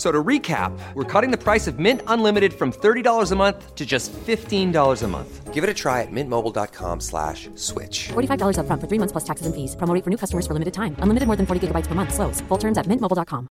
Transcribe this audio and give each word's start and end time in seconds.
F- 0.00 0.06
So 0.06 0.10
to 0.10 0.22
recap, 0.24 0.72
we're 0.94 1.04
cutting 1.04 1.30
the 1.30 1.36
price 1.36 1.66
of 1.70 1.78
Mint 1.78 2.00
Unlimited 2.06 2.52
from 2.54 2.72
$30 2.72 3.32
a 3.32 3.36
month 3.36 3.74
to 3.74 3.84
just 3.84 4.12
$15 4.12 5.02
a 5.02 5.08
month. 5.08 5.52
Give 5.52 5.62
it 5.62 5.68
a 5.68 5.74
try 5.74 6.00
at 6.00 6.10
mintmobile.com 6.10 7.00
slash 7.00 7.50
switch. 7.56 8.08
$45 8.08 8.56
upfront 8.56 8.80
for 8.80 8.86
three 8.88 8.98
months 8.98 9.12
plus 9.12 9.24
taxes 9.24 9.46
and 9.46 9.54
fees. 9.54 9.76
Promo 9.76 10.02
for 10.02 10.08
new 10.10 10.16
customers 10.16 10.46
for 10.46 10.54
limited 10.54 10.72
time. 10.72 10.96
Unlimited 11.00 11.26
more 11.26 11.36
than 11.36 11.44
40 11.46 11.60
gigabytes 11.66 11.86
per 11.86 11.94
month. 11.94 12.14
Slows. 12.14 12.40
Full 12.48 12.58
terms 12.58 12.78
at 12.78 12.86
mintmobile.com. 12.86 13.46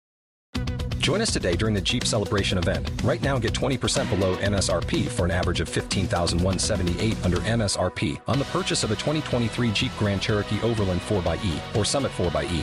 Join 1.00 1.22
us 1.22 1.32
today 1.34 1.56
during 1.58 1.73
the 1.76 1.82
Jeep 1.82 2.04
Celebration 2.06 2.58
event. 2.58 2.90
Right 3.04 3.22
now, 3.22 3.40
get 3.40 3.54
20% 3.54 4.09
below 4.09 4.38
MSRP 4.38 5.08
for 5.08 5.26
an 5.26 5.32
average 5.32 5.59
of 5.61 5.67
15178 5.70 7.26
under 7.26 7.38
MSRP 7.44 8.20
on 8.28 8.39
the 8.39 8.45
purchase 8.45 8.84
of 8.86 8.92
a 8.92 8.95
2023 8.95 9.72
Jeep 9.72 9.92
Grand 10.00 10.22
Cherokee 10.22 10.61
Overland 10.64 11.02
4xE 11.02 11.76
or 11.76 11.84
Summit 11.86 12.11
4xE. 12.11 12.61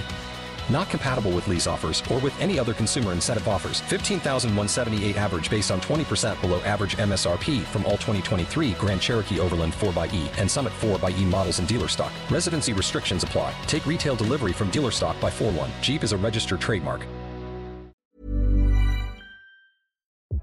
Not 0.71 0.89
compatible 0.91 1.31
with 1.31 1.47
lease 1.49 1.67
offers 1.67 2.03
or 2.13 2.19
with 2.19 2.39
any 2.41 2.59
other 2.59 2.75
consumer 2.75 3.13
incentive 3.13 3.49
offers. 3.49 3.81
15,178 3.83 5.17
average 5.17 5.51
based 5.51 5.71
on 5.71 5.81
20% 5.81 6.41
below 6.41 6.61
average 6.61 6.97
MSRP 6.97 7.63
from 7.63 7.85
all 7.85 7.99
2023 7.99 8.73
Grand 8.73 9.01
Cherokee 9.01 9.41
Overland 9.41 9.73
4xE 9.75 10.29
and 10.39 10.51
Summit 10.51 10.73
4xE 10.81 11.25
models 11.31 11.59
in 11.61 11.67
dealer 11.67 11.89
stock. 11.89 12.13
Residency 12.31 12.73
restrictions 12.73 13.25
apply. 13.25 13.53
Take 13.67 13.87
retail 13.87 14.17
delivery 14.17 14.53
from 14.53 14.71
dealer 14.71 14.91
stock 14.91 15.21
by 15.21 15.31
4 15.31 15.53
1. 15.53 15.71
Jeep 15.83 16.05
is 16.05 16.13
a 16.13 16.17
registered 16.17 16.61
trademark. 16.61 17.07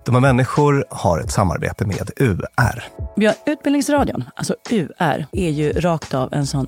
De 0.05 0.16
här 0.16 0.22
människor 0.22 0.86
har 0.89 1.19
ett 1.19 1.31
samarbete 1.31 1.86
med 1.86 2.09
UR. 2.19 2.83
Vi 3.16 3.25
har 3.25 3.36
Utbildningsradion, 3.45 4.23
alltså 4.36 4.55
UR, 4.69 5.25
är 5.31 5.49
ju 5.49 5.72
rakt 5.72 6.14
av 6.14 6.33
en 6.33 6.47
sån 6.47 6.67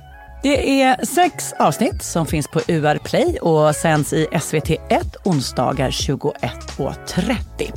Det 0.43 0.81
är 0.81 1.05
sex 1.05 1.53
avsnitt 1.59 2.03
som 2.03 2.25
finns 2.25 2.47
på 2.47 2.61
UR 2.67 2.97
Play 2.97 3.37
och 3.41 3.75
sänds 3.75 4.13
i 4.13 4.27
SVT1 4.31 5.15
onsdagar 5.25 5.89
21.30. 5.89 7.71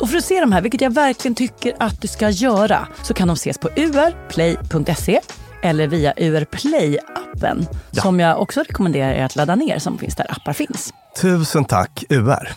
Och 0.00 0.10
för 0.10 0.16
att 0.18 0.24
se 0.24 0.40
de 0.40 0.52
här, 0.52 0.62
vilket 0.62 0.80
jag 0.80 0.94
verkligen 0.94 1.34
tycker 1.34 1.72
att 1.78 2.00
du 2.02 2.08
ska 2.08 2.30
göra, 2.30 2.88
så 3.02 3.14
kan 3.14 3.28
de 3.28 3.34
ses 3.34 3.58
på 3.58 3.68
urplay.se 3.76 5.20
eller 5.62 5.86
via 5.86 6.14
UR 6.16 6.44
Play-appen 6.44 7.66
Ja. 7.90 8.02
som 8.02 8.20
jag 8.20 8.40
också 8.42 8.60
rekommenderar 8.60 9.12
er 9.12 9.24
att 9.24 9.36
ladda 9.36 9.54
ner 9.54 9.78
som 9.78 9.98
finns 9.98 10.16
där 10.16 10.26
appar 10.30 10.52
finns. 10.52 10.92
Tusen 11.20 11.64
tack 11.64 12.04
UR. 12.08 12.48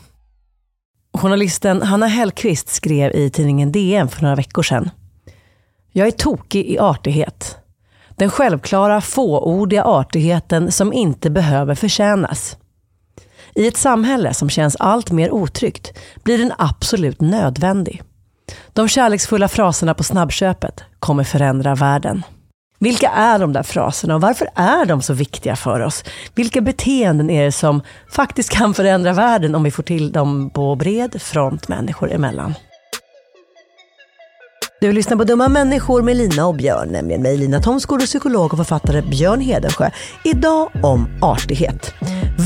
Journalisten 1.18 1.82
Hanna 1.82 2.08
Hellqvist 2.08 2.70
skrev 2.70 3.12
i 3.12 3.30
tidningen 3.30 3.72
DN 3.72 4.10
för 4.10 4.22
några 4.22 4.36
veckor 4.36 4.64
sedan. 4.64 4.90
Jag 5.92 6.08
är 6.08 6.12
tokig 6.12 6.66
i 6.66 6.80
artighet. 6.80 7.58
Den 8.16 8.30
självklara 8.30 9.02
fåordiga 9.02 9.84
artigheten 9.84 10.72
som 10.72 10.94
inte 10.94 11.30
behöver 11.30 11.76
förtjänas. 11.76 12.58
I 13.56 13.68
ett 13.68 13.78
samhälle 13.78 14.34
som 14.34 14.50
känns 14.50 14.76
allt 14.76 15.12
mer 15.12 15.32
otryggt 15.32 16.00
blir 16.24 16.38
den 16.38 16.54
absolut 16.58 17.22
nödvändig. 17.22 18.02
De 18.74 18.88
kärleksfulla 18.88 19.48
fraserna 19.48 19.94
på 19.94 20.04
snabbköpet 20.04 20.84
kommer 21.00 21.24
förändra 21.24 21.76
världen. 21.76 22.24
Vilka 22.80 23.10
är 23.10 23.40
de 23.40 23.54
där 23.54 23.64
fraserna 23.64 24.16
och 24.16 24.22
varför 24.22 24.48
är 24.56 24.86
de 24.86 25.02
så 25.02 25.14
viktiga 25.14 25.56
för 25.56 25.80
oss? 25.80 26.04
Vilka 26.36 26.62
beteenden 26.62 27.30
är 27.30 27.46
det 27.46 27.52
som 27.52 27.82
faktiskt 28.10 28.50
kan 28.50 28.74
förändra 28.74 29.14
världen 29.14 29.56
om 29.56 29.64
vi 29.64 29.72
får 29.72 29.84
till 29.84 30.12
dem 30.12 30.50
på 30.50 30.76
bred 30.76 31.22
front 31.22 31.68
människor 31.68 32.12
emellan? 32.12 32.54
Du 34.84 34.92
lyssnar 34.92 35.18
på 35.18 35.24
Dumma 35.24 35.50
människor 35.50 36.02
med 36.02 36.18
Lina 36.18 36.48
och 36.48 36.56
Björn, 36.56 36.90
nämligen 36.90 37.22
mig 37.22 37.38
Lina 37.38 37.62
Thomsgård 37.62 38.02
och 38.02 38.06
psykolog 38.06 38.54
och 38.54 38.58
författare 38.58 39.02
Björn 39.02 39.42
Hedensjö. 39.42 39.90
Idag 40.24 40.70
om 40.84 41.08
artighet. 41.22 41.94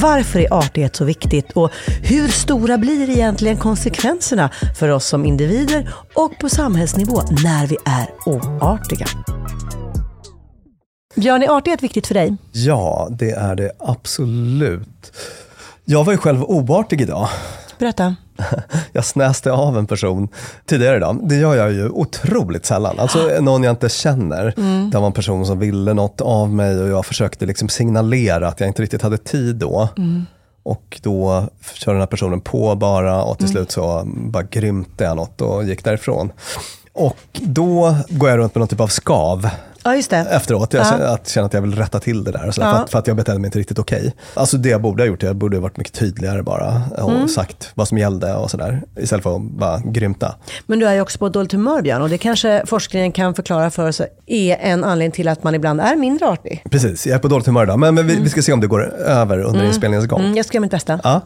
Varför 0.02 0.40
är 0.40 0.54
artighet 0.54 0.96
så 0.96 1.06
viktigt 1.06 1.52
och 1.52 1.72
hur 2.04 2.28
stora 2.28 2.78
blir 2.78 3.10
egentligen 3.10 3.58
konsekvenserna 3.58 4.50
för 4.80 4.90
oss 4.90 5.06
som 5.06 5.26
individer 5.26 5.94
och 6.14 6.40
på 6.40 6.50
samhällsnivå 6.50 7.22
när 7.44 7.68
vi 7.68 7.78
är 7.86 8.08
oartiga? 8.26 9.06
Björn, 11.16 11.44
är 11.44 11.58
artighet 11.58 11.84
viktigt 11.84 12.08
för 12.08 12.14
dig? 12.14 12.38
Ja, 12.52 13.08
det 13.12 13.32
är 13.32 13.56
det 13.56 13.72
absolut. 13.80 15.12
Jag 15.86 16.04
var 16.04 16.14
ju 16.14 16.18
själv 16.18 16.44
oartig 16.44 17.02
idag. 17.02 17.30
Berätta. 17.80 18.16
Jag 18.92 19.06
snäste 19.06 19.52
av 19.52 19.78
en 19.78 19.88
person 19.88 20.28
tidigare 20.66 20.98
idag. 20.98 21.20
Det 21.24 21.36
gör 21.36 21.56
jag 21.56 21.72
ju 21.72 21.90
otroligt 21.90 22.66
sällan. 22.66 23.00
Alltså 23.00 23.20
någon 23.42 23.64
jag 23.64 23.72
inte 23.72 23.90
känner. 23.90 24.54
Det 24.92 24.98
var 25.00 25.08
en 25.08 25.14
person 25.14 25.46
som 25.46 25.60
ville 25.60 25.94
något 25.94 26.22
av 26.22 26.54
mig 26.54 26.82
och 26.82 26.90
jag 26.90 27.06
försökte 27.06 27.46
liksom 27.46 27.70
signalera 27.70 28.48
att 28.48 28.60
jag 28.60 28.70
inte 28.70 28.82
riktigt 28.82 29.02
hade 29.02 29.18
tid 29.18 29.56
då. 29.56 29.90
Och 30.64 31.00
då 31.04 31.48
kör 31.74 31.92
den 31.92 32.02
här 32.02 32.08
personen 32.08 32.42
på 32.42 32.76
bara 32.76 33.24
och 33.24 33.38
till 33.38 33.48
slut 33.48 33.72
så 33.72 34.04
bara 34.06 34.44
grymte 34.44 35.04
jag 35.04 35.16
något 35.16 35.42
och 35.42 35.64
gick 35.64 35.84
därifrån. 35.84 36.32
Och 36.94 37.18
då 37.34 37.96
går 38.10 38.30
jag 38.30 38.38
runt 38.38 38.56
med 38.56 38.60
någon 38.60 38.68
typ 38.68 38.80
av 38.80 38.88
skav 38.88 39.50
Ja, 39.88 39.96
just 39.96 40.10
det. 40.10 40.18
efteråt. 40.18 40.74
Jag 40.74 40.86
Ja. 40.86 40.90
känner, 40.90 41.06
att 41.06 41.30
känner 41.30 41.46
att 41.46 41.54
jag 41.54 41.62
vill 41.62 41.76
rätta 41.76 42.00
till 42.00 42.24
det 42.24 42.32
där. 42.32 42.48
och 42.48 42.56
sådär, 42.56 42.68
Ja. 42.68 42.76
för, 42.76 42.84
att, 42.84 42.90
för 42.90 43.00
att 43.00 43.08
jag 43.08 43.16
betedde 43.18 43.40
mig 43.40 43.48
inte 43.48 43.60
riktigt 43.60 43.80
okej. 43.80 44.16
Alltså 44.34 44.58
det 44.58 44.70
jag 44.70 44.82
borde 44.82 45.04
ha 45.04 45.08
gjort, 45.08 45.24
jag 45.24 45.36
borde 45.36 45.58
ha 45.58 45.62
varit 45.62 45.78
mycket 45.78 45.94
tydligare 45.94 46.44
bara. 46.44 46.82
Och 46.98 47.12
Mm. 47.12 47.28
sagt 47.28 47.72
vad 47.76 47.88
som 47.88 47.98
gällde 47.98 48.34
och 48.36 48.52
sådär. 48.52 48.82
Istället 49.00 49.24
för 49.24 49.36
att 49.36 49.42
bara 49.42 49.80
grymta. 49.86 50.36
Men 50.66 50.80
du 50.80 50.88
är 50.88 50.94
ju 50.94 51.02
också 51.02 51.18
på 51.20 51.30
dåligt 51.30 51.52
humör 51.52 51.82
Björn 51.82 52.02
och 52.02 52.10
det 52.10 52.18
kanske 52.18 52.64
forskningen 52.66 53.12
kan 53.12 53.34
förklara 53.36 53.70
för 53.72 53.88
oss 53.88 54.02
är 54.26 54.56
en 54.62 54.84
anledning 54.84 55.12
till 55.12 55.28
att 55.28 55.44
man 55.44 55.56
ibland 55.56 55.82
är 55.82 55.96
mindre 55.96 56.28
artig. 56.28 56.64
Precis, 56.72 57.08
jag 57.08 57.16
är 57.16 57.20
på 57.20 57.28
dåligt 57.28 57.46
humör 57.48 57.64
idag. 57.64 57.80
Men, 57.80 57.96
men 57.96 58.08
vi, 58.08 58.16
vi 58.16 58.30
ska 58.30 58.42
se 58.42 58.54
om 58.54 58.62
det 58.62 58.68
går 58.68 58.94
över 58.96 59.40
under 59.40 59.64
inspelningens 59.66 60.08
gång. 60.08 60.20
Mm, 60.22 60.38
jag 60.38 60.46
ska 60.46 60.56
göra 60.56 60.62
mitt 60.62 60.72
bästa. 60.72 61.00
Ja. 61.04 61.22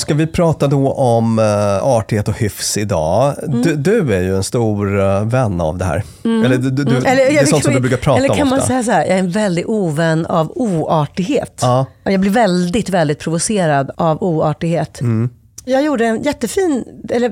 Ska 0.00 0.14
vi 0.14 0.26
prata 0.26 0.66
då 0.66 0.92
om 0.92 1.38
uh, 1.38 1.44
artighet 1.84 2.28
och 2.28 2.38
hyfs 2.38 2.76
idag? 2.76 3.34
Mm. 3.42 3.62
Du, 3.62 3.76
du 3.76 4.14
är 4.14 4.20
ju 4.20 4.36
en 4.36 4.42
stor 4.42 5.00
eh, 5.00 5.24
vän 5.24 5.60
av 5.60 5.78
det 5.78 5.84
här. 5.84 6.02
Eller, 6.24 6.56
du, 6.56 6.70
du, 6.70 6.84
det 6.84 7.38
är 7.38 7.46
sånt 7.46 7.64
som 7.64 7.74
du 7.74 7.80
brukar 7.80 7.96
prata 7.96 8.18
eller 8.18 8.30
om 8.30 8.36
kan 8.36 8.48
man 8.48 8.58
ofta. 8.58 8.68
säga 8.68 8.82
så 8.82 8.90
här, 8.90 9.00
jag 9.00 9.14
är 9.14 9.18
en 9.18 9.30
väldigt 9.30 9.66
ovän 9.66 10.26
av 10.26 10.52
oartighet. 10.54 11.58
Ja. 11.62 11.86
Jag 12.04 12.20
blir 12.20 12.30
väldigt, 12.30 12.88
väldigt 12.88 13.18
provocerad 13.18 13.90
av 13.96 14.22
oartighet. 14.22 15.00
Mm. 15.00 15.30
Jag 15.64 15.84
gjorde 15.84 16.06
en 16.06 16.22
jättefin, 16.22 16.84
eller 17.08 17.28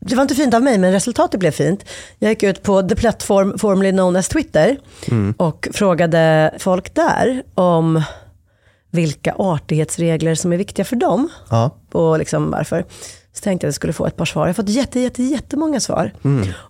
det 0.00 0.14
var 0.14 0.22
inte 0.22 0.34
fint 0.34 0.54
av 0.54 0.62
mig, 0.62 0.78
men 0.78 0.92
resultatet 0.92 1.40
blev 1.40 1.50
fint. 1.50 1.84
Jag 2.18 2.28
gick 2.28 2.42
ut 2.42 2.62
på 2.62 2.82
the 2.82 2.96
platform 2.96 3.58
formerly 3.58 3.90
known 3.90 4.16
as 4.16 4.28
Twitter 4.28 4.76
och 5.36 5.68
frågade 5.72 6.54
folk 6.58 6.94
där 6.94 7.42
om 7.54 8.02
vilka 8.90 9.34
artighetsregler 9.38 10.34
som 10.34 10.52
är 10.52 10.56
viktiga 10.56 10.84
för 10.84 10.96
dem 10.96 11.28
Ja. 11.50 11.70
och 11.92 12.18
liksom 12.18 12.50
varför. 12.50 12.84
Så 13.32 13.42
tänkte 13.42 13.64
jag 13.64 13.68
att 13.68 13.72
jag 13.72 13.74
skulle 13.74 13.92
få 13.92 14.06
ett 14.06 14.16
par 14.16 14.24
svar. 14.24 14.42
Jag 14.42 14.48
har 14.48 14.54
fått 14.54 14.68
jätte, 14.68 15.00
jätte, 15.00 15.22
jättemånga 15.22 15.80
svar. 15.80 16.12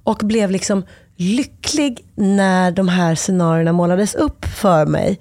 Och 0.04 0.18
blev 0.18 0.50
liksom 0.50 0.82
lycklig 1.16 2.04
när 2.14 2.70
de 2.70 2.88
här 2.88 3.14
scenarierna 3.14 3.72
målades 3.72 4.14
upp 4.14 4.44
för 4.44 4.86
mig. 4.86 5.20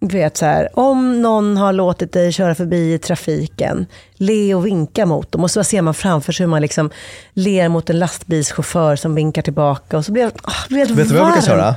Du 0.00 0.16
vet 0.18 0.36
så 0.36 0.44
här, 0.44 0.68
om 0.78 1.22
någon 1.22 1.56
har 1.56 1.72
låtit 1.72 2.12
dig 2.12 2.32
köra 2.32 2.54
förbi 2.54 2.94
i 2.94 2.98
trafiken, 2.98 3.86
le 4.14 4.54
och 4.54 4.66
vinka 4.66 5.06
mot 5.06 5.32
dem. 5.32 5.42
Och 5.44 5.50
så 5.50 5.64
ser 5.64 5.82
man 5.82 5.94
framför 5.94 6.32
sig 6.32 6.44
hur 6.44 6.50
man 6.50 6.62
liksom 6.62 6.90
ler 7.32 7.68
mot 7.68 7.90
en 7.90 7.98
lastbilschaufför 7.98 8.96
som 8.96 9.14
vinkar 9.14 9.42
tillbaka. 9.42 9.98
Och 9.98 10.04
så 10.04 10.12
blir 10.12 10.22
jag, 10.22 10.32
ah, 10.42 10.52
blir 10.68 10.78
jag 10.78 10.86
Vet 10.86 10.96
du 10.96 11.14
vad 11.14 11.26
jag 11.26 11.32
brukar 11.32 11.46
köra? 11.46 11.76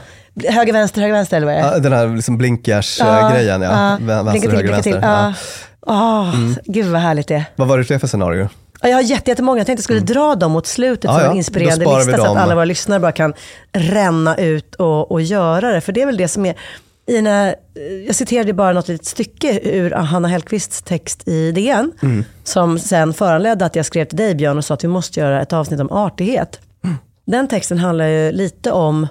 Höger, 0.49 0.73
vänster, 0.73 1.01
höger, 1.01 1.13
vänster 1.13 1.37
eller 1.37 1.47
vad 1.47 1.55
är 1.55 1.61
det? 1.61 1.67
Ja, 1.67 1.79
Den 1.79 1.93
här 1.93 2.15
liksom 2.15 2.37
blinkers-grejen, 2.37 3.61
ja. 3.61 3.95
Blinka 3.99 4.23
Vänster, 4.23 4.39
till, 4.41 4.51
höger, 4.51 4.63
blinka 4.67 4.81
till. 4.81 4.93
vänster. 4.93 5.09
Ja. 5.09 5.33
Ja. 5.85 5.93
Ah, 5.93 6.33
Gud 6.65 6.85
vad 6.85 7.01
härligt 7.01 7.27
det 7.27 7.35
är. 7.35 7.45
Vad 7.55 7.67
var 7.67 7.77
det 7.77 7.99
för 7.99 8.07
scenario? 8.07 8.49
Ja, 8.81 8.89
Jag 8.89 8.95
har 8.97 9.01
jätte- 9.01 9.31
jättemånga. 9.31 9.57
Jag 9.59 9.65
tänkte 9.65 9.79
jag 9.79 9.83
skulle 9.83 9.99
dra 10.19 10.35
dem 10.35 10.51
mot 10.51 10.67
slutet 10.67 11.03
Ja, 11.03 11.21
ja. 11.23 11.31
en 11.31 11.37
inspirerande 11.37 11.85
lista 11.85 12.17
så 12.17 12.23
att 12.31 12.37
alla 12.37 12.55
våra 12.55 12.65
lyssnare 12.65 12.99
bara 12.99 13.11
kan 13.11 13.33
ränna 13.73 14.35
ut 14.37 14.75
och, 14.75 15.11
och 15.11 15.21
göra 15.21 15.71
det. 15.71 15.81
För 15.81 15.91
det 15.91 16.01
är 16.01 16.05
väl 16.05 16.17
det 16.17 16.27
som 16.27 16.45
är, 16.45 16.55
i 17.07 17.15
den 17.15 17.27
här, 17.27 17.55
jag 18.07 18.15
citerade 18.15 18.53
bara 18.53 18.73
något 18.73 18.87
litet 18.87 19.05
stycke 19.07 19.59
ur 19.63 19.91
Hanna 19.91 20.27
Hellquists 20.27 20.81
text 20.81 21.27
i 21.27 21.51
DN. 21.51 21.91
Mm. 22.01 22.23
Som 22.43 22.79
sen 22.79 23.13
föranledde 23.13 23.65
att 23.65 23.75
jag 23.75 23.85
skrev 23.85 24.05
till 24.05 24.17
dig 24.17 24.35
Björn 24.35 24.57
och 24.57 24.65
sa 24.65 24.73
att 24.73 24.83
vi 24.83 24.87
måste 24.87 25.19
göra 25.19 25.41
ett 25.41 25.53
avsnitt 25.53 25.79
om 25.79 25.91
artighet. 25.91 26.59
Den 27.27 27.47
texten 27.47 27.77
handlar 27.77 28.05
ju 28.05 28.31
lite 28.31 28.71
om 28.71 29.07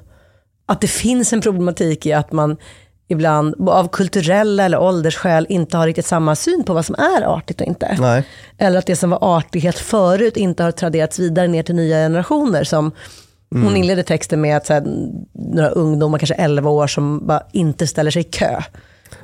att 0.66 0.80
det 0.80 0.86
finns 0.86 1.32
en 1.32 1.40
problematik 1.40 2.06
i 2.06 2.12
att 2.12 2.32
man 2.32 2.56
ibland 3.08 3.68
av 3.68 3.88
kulturella 3.88 4.64
eller 4.64 4.78
åldersskäl 4.78 5.46
inte 5.48 5.76
har 5.76 5.86
riktigt 5.86 6.06
samma 6.06 6.36
syn 6.36 6.64
på 6.64 6.74
vad 6.74 6.86
som 6.86 6.94
är 6.94 7.22
artigt 7.22 7.60
och 7.60 7.66
inte. 7.66 7.96
Nej. 8.00 8.24
Eller 8.58 8.78
att 8.78 8.86
det 8.86 8.96
som 8.96 9.10
var 9.10 9.18
artighet 9.36 9.78
förut 9.78 10.36
inte 10.36 10.62
har 10.62 10.70
traderats 10.70 11.18
vidare 11.18 11.48
ner 11.48 11.62
till 11.62 11.74
nya 11.74 11.96
generationer. 11.96 12.64
Som 12.64 12.92
Mm. 13.54 13.66
Hon 13.66 13.76
inledde 13.76 14.02
texten 14.02 14.40
med 14.40 14.56
att 14.56 14.66
så 14.66 14.72
här, 14.72 14.82
några 15.32 15.68
ungdomar, 15.68 16.18
kanske 16.18 16.34
11 16.34 16.70
år, 16.70 16.86
som 16.86 17.26
bara 17.26 17.42
inte 17.52 17.86
ställer 17.86 18.10
sig 18.10 18.20
i 18.20 18.24
kö. 18.24 18.62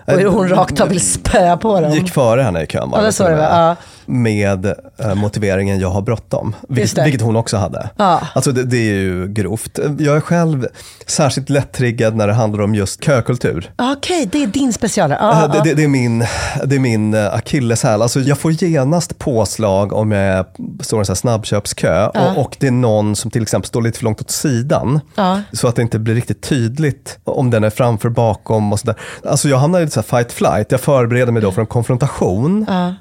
Och 0.07 0.13
hur 0.13 0.27
hon 0.27 0.49
rakt 0.49 0.81
av 0.81 0.89
vill 0.89 1.01
spöa 1.01 1.57
på 1.57 1.81
dem. 1.81 1.93
Gick 1.93 2.11
före 2.11 2.43
henne 2.43 2.63
i 2.63 2.67
kön 2.67 2.91
var 2.91 2.99
Ja, 2.99 3.05
det 3.05 3.13
så 3.13 3.23
ja. 3.23 3.77
Med 4.07 4.67
eh, 4.99 5.15
motiveringen 5.15 5.81
jag 5.81 5.89
har 5.91 6.03
bråttom. 6.03 6.57
Vilket, 6.69 7.07
vilket 7.07 7.21
hon 7.23 7.37
också 7.37 7.57
hade. 7.57 7.91
Ja. 7.97 8.21
Alltså 8.35 8.53
det, 8.53 8.63
det 8.65 8.77
är 8.77 8.95
ju 8.95 9.29
grovt. 9.29 9.79
Jag 9.99 10.17
är 10.17 10.21
själv 10.21 10.67
särskilt 11.07 11.51
lättriggad 11.51 12.17
när 12.17 12.27
det 12.27 12.33
handlar 12.35 12.63
om 12.65 12.75
just 12.75 13.05
kökultur. 13.05 13.71
Ah, 13.77 13.93
Okej, 13.93 14.29
det 14.33 14.43
är 14.43 14.47
din 14.47 14.73
specialare. 14.73 15.19
Eh, 15.19 15.25
Ah, 15.43 15.47
det, 15.49 15.61
ah. 15.61 15.63
det, 15.63 15.75
det 15.75 15.85
är 15.85 15.89
min, 15.89 16.19
det 16.65 16.75
är 16.77 16.81
min 16.81 17.15
eh, 17.15 17.35
akilleshäl. 17.35 18.03
Alltså 18.03 18.21
jag 18.21 18.39
får 18.39 18.53
genast 18.53 19.19
påslag 19.19 19.93
om 19.93 20.13
jag 20.13 20.47
står 20.81 20.99
i 20.99 21.01
en 21.01 21.05
sån 21.07 21.13
här 21.13 21.17
snabbköpskö 21.17 22.07
och, 22.07 22.39
och 22.39 22.57
det 22.61 22.67
är 22.67 22.71
någon 22.71 23.17
som 23.17 23.31
till 23.31 23.43
exempel 23.43 23.69
står 23.69 23.83
lite 23.83 23.99
för 23.99 24.05
långt 24.05 24.21
åt 24.21 24.31
sidan. 24.31 25.01
Ja. 25.15 25.41
Så 25.53 25.69
att 25.69 25.77
det 25.77 25.83
inte 25.83 25.99
blir 25.99 26.15
riktigt 26.15 26.43
tydligt 26.43 27.19
om 27.25 27.51
den 27.51 27.65
är 27.65 27.71
framför, 27.71 28.09
bakom 28.09 28.73
och 28.73 28.81
sådär. 28.81 28.95
Alltså 29.25 29.49
jag 29.49 29.59
hamnar 29.59 29.81
i 29.81 29.91
så 29.93 30.03
fight 30.03 30.33
flight. 30.33 30.67
Jag 30.73 30.81
förbereder 30.81 31.33
mig 31.33 31.43
då 31.43 31.53
för 31.53 31.61
en 31.61 31.67
konfrontation. 31.67 32.65
Ja. 32.69 32.95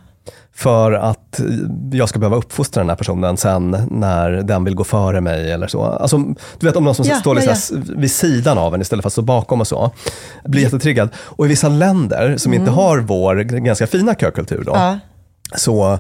För 0.56 0.92
att 0.92 1.42
jag 1.92 2.10
ska 2.10 2.20
behöva 2.20 2.36
uppfostra 2.38 2.82
den 2.84 2.90
här 2.90 2.96
personen 2.96 3.38
sen 3.38 3.78
när 3.92 4.32
den 4.32 4.64
vill 4.64 4.76
gå 4.76 4.84
före 4.84 5.22
mig 5.22 5.52
eller 5.52 5.68
så. 5.68 5.84
Alltså, 5.84 6.18
du 6.60 6.68
vet 6.68 6.76
om 6.76 6.84
någon 6.84 6.96
som 6.96 7.06
Ja, 7.06 7.16
står 7.16 7.40
ja, 7.42 7.56
så 7.56 7.76
här 7.76 7.84
vid 7.96 8.12
sidan 8.12 8.58
av 8.58 8.76
en 8.76 8.82
istället 8.82 9.04
för 9.04 9.08
att 9.10 9.14
stå 9.14 9.22
bakom 9.22 9.62
och 9.62 9.68
så. 9.68 9.92
Blir 10.46 10.62
jättetriggad. 10.64 11.10
Och 11.18 11.46
i 11.46 11.50
vissa 11.50 11.70
länder 11.70 12.38
som 12.38 12.54
inte 12.54 12.72
har 12.72 12.98
vår 13.00 13.36
ganska 13.44 13.88
fina 13.88 14.16
kökultur 14.16 14.64
då, 14.66 14.76
Mm. 14.76 15.00
Ja. 15.52 15.58
så 15.58 16.00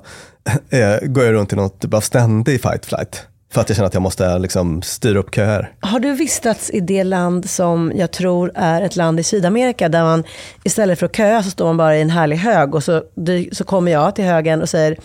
eh, 0.69 1.07
går 1.07 1.23
jag 1.25 1.33
runt 1.33 1.53
i 1.53 1.55
någon 1.55 1.69
typ 1.69 1.93
av 1.93 2.01
ständig 2.01 2.61
fight 2.61 2.85
flight. 2.85 3.27
För 3.51 3.61
att 3.61 3.69
jag 3.69 3.75
känner 3.75 3.87
att 3.87 3.93
jag 3.93 4.03
måste 4.03 4.39
liksom 4.39 4.81
styra 4.81 5.19
upp 5.19 5.35
köer. 5.35 5.73
Har 5.79 5.99
du 5.99 6.13
vistats 6.13 6.69
i 6.69 6.79
det 6.79 7.03
land 7.03 7.49
som 7.49 7.91
jag 7.95 8.11
tror 8.11 8.51
är 8.55 8.81
ett 8.81 8.95
land 8.95 9.19
i 9.19 9.23
Sydamerika 9.23 9.89
där 9.89 10.03
man 10.03 10.23
istället 10.63 10.99
för 10.99 11.05
att 11.05 11.15
köa 11.15 11.43
så 11.43 11.49
står 11.49 11.65
man 11.65 11.77
bara 11.77 11.97
i 11.97 12.01
en 12.01 12.09
härlig 12.09 12.37
hög 12.37 12.75
och 12.75 12.83
så, 12.83 13.03
så 13.51 13.63
kommer 13.63 13.91
jag 13.91 14.15
till 14.15 14.25
högen 14.25 14.61
och 14.61 14.69
säger, 14.69 14.97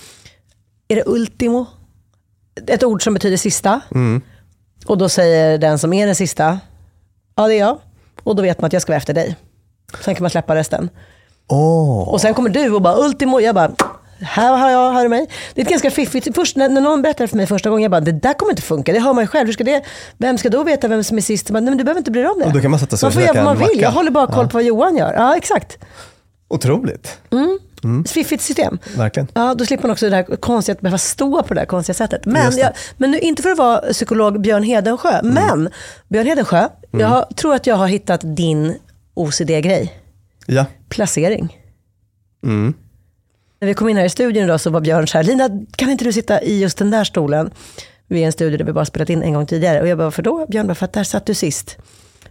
är 0.88 0.96
det 0.96 1.02
ultimo? 1.06 1.66
Ett 2.66 2.82
ord 2.82 3.04
som 3.04 3.14
betyder 3.14 3.36
sista. 3.36 3.80
Och 4.86 4.98
då 4.98 5.08
säger 5.08 5.58
den 5.58 5.78
som 5.78 5.92
är 5.92 6.06
den 6.06 6.14
sista, 6.14 6.58
ja 7.36 7.46
det 7.46 7.54
är 7.54 7.58
jag. 7.58 7.78
Och 8.22 8.36
då 8.36 8.42
vet 8.42 8.60
man 8.60 8.66
att 8.66 8.72
jag 8.72 8.82
ska 8.82 8.92
vara 8.92 8.96
efter 8.98 9.14
dig. 9.14 9.36
Sen 10.04 10.14
kan 10.14 10.22
man 10.22 10.30
släppa 10.30 10.54
resten. 10.54 10.90
Åh, 11.48 12.08
Och 12.08 12.20
sen 12.20 12.34
kommer 12.34 12.50
du 12.50 12.70
och 12.74 12.82
bara 12.82 12.96
ultimo, 13.04 13.40
jag 13.40 13.54
bara 13.54 13.70
här 14.20 14.56
har 14.56 14.70
jag, 14.70 14.92
här 14.92 15.04
är 15.04 15.08
mig. 15.08 15.26
Det 15.54 15.60
är 15.60 15.64
ett 15.64 15.70
ganska 15.70 15.90
fiffigt, 15.90 16.28
först 16.34 16.56
när, 16.56 16.68
när 16.68 16.80
någon 16.80 17.02
berättar 17.02 17.26
för 17.26 17.36
mig 17.36 17.46
första 17.46 17.70
gången, 17.70 17.82
jag 17.82 17.90
bara 17.90 18.00
det 18.00 18.12
där 18.12 18.32
kommer 18.34 18.52
inte 18.52 18.62
funka, 18.62 18.92
det 18.92 19.00
hör 19.00 19.12
man 19.12 19.24
ju 19.24 19.28
själv. 19.28 19.46
Hur 19.46 19.52
ska 19.52 19.64
det, 19.64 19.84
vem 20.18 20.38
ska 20.38 20.48
då 20.48 20.62
veta 20.64 20.88
vem 20.88 21.04
som 21.04 21.16
är 21.16 21.22
sist? 21.22 21.48
Jag 21.48 21.54
Bara, 21.54 21.60
Nej, 21.60 21.70
men 21.70 21.78
du 21.78 21.84
behöver 21.84 21.98
inte 22.00 22.10
bry 22.10 22.20
dig 22.22 22.30
om 22.30 22.38
det. 22.38 22.44
Och 22.46 22.52
då 22.52 22.60
kan 22.60 22.70
man 22.70 22.80
sätta 22.80 22.96
sig 22.96 23.06
och 23.06 23.12
får 23.12 23.22
göra 23.22 23.32
vad 23.34 23.44
man 23.44 23.56
vill, 23.58 23.66
macka. 23.66 23.80
jag 23.80 23.90
håller 23.90 24.10
bara 24.10 24.26
koll 24.26 24.48
på 24.48 24.56
vad 24.56 24.64
Johan 24.64 24.96
gör. 24.96 25.12
Ja, 25.14 25.36
exakt. 25.36 25.78
otroligt. 26.48 27.18
Fiffigt 28.08 28.42
system. 28.42 28.78
Verkligen. 28.96 29.28
Ja, 29.34 29.54
då 29.54 29.66
slipper 29.66 29.82
man 29.84 29.90
också 29.90 30.10
det 30.10 30.16
där 30.16 30.36
konstiga 30.36 30.74
att 30.74 30.80
behöva 30.80 30.98
stå 30.98 31.42
på 31.42 31.54
det 31.54 31.60
där 31.60 31.66
konstiga 31.66 31.94
sättet. 31.94 32.24
Men, 32.26 32.56
jag, 32.58 32.70
men 32.96 33.10
nu, 33.10 33.18
inte 33.18 33.42
för 33.42 33.50
att 33.50 33.58
vara 33.58 33.78
psykolog 33.78 34.40
Björn 34.40 34.62
Hedensjö, 34.62 35.18
Mm. 35.18 35.34
men 35.34 35.68
Björn 36.08 36.26
Hedensjö, 36.26 36.68
jag 36.90 37.06
har, 37.08 37.22
tror 37.36 37.54
att 37.54 37.66
jag 37.66 37.76
har 37.76 37.86
hittat 37.86 38.20
din 38.36 38.74
OCD-grej. 39.14 39.92
Ja. 40.46 40.64
Placering. 40.88 41.58
Mm. 42.44 42.74
När 43.60 43.68
vi 43.68 43.74
kom 43.74 43.88
in 43.88 43.96
här 43.96 44.04
i 44.04 44.08
studion 44.08 44.44
idag 44.44 44.60
så 44.60 44.70
var 44.70 44.80
Björn 44.80 45.08
så 45.08 45.18
här, 45.18 45.24
Lina 45.24 45.48
kan 45.76 45.90
inte 45.90 46.04
du 46.04 46.12
sitta 46.12 46.42
i 46.42 46.60
just 46.60 46.78
den 46.78 46.90
där 46.90 47.04
stolen? 47.04 47.50
Vi 48.08 48.22
är 48.22 48.26
en 48.26 48.32
studio 48.32 48.58
där 48.58 48.64
vi 48.64 48.72
bara 48.72 48.84
spelat 48.84 49.10
in 49.10 49.22
en 49.22 49.32
gång 49.32 49.46
tidigare. 49.46 49.80
Och 49.80 49.88
jag 49.88 49.98
bara, 49.98 50.04
varför 50.04 50.22
då? 50.22 50.46
Björn 50.48 50.66
bara, 50.66 50.74
för 50.74 50.84
att 50.84 50.92
där 50.92 51.04
satt 51.04 51.26
du 51.26 51.34
sist. 51.34 51.76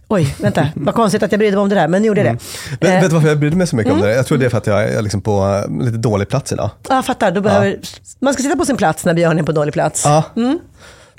Oj, 0.08 0.36
vänta, 0.40 0.68
vad 0.74 0.94
konstigt 0.94 1.22
att 1.22 1.32
jag 1.32 1.38
brydde 1.38 1.56
mig 1.56 1.62
om 1.62 1.68
det 1.68 1.74
där, 1.74 1.88
men 1.88 2.02
nu 2.02 2.08
gjorde 2.08 2.20
jag 2.24 2.34
det. 2.34 2.38
Vet, 2.80 2.94
Eh, 2.94 3.00
vet 3.00 3.10
du 3.10 3.14
varför 3.14 3.28
jag 3.28 3.38
brydde 3.38 3.56
mig 3.56 3.66
så 3.66 3.76
mycket 3.76 3.92
om 3.92 4.00
det? 4.00 4.14
Jag 4.14 4.26
tror 4.26 4.38
det 4.38 4.44
är 4.46 4.50
för 4.50 4.58
att 4.58 4.66
jag 4.66 4.84
är 4.84 5.02
liksom 5.02 5.20
på 5.20 5.64
eh, 5.68 5.84
lite 5.84 5.98
dålig 5.98 6.28
plats 6.28 6.52
idag. 6.52 6.70
Ja, 6.88 6.94
jag 6.94 7.04
fattar. 7.04 7.30
Då 7.30 7.40
behöver, 7.40 7.78
Man 8.18 8.34
ska 8.34 8.42
sitta 8.42 8.56
på 8.56 8.64
sin 8.64 8.76
plats 8.76 9.04
när 9.04 9.14
Björn 9.14 9.38
är 9.38 9.42
på 9.42 9.52
dålig 9.52 9.74
plats. 9.74 10.02
Ja, 10.04 10.24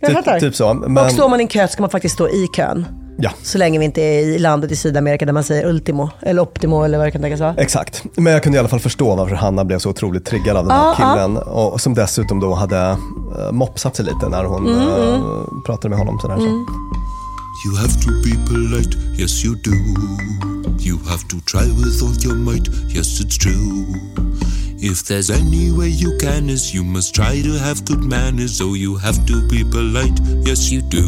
jag 0.01 0.09
typ, 0.09 0.17
fattar. 0.17 0.39
typ 0.39 0.55
så. 0.55 0.69
Och 0.69 0.91
Men, 0.91 1.09
står 1.09 1.29
man 1.29 1.39
i 1.39 1.43
en 1.43 1.47
kö 1.47 1.67
ska 1.67 1.81
man 1.83 1.89
faktiskt 1.89 2.15
stå 2.15 2.29
i 2.29 2.47
kön. 2.55 2.85
ja, 3.19 3.31
Så 3.43 3.57
länge 3.57 3.79
vi 3.79 3.85
inte 3.85 4.01
är 4.01 4.19
i 4.19 4.39
landet 4.39 4.71
i 4.71 4.75
Sydamerika 4.75 5.25
där 5.25 5.33
man 5.33 5.43
säger 5.43 5.65
ultimo, 5.69 6.09
eller 6.21 6.41
optimo 6.41 6.83
eller 6.83 6.97
vad 6.97 7.07
det 7.07 7.11
kan 7.11 7.21
tänkas 7.21 7.39
vara. 7.39 7.55
exakt. 7.57 8.03
Men 8.15 8.33
jag 8.33 8.43
kunde 8.43 8.55
i 8.55 8.59
alla 8.59 8.69
fall 8.69 8.79
förstå 8.79 9.15
varför 9.15 9.35
Hanna 9.35 9.65
blev 9.65 9.79
så 9.79 9.89
otroligt 9.89 10.25
triggad 10.25 10.57
av 10.57 10.63
den 10.67 10.71
här 10.77 10.85
ja. 10.85 10.95
killen. 11.13 11.37
Och, 11.37 11.81
som 11.81 11.93
dessutom 11.93 12.39
då 12.39 12.53
hade 12.53 12.97
uh, 13.39 13.51
mopsat 13.51 13.95
sig 13.95 14.05
lite 14.05 14.29
när 14.29 14.43
hon 14.43 14.67
Mm, 14.67 14.79
eh, 14.87 15.21
pratade 15.65 15.89
med 15.89 15.97
honom. 15.99 16.19
Sådär, 16.19 16.37
så. 16.37 16.65
You 17.67 17.75
have 17.77 17.93
to 18.05 18.09
be 18.23 18.49
polite, 18.49 18.97
yes 19.21 19.45
you 19.45 19.55
do. 19.55 19.71
You 20.87 20.97
have 21.09 21.23
to 21.29 21.37
try 21.51 21.65
with 21.71 22.03
all 22.03 22.15
your 22.25 22.35
might, 22.35 22.67
yes 22.95 23.19
it's 23.21 23.37
true. 23.43 23.85
If 24.79 25.03
there's 25.03 25.31
any 25.31 25.71
way 25.71 25.87
you 25.87 26.17
can 26.19 26.49
is 26.49 26.75
you 26.75 26.83
must 26.83 27.15
try 27.15 27.43
to 27.43 27.49
have 27.65 27.85
good 27.85 28.03
manners, 28.03 28.57
so 28.57 28.75
you 28.75 28.97
have 28.97 29.17
to 29.27 29.33
be 29.49 29.63
polite, 29.71 30.49
yes 30.49 30.71
you 30.71 30.81
do. 30.81 31.03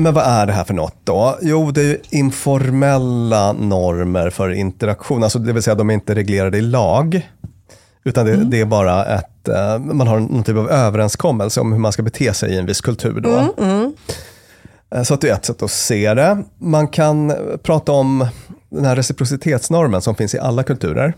Men 0.00 0.14
vad 0.14 0.24
är 0.24 0.46
det 0.46 0.52
här 0.52 0.64
för 0.64 0.74
något 0.74 0.94
då? 1.04 1.38
Jo, 1.42 1.70
det 1.70 1.80
är 1.80 1.84
ju 1.84 1.98
informella 2.10 3.52
normer 3.52 4.30
för 4.30 4.50
interaktion. 4.50 5.22
Alltså, 5.22 5.38
det 5.38 5.52
vill 5.52 5.62
säga 5.62 5.74
de 5.74 5.90
är 5.90 5.94
inte 5.94 6.14
reglerade 6.14 6.58
i 6.58 6.62
lag. 6.62 7.30
Utan 8.04 8.26
det, 8.26 8.36
det 8.36 8.60
är 8.60 8.64
bara 8.66 9.04
ett, 9.04 9.48
eh, 9.48 9.78
man 9.78 10.06
har 10.06 10.20
någon 10.20 10.42
typ 10.44 10.56
av 10.56 10.70
överenskommelse 10.70 11.60
om 11.60 11.72
hur 11.72 11.78
man 11.80 11.92
ska 11.92 12.02
bete 12.02 12.34
sig 12.34 12.50
i 12.50 12.58
en 12.58 12.66
viss 12.66 12.80
kultur. 12.80 13.20
Då. 13.20 13.54
Eh, 14.94 15.02
Så 15.02 15.14
att 15.14 15.20
det 15.20 15.28
är 15.28 15.34
ett 15.34 15.44
sätt 15.44 15.62
att 15.62 15.70
se 15.70 16.14
det. 16.14 16.44
Man 16.58 16.88
kan 16.88 17.32
prata 17.62 17.92
om 17.92 18.26
den 18.70 18.84
här 18.84 18.96
reciprocitetsnormen 18.96 20.02
som 20.02 20.14
finns 20.14 20.34
i 20.34 20.38
alla 20.38 20.62
kulturer. 20.62 21.14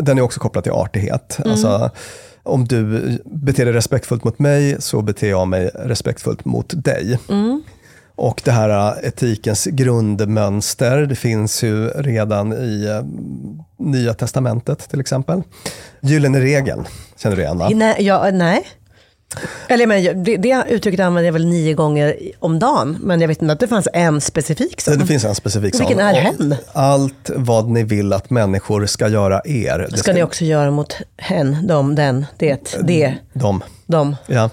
Den 0.00 0.18
är 0.18 0.22
också 0.22 0.40
kopplad 0.40 0.64
till 0.64 0.72
artighet. 0.72 1.38
Alltså, 1.44 1.90
om 2.42 2.64
du 2.64 3.00
beter 3.24 3.64
dig 3.64 3.74
respektfullt 3.74 4.24
mot 4.24 4.38
mig 4.38 4.76
så 4.78 5.02
beter 5.02 5.30
jag 5.30 5.48
mig 5.48 5.70
respektfullt 5.74 6.44
mot 6.44 6.84
dig. 6.84 7.18
Och 8.16 8.40
det 8.44 8.50
här 8.50 8.70
eh, 8.70 9.08
etikens 9.08 9.64
grundmönster, 9.64 10.98
det 10.98 11.14
finns 11.14 11.62
ju 11.62 11.88
redan 11.88 12.52
i 12.52 12.84
eh, 12.84 13.04
Nya 13.86 14.14
Testamentet 14.14 14.88
till 14.90 15.00
exempel. 15.00 15.42
Gyllene 16.00 16.40
regeln, 16.40 16.84
känner 17.16 17.36
du 17.36 17.42
igen 17.42 17.58
va? 17.58 17.68
Nej, 17.74 17.96
ja, 17.98 18.30
nej. 18.32 18.66
Eller 19.68 19.86
men, 19.86 20.24
det, 20.24 20.36
det 20.36 20.64
uttrycket 20.68 21.00
använder 21.00 21.26
jag 21.26 21.32
väl 21.32 21.46
nio 21.46 21.74
gånger 21.74 22.16
om 22.38 22.58
dagen, 22.58 22.98
men 23.00 23.20
jag 23.20 23.28
vet 23.28 23.42
inte 23.42 23.52
att 23.52 23.60
det 23.60 23.68
fanns 23.68 23.88
en 23.92 24.20
specifik 24.20 24.80
sån. 24.80 24.98
Det 24.98 25.06
finns 25.06 25.24
en 25.24 25.34
specifik 25.34 25.74
Vilken 25.74 25.88
sån. 25.88 25.98
är 26.06 26.12
Och 26.12 26.18
hen? 26.20 26.54
Allt 26.72 27.30
vad 27.36 27.68
ni 27.68 27.82
vill 27.82 28.12
att 28.12 28.30
människor 28.30 28.86
ska 28.86 29.08
göra 29.08 29.42
er. 29.44 29.88
det 29.90 29.98
ska 29.98 30.12
ni 30.12 30.22
också 30.22 30.44
göra 30.44 30.70
mot 30.70 30.96
hen, 31.16 31.66
dem, 31.66 31.94
den, 31.94 32.26
det, 32.38 32.76
det, 32.82 33.14
De. 33.32 33.62
dem. 33.86 34.16
Ja, 34.26 34.50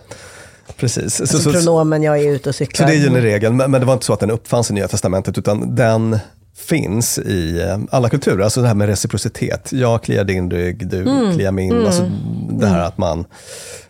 precis. 0.78 1.16
Så, 1.16 1.24
Alltså 1.24 1.38
så, 1.38 1.44
så, 1.44 1.52
pronomen, 1.52 2.04
jag 2.04 2.20
är 2.20 2.32
ute 2.32 2.50
och 2.50 2.56
så 2.56 2.58
cyklar. 2.58 2.88
det 2.88 2.94
är 2.94 2.98
ju 2.98 3.08
en 3.08 3.22
regel, 3.22 3.54
men, 3.54 3.72
men 3.72 3.82
det 3.82 3.88
var 3.88 3.94
inte 3.94 4.06
så 4.06 4.14
att 4.14 4.20
den 4.20 4.32
uppfanns 4.32 4.72
i 4.72 4.74
Nya 4.74 4.88
Testamentet, 4.88 5.38
utan 5.38 5.76
den 5.76 6.20
finns 6.68 7.18
i 7.20 7.62
eh, 7.62 7.80
alla 7.92 8.10
kulturer. 8.10 8.44
Alltså 8.44 8.62
det 8.62 8.68
här 8.68 8.76
med 8.76 8.88
reciprocitet. 8.88 9.70
Jag 9.72 10.04
kliar 10.04 10.24
din 10.24 10.52
rygg, 10.52 10.88
du 10.90 11.02
Mm. 11.02 11.34
kliar 11.34 11.52
min. 11.52 11.86
Alltså 11.86 12.10
det 12.50 12.68
här 12.68 12.80
att 12.80 12.98
man, 12.98 13.26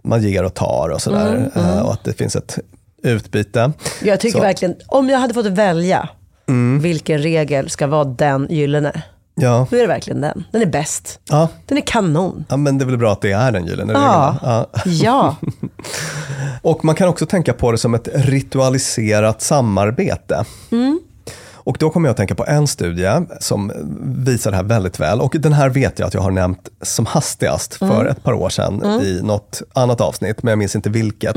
man 0.02 0.24
ger 0.24 0.44
och 0.44 0.54
tar 0.54 0.90
och 0.90 1.02
sådär. 1.02 1.36
Mm, 1.56 1.70
eh, 1.70 1.80
Och 1.82 1.94
att 1.94 2.04
det 2.04 2.14
finns 2.14 2.36
ett 2.36 2.60
utbyte. 3.04 3.72
Jag 4.04 4.20
tycker 4.20 4.38
Så- 4.38 4.44
verkligen, 4.44 4.76
om 4.88 5.10
jag 5.10 5.20
hade 5.20 5.34
fått 5.34 5.46
välja 5.46 6.10
vilken 6.82 7.20
regel 7.20 7.70
ska 7.70 7.88
vara 7.88 8.04
den 8.04 8.48
gyllene, 8.50 9.02
Ja, 9.36 9.68
då 9.70 9.78
är 9.78 9.82
det 9.82 9.88
verkligen 9.88 10.22
den. 10.22 10.44
Den 10.52 10.62
är 10.62 10.66
bäst. 10.66 11.20
ja. 11.30 11.48
Den 11.66 11.78
är 11.78 11.82
kanon. 11.82 12.46
ja, 12.50 12.58
men 12.58 12.78
det 12.78 12.84
är 12.84 12.86
väl 12.86 12.98
bra 12.98 13.12
att 13.12 13.22
det 13.22 13.32
är 13.32 13.52
den 13.52 13.66
gyllene 13.66 13.94
regeln. 13.94 14.06
Ja. 14.06 14.38
va? 14.42 14.66
Ja. 14.76 14.82
Ja. 14.86 15.36
Och 16.62 16.86
man 16.86 16.96
kan 16.96 17.08
också 17.10 17.26
tänka 17.26 17.54
på 17.54 17.72
det 17.72 17.78
som 17.78 17.94
ett 17.94 18.08
ritualiserat 18.14 19.42
samarbete. 19.42 20.46
Och 21.72 21.78
då 21.80 21.90
kommer 21.90 22.08
jag 22.08 22.12
att 22.12 22.18
tänka 22.18 22.36
på 22.36 22.46
en 22.46 22.68
studie 22.68 23.12
som 23.40 23.72
visar 24.26 24.52
det 24.52 24.58
här 24.58 24.64
väldigt 24.64 25.00
väl. 25.00 25.22
Och 25.22 25.36
den 25.40 25.54
här 25.54 25.70
vet 25.70 26.00
jag 26.00 26.08
att 26.08 26.14
jag 26.14 26.22
har 26.22 26.32
nämnt 26.32 26.70
som 26.82 27.06
hastigast 27.06 27.74
för 27.74 28.06
ett 28.06 28.24
par 28.24 28.34
år 28.34 28.50
sedan 28.50 29.02
i 29.02 29.22
något 29.24 29.62
annat 29.74 30.02
avsnitt, 30.02 30.44
men 30.44 30.52
jag 30.52 30.60
minns 30.60 30.76
inte 30.76 30.90
vilket. 30.90 31.36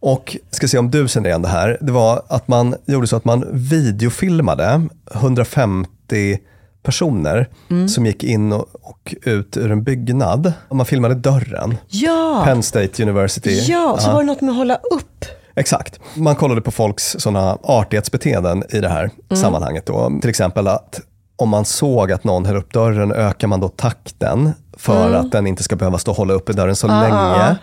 Och 0.00 0.36
ska 0.50 0.68
se 0.68 0.78
om 0.78 0.90
du 0.90 1.08
känner 1.08 1.28
igen 1.28 1.42
det 1.42 1.48
här. 1.48 1.78
Det 1.80 1.92
var 1.92 2.22
att 2.28 2.48
man 2.48 2.74
gjorde 2.86 3.06
så 3.06 3.16
att 3.16 3.24
man 3.24 3.44
videofilmade 3.52 4.82
150 5.14 6.38
personer 6.82 7.48
som 7.88 8.06
gick 8.06 8.24
in 8.24 8.52
och, 8.52 8.66
och 8.82 9.14
ut 9.22 9.56
ur 9.56 9.70
en 9.70 9.82
byggnad. 9.82 10.52
Och 10.68 10.76
man 10.76 10.86
filmade 10.86 11.14
dörren. 11.14 11.76
Ja. 11.88 12.42
Penn 12.44 12.62
State 12.62 13.02
University. 13.02 13.60
ja, 13.70 13.98
så 14.00 14.12
var 14.12 14.20
det 14.20 14.26
något 14.26 14.40
med 14.40 14.50
att 14.50 14.56
hålla 14.56 14.76
upp. 14.76 15.24
Exakt. 15.56 16.00
Man 16.14 16.36
kollade 16.36 16.60
på 16.60 16.70
folks 16.70 17.16
såna 17.18 17.58
artighetsbeteenden 17.62 18.64
i 18.70 18.80
det 18.80 18.88
här 18.88 19.10
sammanhanget. 19.34 19.86
Då. 19.86 20.18
Till 20.20 20.30
exempel 20.30 20.68
att 20.68 21.00
om 21.36 21.48
man 21.48 21.64
såg 21.64 22.12
att 22.12 22.24
någon 22.24 22.46
höll 22.46 22.56
upp 22.56 22.72
dörren, 22.72 23.12
ökar 23.12 23.48
man 23.48 23.60
då 23.60 23.68
takten 23.68 24.52
för 24.76 25.12
att 25.12 25.32
den 25.32 25.46
inte 25.46 25.62
ska 25.62 25.76
behöva 25.76 25.98
stå 25.98 26.10
och 26.10 26.16
hålla 26.16 26.34
uppe 26.34 26.52
dörren 26.52 26.76
så 26.76 26.86
länge. 26.86 27.56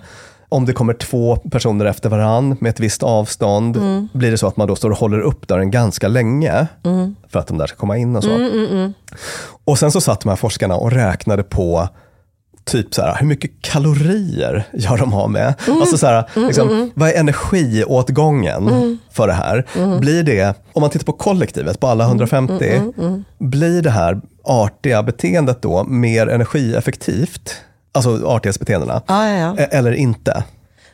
Om 0.50 0.66
det 0.66 0.74
kommer 0.74 0.94
två 0.94 1.36
personer 1.36 1.86
efter 1.86 2.10
varann 2.10 2.58
med 2.60 2.70
ett 2.70 2.80
visst 2.80 3.04
avstånd, 3.04 3.78
blir 4.14 4.32
det 4.32 4.38
så 4.38 4.48
att 4.48 4.58
man 4.58 4.68
då 4.68 4.76
står 4.76 4.90
och 4.90 4.98
håller 4.98 5.20
upp 5.20 5.48
dörren 5.48 5.72
ganska 5.72 6.08
länge 6.08 6.68
för 7.30 7.40
att 7.40 7.48
de 7.48 7.58
där 7.58 7.68
ska 7.68 7.78
komma 7.78 7.98
in 7.98 8.16
och 8.16 8.24
så. 8.24 8.50
Och 9.66 9.80
sen 9.80 9.92
så 9.92 10.02
satt 10.02 10.22
de 10.22 10.30
här 10.30 10.36
forskarna 10.36 10.76
och 10.76 10.92
räknade 10.92 11.44
på 11.44 11.90
typ 12.66 12.94
så 12.96 13.02
här, 13.02 13.18
hur 13.20 13.28
mycket 13.28 13.52
kalorier 13.62 14.64
gör 14.74 14.98
de 14.98 15.14
av 15.14 15.30
med? 15.32 15.54
Alltså 15.68 15.98
så 15.98 16.08
här, 16.08 16.24
liksom, 16.36 16.92
Vad 16.96 17.10
är 17.10 17.14
energiåtgången 17.20 18.98
för 19.12 19.28
det 19.28 19.34
här? 19.34 19.66
Blir 20.00 20.24
det, 20.24 20.54
om 20.74 20.82
man 20.82 20.90
tittar 20.90 21.06
på 21.06 21.14
kollektivet, 21.14 21.80
på 21.80 21.88
alla 21.88 22.04
150, 22.06 22.82
blir 23.40 23.82
det 23.82 23.90
här 23.90 24.22
artiga 24.44 25.04
beteendet 25.04 25.62
då 25.62 25.84
mer 25.84 26.28
energieffektivt? 26.28 27.56
Alltså 27.94 28.26
artighetsbeteendena. 28.26 29.02
Ja, 29.08 29.30
ja, 29.30 29.38
ja. 29.38 29.64
E- 29.64 29.68
Eller 29.72 29.92
inte? 29.92 30.44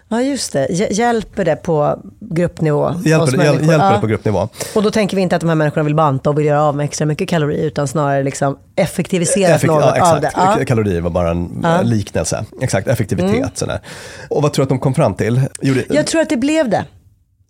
Ja 0.09 0.21
just 0.21 0.53
det. 0.53 0.67
Hj- 0.69 0.91
Hjälper 0.93 1.45
det 1.45 1.55
på 1.55 1.99
gruppnivå? 2.19 2.93
Hjälper, 3.05 3.43
hjäl, 3.43 3.55
hjälper 3.55 3.73
Ja. 3.85 3.91
det 3.93 3.99
på 3.99 4.07
gruppnivå? 4.07 4.49
Och 4.75 4.83
då 4.83 4.91
tänker 4.91 5.15
vi 5.15 5.21
inte 5.21 5.35
att 5.35 5.39
de 5.41 5.47
här 5.49 5.55
människorna 5.55 5.83
vill 5.83 5.95
banta 5.95 6.29
och 6.29 6.39
vill 6.39 6.45
göra 6.45 6.63
av 6.63 6.75
med 6.75 6.83
extra 6.83 7.05
mycket 7.05 7.29
kalorier, 7.29 7.63
utan 7.65 7.87
snarare 7.87 8.23
liksom 8.23 8.57
effektiviserat 8.75 9.55
Effekt- 9.55 9.67
något 9.73 9.93
ja, 9.97 10.15
av 10.15 10.21
det. 10.21 10.31
Ja. 10.35 10.57
Kalorier 10.67 11.01
var 11.01 11.09
bara 11.09 11.31
en 11.31 11.65
eh, 11.65 11.83
liknelse. 11.83 12.45
Exakt, 12.61 12.87
effektivitet. 12.87 13.57
sådär. 13.57 13.79
Och 14.29 14.41
vad 14.41 14.53
tror 14.53 14.63
du 14.63 14.65
att 14.65 14.69
de 14.69 14.79
kom 14.79 14.93
fram 14.93 15.13
till? 15.15 15.41
Gjorde, 15.61 15.83
Jag 15.89 16.07
tror 16.07 16.21
att 16.21 16.29
det 16.29 16.37
blev 16.37 16.69
det. 16.69 16.85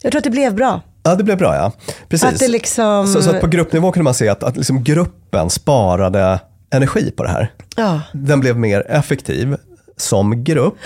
Jag 0.01 0.11
tror 0.11 0.19
att 0.19 0.23
det 0.23 0.29
blev 0.29 0.55
bra. 0.55 0.81
Ja, 1.03 1.15
det 1.15 1.23
blev 1.23 1.37
bra 1.37 1.55
ja. 1.55 1.71
Precis. 2.09 2.47
Liksom... 2.49 3.07
Så, 3.07 3.21
så 3.21 3.29
att 3.29 3.41
på 3.41 3.47
gruppnivå 3.47 3.91
kunde 3.91 4.03
man 4.03 4.13
se 4.13 4.29
att, 4.29 4.43
att 4.43 4.57
liksom 4.57 4.83
gruppen 4.83 5.49
sparade 5.49 6.39
energi 6.73 7.11
på 7.11 7.23
det 7.23 7.29
här. 7.29 7.51
Ja. 7.75 8.01
Den 8.13 8.39
blev 8.39 8.57
mer 8.57 8.83
effektiv 8.89 9.57
som 9.97 10.43
grupp. 10.43 10.77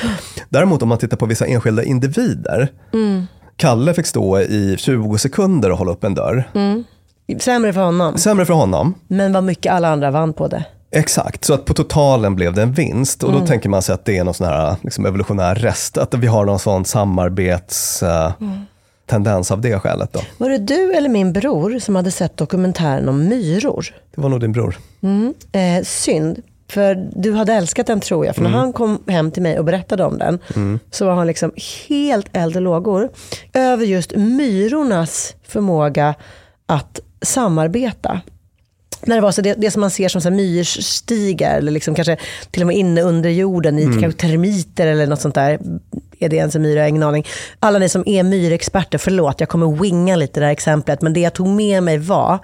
Däremot 0.49 0.81
om 0.81 0.89
man 0.89 0.97
tittar 0.97 1.17
på 1.17 1.25
vissa 1.25 1.45
enskilda 1.45 1.83
individer. 1.83 2.71
Mm. 2.93 3.27
Kalle 3.55 3.93
fick 3.93 4.05
stå 4.05 4.39
i 4.39 4.75
20 4.79 5.17
sekunder 5.17 5.71
och 5.71 5.77
hålla 5.77 5.91
upp 5.91 6.03
en 6.03 6.13
dörr. 6.15 6.43
Mm. 6.55 6.83
Sämre 7.39 7.73
för 7.73 7.81
honom. 7.81 8.17
Sämre 8.17 8.45
för 8.45 8.53
honom. 8.53 8.93
Men 9.07 9.33
vad 9.33 9.43
mycket 9.43 9.73
alla 9.73 9.89
andra 9.89 10.11
vann 10.11 10.33
på 10.33 10.47
det. 10.47 10.63
Exakt, 10.93 11.45
så 11.45 11.53
att 11.53 11.65
på 11.65 11.73
totalen 11.73 12.35
blev 12.35 12.53
det 12.53 12.61
en 12.61 12.73
vinst. 12.73 13.23
Och 13.23 13.29
Mm. 13.29 13.41
då 13.41 13.47
tänker 13.47 13.69
man 13.69 13.81
sig 13.81 13.93
att 13.95 14.05
det 14.05 14.17
är 14.17 14.23
någon 14.23 14.33
sån 14.33 14.47
här 14.47 14.75
liksom 14.81 15.05
evolutionär 15.05 15.55
rest. 15.55 15.97
Att 15.97 16.13
vi 16.13 16.27
har 16.27 16.45
någon 16.45 16.59
sån 16.59 16.85
samarbets... 16.85 18.03
eh, 18.03 18.31
Mm. 18.41 18.59
tendens 19.05 19.51
av 19.51 19.61
det 19.61 19.79
skälet. 19.79 20.13
Då. 20.13 20.19
Var 20.37 20.49
det 20.49 20.57
du 20.57 20.93
eller 20.93 21.09
min 21.09 21.33
bror 21.33 21.79
som 21.79 21.95
hade 21.95 22.11
sett 22.11 22.37
dokumentären 22.37 23.09
om 23.09 23.27
myror? 23.27 23.85
Det 24.15 24.21
var 24.21 24.29
nog 24.29 24.39
din 24.41 24.51
bror. 24.51 24.77
Eh, 25.51 25.83
synd, 25.83 26.39
för 26.71 27.09
du 27.15 27.33
hade 27.33 27.53
älskat 27.53 27.87
den 27.87 27.99
tror 27.99 28.25
jag. 28.25 28.35
För 28.35 28.41
Mm. 28.41 28.51
när 28.51 28.59
han 28.59 28.73
kom 28.73 29.03
hem 29.07 29.31
till 29.31 29.43
mig 29.43 29.59
och 29.59 29.65
berättade 29.65 30.03
om 30.03 30.17
den 30.17 30.39
så 30.91 31.05
var 31.05 31.13
han 31.13 31.27
liksom 31.27 31.51
helt 31.89 32.27
eld 32.33 32.55
och 32.55 32.61
lågor 32.61 33.09
över 33.53 33.85
just 33.85 34.15
myrornas 34.15 35.35
förmåga 35.47 36.15
att 36.65 36.99
samarbeta. 37.21 38.21
När 39.05 39.15
det 39.15 39.21
var 39.21 39.31
så 39.31 39.41
det, 39.41 39.53
det 39.53 39.71
som 39.71 39.79
man 39.81 39.91
ser 39.91 40.09
som 40.09 40.21
så 40.21 40.31
myrstigar 40.31 41.57
eller 41.57 41.71
liksom 41.71 41.95
kanske 41.95 42.17
till 42.51 42.61
och 42.63 42.67
med 42.67 42.75
inne 42.77 43.01
under 43.01 43.29
jorden 43.29 43.79
i 43.79 43.83
kanske 44.01 44.11
termiter 44.27 44.87
eller 44.87 45.07
något 45.07 45.21
sånt 45.21 45.35
där. 45.35 45.59
Är 46.21 46.29
det 46.29 46.35
ens 46.35 46.55
en 46.55 46.61
myra? 46.61 46.75
Jag 46.75 46.83
har 46.83 46.89
ingen 46.89 47.03
aning. 47.03 47.27
Alla 47.59 47.79
ni 47.79 47.89
som 47.89 48.03
är 48.05 48.23
myrexperter, 48.23 48.97
förlåt 48.97 49.39
jag 49.39 49.49
kommer 49.49 49.81
winga 49.81 50.15
lite 50.15 50.39
det 50.39 50.45
här 50.45 50.53
exemplet. 50.53 51.01
Men 51.01 51.13
det 51.13 51.19
jag 51.19 51.33
tog 51.33 51.47
med 51.47 51.83
mig 51.83 51.97
var 51.97 52.39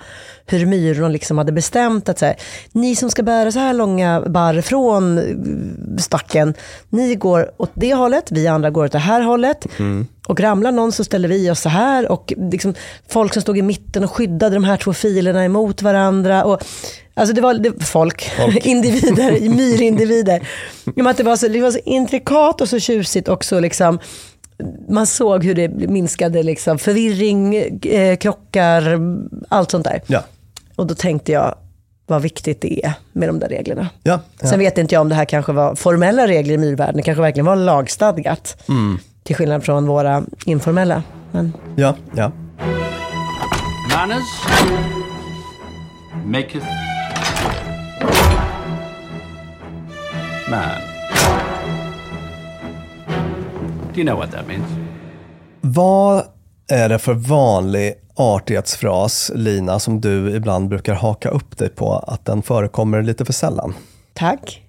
hur 0.45 0.65
myrorna 0.65 1.07
liksom 1.07 1.37
hade 1.37 1.51
bestämt 1.51 2.09
att 2.09 2.19
så 2.19 2.25
här, 2.25 2.35
ni 2.71 2.95
som 2.95 3.09
ska 3.09 3.23
bära 3.23 3.51
så 3.51 3.59
här 3.59 3.73
långa 3.73 4.23
barr 4.27 4.61
från 4.61 5.17
eh, 5.17 5.97
stacken, 5.97 6.53
ni 6.89 7.15
går 7.15 7.51
åt 7.57 7.71
det 7.73 7.93
hållet, 7.93 8.31
vi 8.31 8.47
andra 8.47 8.69
går 8.69 8.85
åt 8.85 8.91
det 8.91 8.99
här 8.99 9.21
hållet. 9.21 9.65
Och 10.27 10.39
ramlar 10.39 10.71
någon 10.71 10.91
så 10.91 11.03
ställer 11.03 11.29
vi 11.29 11.51
oss 11.51 11.61
så 11.61 11.69
här. 11.69 12.11
Och 12.11 12.33
liksom, 12.37 12.73
folk 13.07 13.33
som 13.33 13.41
stod 13.41 13.57
i 13.57 13.61
mitten 13.61 14.03
och 14.03 14.11
skyddade 14.11 14.55
de 14.55 14.63
här 14.63 14.77
två 14.77 14.93
filerna 14.93 15.45
emot 15.45 15.81
varandra. 15.81 16.43
Och, 16.43 16.63
alltså 17.17 17.35
det 17.35 17.41
var 17.41 17.53
det, 17.53 17.85
folk, 17.85 18.31
individer, 18.61 19.49
myrindivider. 19.49 20.47
Men 20.95 21.07
att 21.07 21.17
det, 21.17 21.23
var 21.23 21.35
så, 21.35 21.47
det 21.47 21.61
var 21.61 21.71
så 21.71 21.79
intrikat 21.85 22.61
och 22.61 22.69
så 22.69 22.79
tjusigt 22.79 23.27
också. 23.27 23.59
Liksom, 23.59 23.99
man 24.89 25.07
såg 25.07 25.43
hur 25.43 25.55
det 25.55 25.69
minskade 25.69 26.43
liksom, 26.43 26.79
förvirring, 26.79 27.55
eh, 27.85 28.17
krockar, 28.17 28.99
allt 29.49 29.71
sånt 29.71 29.83
där. 29.83 30.01
Ja. 30.07 30.23
Och 30.75 30.87
då 30.87 30.95
tänkte 30.95 31.31
jag, 31.31 31.55
vad 32.05 32.21
viktigt 32.21 32.61
det 32.61 32.85
är 32.85 32.93
med 33.13 33.29
de 33.29 33.39
där 33.39 33.49
reglerna. 33.49 33.89
Ja, 34.03 34.19
ja. 34.41 34.47
Sen 34.47 34.59
vet 34.59 34.77
inte 34.77 34.95
jag 34.95 35.01
om 35.01 35.09
det 35.09 35.15
här 35.15 35.25
kanske 35.25 35.51
var 35.51 35.75
formella 35.75 36.27
regler 36.27 36.53
i 36.53 36.57
myrvärlden. 36.57 36.97
Det 36.97 37.03
kanske 37.03 37.21
verkligen 37.21 37.45
var 37.45 37.55
lagstadgat. 37.55 38.63
Mm. 38.69 38.99
Till 39.23 39.35
skillnad 39.35 39.63
från 39.63 39.87
våra 39.87 40.23
informella. 40.45 41.03
Men 41.31 41.53
ja, 41.75 41.95
ja. 42.15 42.31
Manners 43.93 44.23
maketh 46.25 46.67
man. 50.49 50.81
Do 53.93 54.01
you 54.01 54.05
know 54.05 54.17
what 54.17 54.31
that 54.31 54.47
means? 54.47 54.65
Vad 55.61 56.23
är 56.67 56.89
det 56.89 56.99
för 56.99 57.13
vanlig 57.13 57.93
artighetsfras, 58.15 59.31
Lina, 59.35 59.79
som 59.79 60.01
du 60.01 60.35
ibland 60.35 60.69
brukar 60.69 60.93
haka 60.93 61.29
upp 61.29 61.57
dig 61.57 61.69
på 61.69 61.93
att 61.93 62.25
den 62.25 62.41
förekommer 62.41 63.03
lite 63.03 63.25
för 63.25 63.33
sällan? 63.33 63.73
tack. 64.13 64.63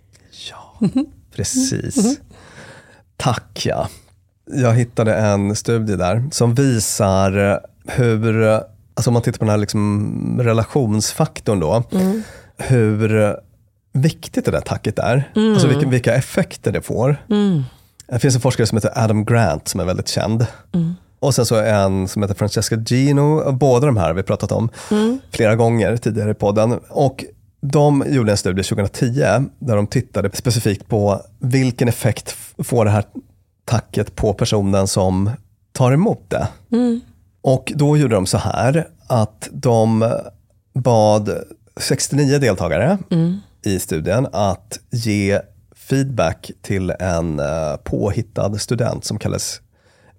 Precis. 1.37 2.21
Tack 3.17 3.63
ja. 3.67 3.89
Jag 4.47 4.75
hittade 4.75 5.15
en 5.15 5.57
studie 5.57 5.97
där 5.97 6.25
som 6.31 6.55
visar 6.55 7.61
hur, 7.87 8.47
alltså 8.95 9.11
om 9.11 9.13
man 9.13 9.23
tittar 9.23 9.39
på 9.39 9.45
den 9.45 9.51
här 9.51 9.59
liksom 9.59 10.41
relationsfaktorn 10.43 11.61
då, 11.61 11.83
hur 12.57 13.37
viktigt 14.01 14.45
det 14.45 14.51
där 14.51 14.61
tacket 14.61 14.99
är. 14.99 15.31
Alltså 15.53 15.69
vilka, 15.69 15.89
vilka 15.89 16.15
effekter 16.15 16.73
det 16.73 16.83
får. 16.83 17.17
Det 18.07 18.19
finns 18.19 18.35
en 18.35 18.41
forskare 18.41 18.67
som 18.67 18.79
heter 18.79 18.93
Adam 19.05 19.25
Grant 19.25 19.69
som 19.69 19.81
är 19.81 19.85
väldigt 19.85 20.09
känd. 20.09 20.47
Och 21.21 21.35
sen 21.35 21.47
så 21.47 21.57
en 21.57 22.09
som 22.09 22.23
heter 22.23 22.35
Francesca 22.35 22.77
Gino, 22.87 23.53
båda 23.53 23.87
de 23.87 23.97
här 23.97 24.07
har 24.07 24.15
vi 24.15 24.23
pratat 24.23 24.53
om 24.53 24.69
flera 25.31 25.57
gånger 25.57 25.97
tidigare 25.97 26.31
i 26.31 26.35
podden. 26.35 26.79
Och 26.89 27.25
de 27.61 28.05
gjorde 28.09 28.31
en 28.31 28.37
studie 28.37 28.63
2010 28.63 29.11
där 29.59 29.77
de 29.77 29.87
tittade 29.87 30.31
specifikt 30.35 30.89
på 30.89 31.23
vilken 31.39 31.89
effekt 31.89 32.37
får 32.59 32.85
det 32.85 32.91
här 32.91 33.05
tacket 33.65 34.17
på 34.17 34.33
personen 34.33 34.87
som 34.89 35.31
tar 35.73 35.93
emot 35.93 36.25
det. 36.29 36.49
Och 37.43 37.73
då 37.77 37.97
gjorde 37.97 38.15
de 38.15 38.27
så 38.27 38.39
här 38.39 38.89
att 39.07 39.49
de 39.53 40.13
bad 40.75 41.31
69 41.77 42.39
deltagare 42.39 42.99
i 43.69 43.79
studien 43.79 44.27
att 44.33 44.79
ge 44.91 45.41
feedback 45.77 46.51
till 46.63 46.91
en 47.01 47.41
eh, 47.41 47.77
påhittad 47.85 48.59
student 48.59 49.05
som 49.05 49.19
kallas 49.19 49.61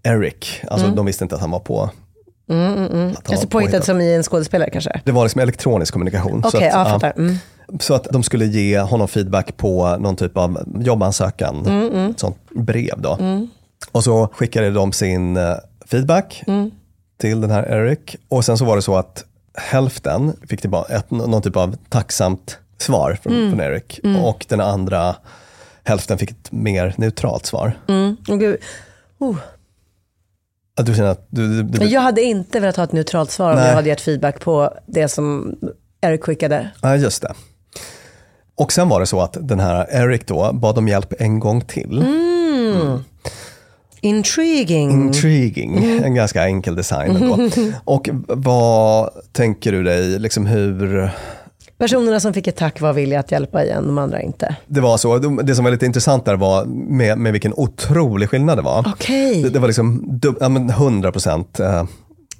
Eric. 0.03 0.61
Alltså 0.67 0.87
de 0.87 1.05
visste 1.05 1.23
inte 1.23 1.35
att 1.35 1.41
han 1.41 1.51
var 1.51 1.59
på. 1.59 1.81
Att 1.83 1.91
han 2.47 2.89
var 2.97 3.15
Alltså 3.25 3.47
påhittad 3.47 3.81
som 3.81 4.01
i 4.01 4.13
en 4.15 4.23
skådespelare 4.23 4.69
kanske? 4.69 5.01
Det 5.05 5.11
var 5.11 5.23
liksom 5.23 5.41
elektronisk 5.41 5.93
kommunikation. 5.93 6.43
Okej, 6.45 6.71
så, 6.71 6.77
att, 6.77 7.01
ja, 7.01 7.11
ja. 7.15 7.23
Mm. 7.23 7.35
så 7.79 7.93
att 7.93 8.03
de 8.03 8.23
skulle 8.23 8.45
ge 8.45 8.79
honom 8.79 9.07
feedback 9.07 9.57
på 9.57 9.97
någon 9.97 10.15
typ 10.15 10.37
av 10.37 10.63
jobbansökan, 10.79 11.65
Mm, 11.65 12.09
ett 12.11 12.19
sånt 12.19 12.37
brev 12.55 13.01
då. 13.01 13.17
Och 13.91 14.03
så 14.03 14.27
skickade 14.33 14.71
de 14.71 14.91
sin 14.91 15.37
eh, 15.37 15.55
feedback 15.85 16.43
Mm. 16.47 16.71
till 17.17 17.41
den 17.41 17.51
här 17.51 17.63
Eric. 17.63 18.15
Och 18.29 18.45
sen 18.45 18.57
så 18.57 18.65
var 18.65 18.75
det 18.75 18.81
så 18.81 18.95
att 18.95 19.25
hälften 19.57 20.33
fick 20.49 20.61
tillbaka 20.61 20.93
ett, 20.95 21.11
någon 21.11 21.41
typ 21.41 21.55
av 21.55 21.75
tacksamt 21.89 22.57
svar 22.81 23.17
från, 23.23 23.33
Mm. 23.33 23.49
från 23.49 23.59
Eric. 23.61 23.99
Och 24.23 24.45
den 24.49 24.59
andra 24.61 25.15
hälften 25.83 26.17
fick 26.17 26.31
ett 26.31 26.51
mer 26.51 26.93
neutralt 26.97 27.45
svar. 27.45 27.73
Mm. 27.87 28.17
Gud. 28.25 28.57
Oh. 29.19 29.37
Att 30.79 30.85
du 30.85 30.95
känner 30.95 31.09
att 31.09 31.27
du, 31.29 31.47
du, 31.47 31.63
du, 31.63 31.79
Men 31.79 31.89
jag 31.89 32.01
hade 32.01 32.21
inte 32.21 32.59
velat 32.59 32.75
ha 32.75 32.83
ett 32.83 32.91
neutralt 32.91 33.31
svar 33.31 33.49
om 33.49 33.55
Nej. 33.55 33.67
jag 33.67 33.75
hade 33.75 33.89
gett 33.89 34.01
feedback 34.01 34.39
på 34.39 34.73
det 34.85 35.07
som 35.07 35.55
Eric 36.01 36.21
skickade. 36.23 36.69
Ja, 36.81 36.95
just 36.95 37.21
det. 37.21 37.33
Och 38.55 38.71
sen 38.73 38.89
var 38.89 38.99
det 38.99 39.05
så 39.05 39.21
att 39.21 39.37
den 39.41 39.59
här 39.59 39.87
Eric 39.91 40.27
då 40.27 40.53
bad 40.53 40.77
om 40.77 40.87
hjälp 40.87 41.13
en 41.21 41.39
gång 41.39 41.61
till. 41.61 42.03
Intriguing. 44.01 44.91
Intriguing, 44.91 45.77
Mm. 45.77 46.03
en 46.03 46.15
ganska 46.15 46.43
enkel 46.45 46.75
design 46.75 47.15
ändå. 47.15 47.49
Och 47.83 48.09
vad 48.27 49.09
tänker 49.31 49.71
du 49.71 49.83
dig, 49.83 50.19
liksom 50.19 50.45
hur, 50.45 51.11
Personerna 51.79 52.19
som 52.19 52.33
fick 52.33 52.47
ett 52.47 52.55
tack 52.55 52.81
var 52.81 52.93
villiga 52.93 53.19
att 53.19 53.31
hjälpa 53.31 53.63
igen, 53.63 53.87
de 53.87 53.97
andra 53.97 54.21
inte. 54.21 54.55
det 54.67 54.81
var 54.81 54.97
så, 54.97 55.17
det 55.17 55.55
som 55.55 55.63
var 55.65 55.71
lite 55.71 55.85
intressant 55.85 56.25
där 56.25 56.35
var 56.35 56.65
med, 56.65 57.17
med 57.17 57.31
vilken 57.31 57.53
otrolig 57.53 58.29
skillnad 58.29 58.57
det 58.57 58.61
var. 58.61 58.87
Okej. 58.93 59.43
Det, 59.43 59.49
det 59.49 59.59
var 59.59 59.67
liksom 59.67 60.19
ja, 60.39 60.49
men 60.49 60.71
100% 60.71 61.61
eh, 61.61 61.85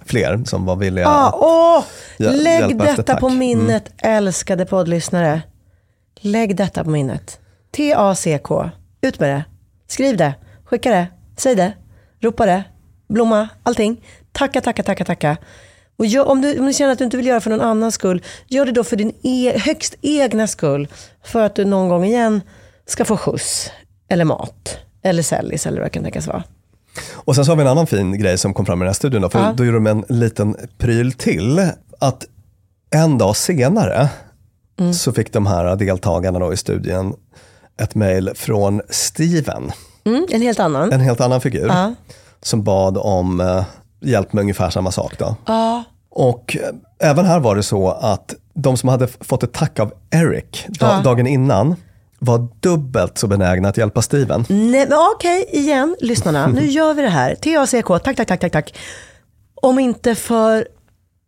fler 0.05 0.41
som 0.45 0.65
var 0.65 0.75
villiga. 0.75 1.07
Ah, 1.07 1.27
att- 1.27 1.35
åh, 1.37 1.83
lägg 2.17 2.59
hjälpa 2.59 2.85
efter 2.85 2.97
detta 3.03 3.15
på 3.15 3.29
minnet, 3.29 3.83
älskade 3.97 4.65
poddlyssnare. 4.65 5.41
Lägg 6.21 6.55
detta 6.55 6.83
på 6.83 6.89
minnet. 6.89 7.39
T-A-C-K. 7.77 8.69
Ut 9.01 9.19
med 9.19 9.29
det. 9.29 9.43
Skriv 9.87 10.17
det. 10.17 10.33
Skicka 10.65 10.89
det. 10.91 11.07
Säg 11.37 11.55
det. 11.55 11.73
Ropa 12.21 12.45
det. 12.45 12.63
Blomma. 13.09 13.49
Allting. 13.63 14.01
Tacka, 14.31 14.61
tacka, 14.61 14.83
tacka, 14.83 15.05
tacka. 15.05 15.37
Och 15.99 16.05
gör, 16.05 16.27
om, 16.27 16.41
du, 16.41 16.59
om 16.59 16.65
du 16.65 16.73
känner 16.73 16.91
att 16.91 16.97
du 16.97 17.03
inte 17.05 17.17
vill 17.17 17.25
göra 17.25 17.41
för 17.41 17.49
någon 17.49 17.61
annans 17.61 17.95
skull, 17.95 18.21
gör 18.47 18.65
det 18.65 18.71
då 18.71 18.83
för 18.83 18.95
din 18.95 19.13
e- 19.23 19.57
högst 19.59 19.95
egna 20.01 20.47
skull. 20.47 20.87
För 21.25 21.41
att 21.41 21.55
du 21.55 21.65
någon 21.65 21.89
gång 21.89 22.05
igen 22.05 22.41
ska 22.85 23.05
få 23.05 23.17
skjuts. 23.17 23.69
Eller 24.09 24.25
mat. 24.25 24.77
Eller 25.03 25.23
sällis 25.23 25.65
eller 25.67 25.77
vad 25.77 25.85
det 25.85 25.89
kan 25.89 26.03
tänkas 26.03 26.27
vara. 26.27 26.43
Och 27.13 27.35
sen 27.35 27.45
så 27.45 27.51
har 27.51 27.55
vi 27.55 27.61
en 27.61 27.67
annan 27.67 27.87
fin 27.87 28.19
grej 28.19 28.37
som 28.37 28.53
kom 28.53 28.65
fram 28.65 28.79
i 28.79 28.83
den 28.83 28.87
här 28.87 28.93
studien. 28.93 29.21
Då, 29.21 29.29
för 29.29 29.39
Ja. 29.39 29.53
då 29.57 29.65
gjorde 29.65 29.77
de 29.77 29.87
en 29.87 30.05
liten 30.09 30.55
pryl 30.77 31.11
till. 31.13 31.69
Att 31.99 32.25
en 32.95 33.17
dag 33.17 33.35
senare 33.35 34.09
Mm. 34.79 34.93
så 34.93 35.11
fick 35.13 35.33
de 35.33 35.47
här 35.47 35.75
deltagarna 35.75 36.39
då 36.39 36.53
i 36.53 36.57
studien 36.57 37.13
ett 37.81 37.95
mejl 37.95 38.31
från 38.35 38.81
Steven. 38.89 39.71
Mm, 40.05 40.25
en 40.31 40.41
helt 40.41 40.59
annan. 40.59 40.93
En 40.93 40.99
helt 40.99 41.21
annan 41.21 41.41
figur. 41.41 41.67
Ja. 41.67 41.93
Som 42.41 42.63
bad 42.63 42.97
om 42.97 43.39
eh, 43.41 43.63
hjälp 44.01 44.33
med 44.33 44.41
ungefär 44.41 44.69
samma 44.69 44.91
sak. 44.91 45.17
Då. 45.17 45.35
Ja. 45.45 45.83
Och 46.09 46.57
eh, 46.59 47.09
även 47.09 47.25
här 47.25 47.39
var 47.39 47.55
det 47.55 47.63
så 47.63 47.89
att 47.91 48.35
de 48.53 48.77
som 48.77 48.89
hade 48.89 49.07
fått 49.07 49.43
ett 49.43 49.53
tack 49.53 49.79
av 49.79 49.93
Eric 50.11 50.65
Ja. 50.79 51.01
dagen 51.03 51.27
innan 51.27 51.75
var 52.19 52.47
dubbelt 52.59 53.17
så 53.17 53.27
benägna 53.27 53.69
att 53.69 53.77
hjälpa 53.77 54.01
Steven. 54.01 54.45
Nej, 54.49 54.85
men 54.89 54.97
okej, 55.15 55.45
igen, 55.51 55.95
lyssnarna. 55.99 56.47
Nu 56.47 56.65
gör 56.65 56.93
vi 56.93 57.01
det 57.01 57.09
här. 57.09 57.35
T-A-C-K, 57.35 57.99
tack, 57.99 58.17
tack, 58.17 58.27
tack, 58.27 58.39
tack, 58.39 58.51
tack. 58.51 58.77
Om 59.55 59.79
inte 59.79 60.15
för 60.15 60.67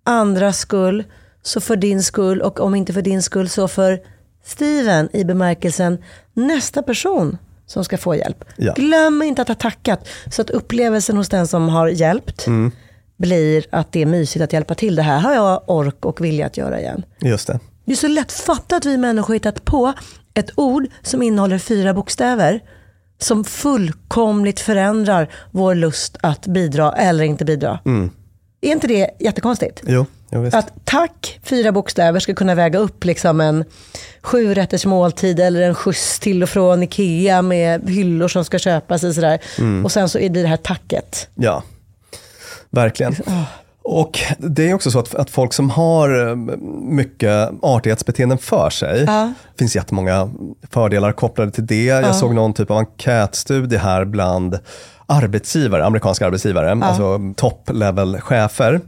andras 0.05 0.57
skull, 0.57 1.03
så 1.43 1.61
för 1.61 1.75
din 1.75 2.03
skull. 2.03 2.41
Och 2.41 2.59
om 2.59 2.75
inte 2.75 2.93
för 2.93 3.01
din 3.01 3.21
skull, 3.23 3.49
så 3.49 3.67
för 3.67 3.99
Steven 4.45 5.09
i 5.13 5.23
bemärkelsen 5.23 6.03
nästa 6.33 6.81
person 6.83 7.37
som 7.71 7.83
ska 7.83 7.97
få 7.97 8.15
hjälp. 8.15 8.43
Ja. 8.57 8.73
Glöm 8.73 9.21
inte 9.21 9.41
att 9.41 9.47
ha 9.47 9.55
tackat. 9.55 10.07
Så 10.31 10.41
att 10.41 10.49
upplevelsen 10.49 11.17
hos 11.17 11.29
den 11.29 11.47
som 11.47 11.69
har 11.69 11.87
hjälpt 11.87 12.45
blir 13.17 13.65
att 13.69 13.91
det 13.91 14.01
är 14.01 14.05
mysigt 14.05 14.43
att 14.43 14.53
hjälpa 14.53 14.75
till. 14.75 14.95
Det 14.95 15.01
här 15.01 15.19
har 15.19 15.33
jag 15.33 15.63
ork 15.67 16.05
och 16.05 16.25
vilja 16.25 16.45
att 16.45 16.57
göra 16.57 16.79
igen. 16.79 17.05
Just 17.21 17.47
det. 17.47 17.59
Det 17.85 17.91
är 17.91 17.95
så 17.95 18.07
lätt 18.07 18.31
fattat 18.31 18.73
att 18.73 18.85
vi 18.85 18.97
människor 18.97 19.33
hittat 19.33 19.65
på 19.65 19.93
ett 20.33 20.49
ord 20.55 20.87
som 21.01 21.21
innehåller 21.21 21.57
fyra 21.57 21.93
bokstäver 21.93 22.61
som 23.19 23.43
fullkomligt 23.43 24.59
förändrar 24.59 25.29
vår 25.51 25.75
lust 25.75 26.17
att 26.21 26.47
bidra 26.47 26.91
eller 26.91 27.23
inte 27.23 27.45
bidra. 27.45 27.79
Är 28.61 28.71
inte 28.71 28.87
det 28.87 29.09
jättekonstigt? 29.19 29.81
Jo, 29.87 30.05
visst. 30.39 30.55
Att 30.57 30.71
tack, 30.83 31.39
fyra 31.43 31.71
bokstäver, 31.71 32.19
ska 32.19 32.33
kunna 32.33 32.55
väga 32.55 32.79
upp 32.79 33.05
liksom 33.05 33.41
en 33.41 33.63
sju 34.21 34.53
rätters 34.53 34.85
måltid 34.85 35.39
eller 35.39 35.61
en 35.61 35.75
skjuts 35.75 36.19
till 36.19 36.43
och 36.43 36.49
från 36.49 36.83
Ikea 36.83 37.41
med 37.41 37.89
hyllor 37.89 38.27
som 38.27 38.45
ska 38.45 38.59
köpas 38.59 39.03
och 39.03 39.15
sådär. 39.15 39.39
Och 39.83 39.91
sen 39.91 40.09
så 40.09 40.19
är 40.19 40.29
det 40.29 40.41
det 40.41 40.47
här 40.47 40.57
tacket. 40.57 41.27
Ja, 41.35 41.63
verkligen. 42.69 43.15
Och 43.83 44.19
det 44.37 44.69
är 44.69 44.73
också 44.73 44.91
så 44.91 44.99
att, 44.99 45.15
att 45.15 45.29
folk 45.29 45.53
som 45.53 45.69
har 45.69 46.29
eh, 46.29 46.35
mycket 46.81 47.49
artighetsbeteenden 47.61 48.37
för 48.37 48.69
sig, 48.69 49.03
Ja. 49.07 49.33
finns 49.59 49.75
jättemånga 49.75 50.29
fördelar 50.71 51.11
kopplade 51.11 51.51
till 51.51 51.65
det. 51.65 51.85
Jag 51.85 52.15
såg 52.15 52.33
någon 52.35 52.53
typ 52.53 52.71
av 52.71 52.77
enkätstudie 52.77 53.77
här 53.77 54.05
bland 54.05 54.59
arbetsgivare, 55.05 55.85
amerikanska 55.85 56.25
arbetsgivare, 56.25 56.71
alltså 56.71 57.19
top-level-chefer. 57.37 58.81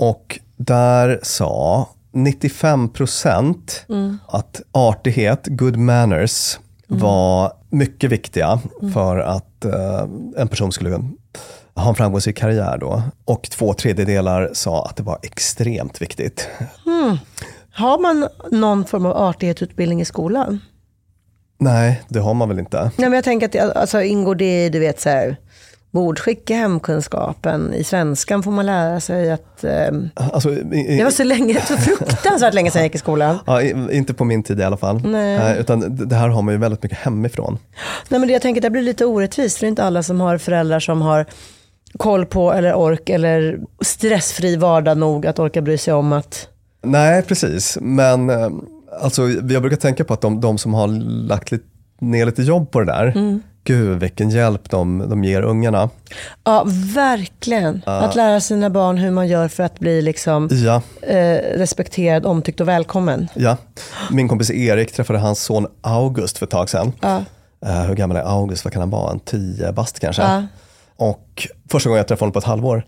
Och 0.00 0.40
där 0.56 1.20
sa 1.22 1.88
95 2.12 2.88
procent 2.88 3.86
att 4.26 4.60
artighet, 4.72 5.46
good 5.46 5.76
manners, 5.76 6.58
var 6.86 7.52
mycket 7.70 8.10
viktiga 8.10 8.60
för 8.94 9.18
att 9.18 9.64
eh, 9.64 10.06
en 10.36 10.48
person 10.48 10.72
skulle 10.72 10.90
ha 11.74 11.88
en 11.88 11.94
framgångsrik 11.94 12.36
karriär 12.36 12.78
då. 12.78 13.02
Och 13.24 13.42
två 13.42 13.74
tredjedelar 13.74 14.50
sa 14.52 14.84
att 14.84 14.96
det 14.96 15.02
var 15.02 15.18
extremt 15.22 16.02
viktigt. 16.02 16.48
Har 17.72 17.98
man 17.98 18.28
någon 18.50 18.84
form 18.84 19.06
av 19.06 19.16
artighetsutbildning 19.16 20.00
i 20.00 20.04
skolan? 20.04 20.60
Nej, 21.60 22.02
det 22.08 22.18
har 22.18 22.34
man 22.34 22.48
väl 22.48 22.58
inte. 22.58 22.82
Nej, 22.82 23.08
men 23.08 23.12
jag 23.12 23.24
tänker 23.24 23.46
att 23.46 23.76
alltså, 23.76 24.02
ingår 24.02 24.34
det 24.34 24.64
i, 24.64 24.68
du 24.68 24.78
vet, 24.78 25.00
så 25.00 25.08
här, 25.08 25.36
bordskick 25.90 26.50
i 26.50 26.54
hemkunskapen? 26.54 27.74
I 27.74 27.84
svenskan 27.84 28.42
får 28.42 28.50
man 28.50 28.66
lära 28.66 29.00
sig 29.00 29.30
att... 29.32 29.64
ehm, 29.64 30.08
Alltså, 30.14 30.50
i, 30.50 30.86
i, 30.88 30.96
det 30.98 31.04
var 31.04 31.10
så, 31.10 31.24
länge, 31.24 31.60
så 31.60 31.76
fruktansvärt 31.76 32.54
länge 32.54 32.70
sedan 32.70 32.80
jag 32.80 32.86
gick 32.86 32.94
i 32.94 32.98
skolan. 32.98 33.38
ja, 33.46 33.62
inte 33.92 34.14
på 34.14 34.24
min 34.24 34.42
tid 34.42 34.60
i 34.60 34.62
alla 34.62 34.76
fall. 34.76 35.00
Nej. 35.04 35.58
utan 35.60 35.80
det- 35.80 35.88
det 36.06 36.14
här 36.14 36.28
har 36.28 36.42
man 36.42 36.54
ju 36.54 36.60
väldigt 36.60 36.82
mycket 36.82 36.98
hemifrån. 36.98 37.58
Nej, 38.08 38.20
men 38.20 38.26
det, 38.28 38.32
jag 38.32 38.42
tänker 38.42 38.60
att 38.60 38.62
det 38.62 38.70
blir 38.70 38.82
lite 38.82 39.04
orättvist. 39.04 39.56
För 39.58 39.60
det 39.62 39.66
är 39.66 39.68
inte 39.70 39.84
alla 39.84 40.02
som 40.02 40.20
har 40.20 40.38
föräldrar 40.38 40.80
som 40.80 41.02
har 41.02 41.26
koll 41.98 42.26
på 42.26 42.52
eller 42.52 42.74
ork 42.74 43.08
eller 43.08 43.58
stressfri 43.80 44.56
vardag 44.56 44.98
nog 44.98 45.26
att 45.26 45.38
orka 45.38 45.62
bry 45.62 45.78
sig 45.78 45.94
om 45.94 46.12
att... 46.12 46.48
Nej, 46.84 47.22
precis. 47.22 47.78
Men 47.80 48.30
eh, 48.30 48.48
alltså, 49.02 49.28
jag 49.28 49.62
brukar 49.62 49.76
tänka 49.76 50.04
på 50.04 50.14
att 50.14 50.20
de, 50.20 50.40
de 50.40 50.58
som 50.58 50.74
har 50.74 50.86
lagt 51.28 51.52
lite, 51.52 51.64
ner 52.00 52.26
lite 52.26 52.42
jobb 52.42 52.70
på 52.70 52.80
det 52.80 52.86
där, 52.86 53.06
Mm. 53.16 53.42
Gud 53.68 54.00
vilken 54.00 54.30
hjälp 54.30 54.70
de, 54.70 55.08
de 55.10 55.24
ger 55.24 55.42
ungarna. 55.42 55.90
Ja, 56.44 56.64
verkligen. 56.94 57.82
Att 57.86 58.14
lära 58.14 58.40
sina 58.40 58.70
barn 58.70 58.96
hur 58.98 59.10
man 59.10 59.28
gör 59.28 59.48
för 59.48 59.62
att 59.62 59.78
bli 59.78 60.02
liksom, 60.02 60.48
Ja, 60.52 60.82
eh, 61.02 61.58
respekterad, 61.58 62.26
omtyckt 62.26 62.60
och 62.60 62.68
välkommen. 62.68 63.28
ja. 63.34 63.56
Min 64.10 64.28
kompis 64.28 64.50
Erik 64.50 64.92
träffade 64.92 65.18
hans 65.18 65.42
son 65.42 65.66
August 65.80 66.38
för 66.38 66.46
ett 66.46 66.50
tag 66.50 66.70
sedan. 66.70 66.92
Ja. 67.00 67.22
Eh, 67.66 67.82
hur 67.82 67.94
gammal 67.94 68.16
är 68.16 68.22
August? 68.22 68.64
Vad 68.64 68.72
kan 68.72 68.82
han 68.82 68.90
vara? 68.90 69.12
En 69.12 69.20
tio 69.20 69.72
bast 69.72 70.00
kanske? 70.00 70.46
Och 70.96 71.48
första 71.70 71.88
gången 71.88 71.98
jag 71.98 72.08
träffade 72.08 72.22
honom 72.24 72.32
på 72.32 72.38
ett 72.38 72.44
halvår. 72.44 72.86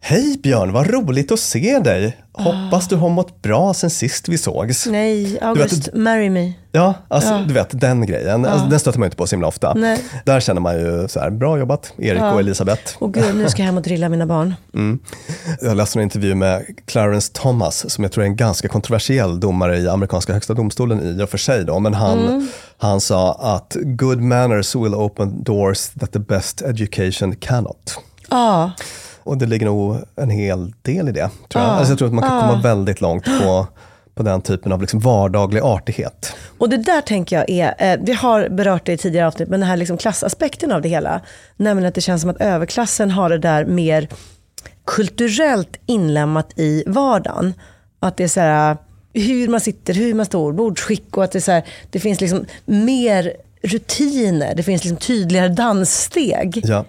Hej 0.00 0.38
Björn, 0.42 0.72
vad 0.72 0.90
roligt 0.90 1.32
att 1.32 1.40
se 1.40 1.78
dig. 1.78 2.16
Hoppas 2.32 2.88
du 2.88 2.96
har 2.96 3.08
mått 3.08 3.42
bra 3.42 3.74
sen 3.74 3.90
sist 3.90 4.28
vi 4.28 4.38
sågs. 4.38 4.86
Nej, 4.86 5.38
August, 5.40 5.88
marry 5.94 6.30
me. 6.30 6.52
Ja, 6.72 6.94
alltså, 7.08 7.44
du 7.48 7.54
vet 7.54 7.80
den 7.80 8.06
grejen. 8.06 8.44
Alltså, 8.44 8.66
den 8.66 8.80
stöter 8.80 8.98
man 8.98 9.06
inte 9.06 9.16
på 9.16 9.26
så 9.26 9.36
himla 9.36 9.48
ofta. 9.48 9.74
Nej. 9.74 10.04
Där 10.24 10.40
känner 10.40 10.60
man 10.60 10.74
ju 10.74 11.08
så 11.08 11.20
här, 11.20 11.30
bra 11.30 11.58
jobbat 11.58 11.92
Erik 11.98 12.22
och 12.22 12.40
Elisabeth. 12.40 12.82
Och 12.98 13.14
gud, 13.14 13.36
nu 13.36 13.48
ska 13.48 13.62
jag 13.62 13.66
hem 13.66 13.76
och 13.76 13.82
drilla 13.82 14.08
mina 14.08 14.26
barn. 14.26 14.54
Jag 15.60 15.76
läste 15.76 15.98
en 15.98 16.02
intervju 16.02 16.34
med 16.34 16.64
Clarence 16.86 17.32
Thomas 17.32 17.90
som 17.90 18.04
jag 18.04 18.12
tror 18.12 18.24
är 18.24 18.28
en 18.28 18.36
ganska 18.36 18.68
kontroversiell 18.68 19.40
domare 19.40 19.78
i 19.78 19.88
amerikanska 19.88 20.32
högsta 20.32 20.54
domstolen 20.54 21.20
i 21.20 21.24
och 21.24 21.30
för 21.30 21.38
sig. 21.38 21.64
Då. 21.64 21.78
Men 21.78 21.94
han, 21.94 22.48
han 22.78 23.00
sa 23.00 23.32
att 23.34 23.76
good 23.80 24.20
manners 24.20 24.74
will 24.74 24.94
open 24.94 25.42
doors 25.42 25.88
that 25.88 26.12
the 26.12 26.18
best 26.18 26.62
education 26.62 27.36
cannot. 27.36 27.98
Ja, 28.30 28.72
Och 29.28 29.38
det 29.38 29.46
ligger 29.46 29.66
nog 29.66 29.96
en 30.16 30.30
hel 30.30 30.72
del 30.82 31.08
i 31.08 31.12
det. 31.12 31.30
Tror 31.48 31.64
jag. 31.64 31.72
Alltså 31.72 31.92
jag 31.92 31.98
tror 31.98 32.08
att 32.08 32.14
man 32.14 32.28
kan 32.28 32.40
komma 32.40 32.62
väldigt 32.62 33.00
långt 33.00 33.24
på, 33.24 33.66
på 34.14 34.22
den 34.22 34.42
typen 34.42 34.72
av 34.72 34.80
liksom 34.80 35.00
vardaglig 35.00 35.60
artighet. 35.60 36.34
och 36.58 36.68
det 36.68 36.76
där 36.76 37.00
tänker 37.00 37.36
jag 37.36 37.50
är, 37.50 37.74
eh, 37.78 38.00
vi 38.02 38.12
har 38.12 38.48
berört 38.48 38.86
det 38.86 38.92
i 38.92 38.96
tidigare 38.96 39.26
avsnitt, 39.26 39.48
men 39.48 39.60
den 39.60 39.68
här 39.68 39.76
liksom 39.76 39.96
klassaspekten 39.96 40.72
av 40.72 40.82
det 40.82 40.88
hela. 40.88 41.20
Nämligen 41.56 41.88
att 41.88 41.94
det 41.94 42.00
känns 42.00 42.20
som 42.20 42.30
att 42.30 42.40
överklassen 42.40 43.10
har 43.10 43.30
det 43.30 43.38
där 43.38 43.64
mer 43.64 44.08
kulturellt 44.86 45.76
inlämnat 45.86 46.58
i 46.58 46.84
vardagen. 46.86 47.54
Att 48.00 48.16
det 48.16 48.24
är 48.24 48.28
så 48.28 48.40
här, 48.40 48.76
hur 49.12 49.48
man 49.48 49.60
sitter, 49.60 49.94
hur 49.94 50.14
man 50.14 50.26
står, 50.26 50.52
bordsskick 50.52 51.16
och 51.16 51.24
att 51.24 51.32
det, 51.32 51.38
är 51.38 51.40
så 51.40 51.52
här, 51.52 51.64
det 51.90 52.00
finns 52.00 52.20
liksom 52.20 52.44
mer 52.64 53.32
rutiner, 53.62 54.54
det 54.54 54.62
finns 54.62 54.84
liksom 54.84 54.98
tydligare 54.98 55.48
danssteg 55.48 56.60
Ja. 56.64 56.84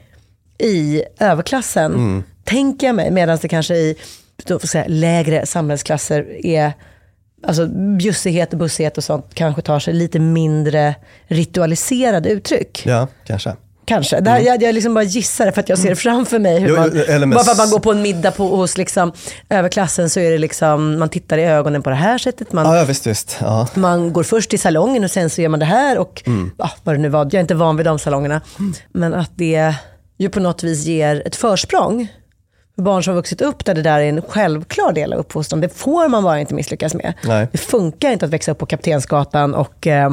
I 0.60 1.04
överklassen, 1.20 2.24
tänker 2.44 2.88
jag 2.88 2.96
mig. 2.96 3.12
Medan 3.12 3.38
det 3.42 3.48
kanske 3.48 3.76
i 3.76 3.96
då 4.44 4.60
säga, 4.60 4.86
lägre 4.88 5.46
samhällsklasser 5.46 6.46
är, 6.46 6.74
alltså 7.44 7.68
bjussighet 7.98 8.54
och 8.54 8.60
bussighet 8.60 8.98
och 8.98 9.04
sånt 9.04 9.26
kanske 9.34 9.62
tar 9.62 9.80
sig 9.80 9.94
lite 9.94 10.20
mindre 10.20 10.96
ritualiserade 11.28 12.30
uttryck. 12.30 12.84
ja, 12.86 13.08
kanske. 13.28 13.56
Kanske. 13.86 14.20
Det 14.20 14.30
här, 14.30 14.40
jag, 14.40 14.64
jag 14.64 14.76
liksom 14.76 14.94
bara 14.94 15.04
gissar 15.04 15.52
för 15.52 15.62
att 15.62 15.70
jag 15.70 15.78
ser 15.80 15.96
framför 15.96 16.40
mig 16.40 16.60
hur 16.60 16.70
Jo, 16.70 16.76
man, 16.76 16.90
med 16.90 17.30
bara 17.30 17.44
för 17.44 17.52
att 17.52 17.58
man 17.58 17.70
går 17.70 17.80
på 17.80 17.92
en 17.92 18.02
middag 18.02 18.32
på, 18.32 18.56
hos 18.56 18.78
liksom, 18.78 19.12
överklassen 19.50 20.10
så 20.10 20.20
är 20.20 20.32
det 20.32 20.38
liksom, 20.38 21.00
man 21.00 21.10
tittar 21.10 21.38
i 21.38 21.44
ögonen 21.44 21.84
på 21.84 21.90
det 21.90 21.96
här 21.96 22.18
sättet. 22.18 22.54
Man, 22.54 22.76
Ja, 22.78 22.84
visst, 22.84 23.08
visst. 23.08 23.38
Ja. 23.42 23.68
man 23.74 24.14
går 24.14 24.24
först 24.24 24.50
till 24.50 24.60
salongen 24.60 25.04
och 25.04 25.12
sen 25.12 25.30
så 25.30 25.42
gör 25.42 25.50
man 25.50 25.60
det 25.60 25.66
här 25.66 25.98
och 25.98 26.24
ja, 26.58 26.72
vad 26.84 26.96
det 26.96 27.00
nu 27.00 27.10
var, 27.10 27.26
jag 27.26 27.34
är 27.34 27.40
inte 27.40 27.56
van 27.56 27.78
vid 27.78 27.86
de 27.86 28.00
salongerna. 28.00 28.42
Men 28.92 29.14
att 29.14 29.32
det 29.36 29.76
ju 30.20 30.30
på 30.30 30.40
något 30.40 30.64
vis 30.64 30.86
ger 30.86 31.24
ett 31.26 31.36
försprång 31.36 32.08
för 32.76 32.82
barn 32.84 33.04
som 33.04 33.12
har 33.12 33.16
vuxit 33.16 33.42
upp 33.42 33.66
där 33.66 33.74
det 33.74 33.82
där 33.82 34.00
är 34.00 34.10
en 34.10 34.22
självklar 34.22 34.94
del 34.94 35.14
av 35.14 35.20
uppfostran. 35.20 35.62
Det 35.62 35.70
får 35.70 36.08
man 36.08 36.24
bara 36.24 36.40
inte 36.40 36.54
misslyckas 36.54 36.94
med. 36.94 37.14
Nej. 37.24 37.48
Det 37.52 37.58
funkar 37.58 38.12
inte 38.12 38.26
att 38.26 38.32
växa 38.32 38.52
upp 38.52 38.58
på 38.58 38.66
Kaptensgatan 38.66 39.56
och 39.56 39.88
eh, 39.88 40.10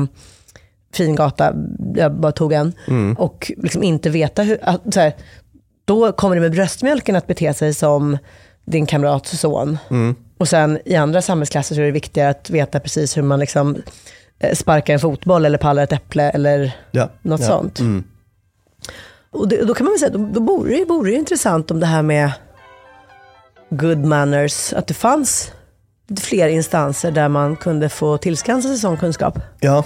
Fingata, 0.94 1.54
jag 1.94 2.12
bara 2.12 2.32
tog 2.32 2.52
en, 2.52 2.72
och 3.18 3.52
liksom 3.56 3.82
inte 3.82 4.10
veta 4.10 4.42
hur, 4.42 4.58
att, 4.62 4.94
så 4.94 5.00
här, 5.00 5.12
då 5.84 6.12
kommer 6.12 6.34
det 6.36 6.40
med 6.40 6.52
bröstmjölken 6.52 7.16
att 7.16 7.26
bete 7.26 7.54
sig 7.54 7.74
som 7.74 8.18
din 8.64 8.86
kamrats 8.86 9.38
son. 9.38 9.78
Och 10.38 10.48
sen 10.48 10.78
i 10.84 10.96
andra 10.96 11.22
samhällsklasser 11.22 11.74
så 11.74 11.80
är 11.80 11.84
det 11.84 11.90
viktigare 11.90 12.30
att 12.30 12.50
veta 12.50 12.80
precis 12.80 13.16
hur 13.16 13.22
man 13.22 13.40
liksom 13.40 13.82
eh, 14.38 14.54
sparkar 14.54 14.94
en 14.94 15.00
fotboll 15.00 15.44
eller 15.44 15.58
pallar 15.58 15.82
ett 15.82 15.92
äpple 15.92 16.30
eller 16.30 16.72
Ja, 16.90 17.10
något 17.22 17.40
ja, 17.40 17.46
sånt. 17.46 17.80
Och 19.30 19.48
det, 19.48 19.64
då 19.64 19.74
kan 19.74 19.84
man 19.84 19.92
väl 19.92 20.00
säga, 20.00 20.10
då, 20.10 20.28
då 20.32 20.40
vore 20.40 20.76
det, 20.76 20.84
vore 20.84 21.10
det 21.10 21.16
intressant 21.16 21.70
om 21.70 21.80
det 21.80 21.86
här 21.86 22.02
med 22.02 22.32
good 23.70 24.04
manners, 24.04 24.72
att 24.72 24.86
det 24.86 24.94
fanns 24.94 25.52
fler 26.20 26.48
instanser 26.48 27.10
där 27.10 27.28
man 27.28 27.56
kunde 27.56 27.88
få 27.88 28.18
tillskansa 28.18 28.68
sig 28.68 28.78
sån 28.78 28.96
kunskap. 28.96 29.38
Ja, 29.60 29.84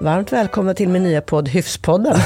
Varmt 0.00 0.32
välkomna 0.32 0.74
till 0.74 0.88
min 0.88 1.02
nya 1.02 1.20
podd 1.20 1.48
Hyfspodden. 1.48 2.16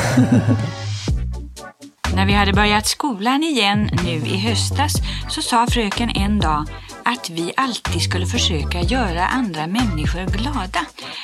När 2.15 2.27
vi 2.27 2.33
hade 2.33 2.53
börjat 2.53 2.87
skolan 2.87 3.43
igen 3.43 3.91
nu 4.05 4.11
i 4.11 4.37
höstas 4.37 4.93
så 5.29 5.43
sa 5.43 5.67
fröken 5.67 6.11
en 6.11 6.41
dag 6.41 6.67
att 7.07 7.31
vi 7.31 7.53
alltid 7.57 8.03
skulle 8.03 8.27
försöka 8.27 8.81
göra 8.81 9.27
andra 9.27 9.67
människor 9.67 10.27
glada. 10.27 10.81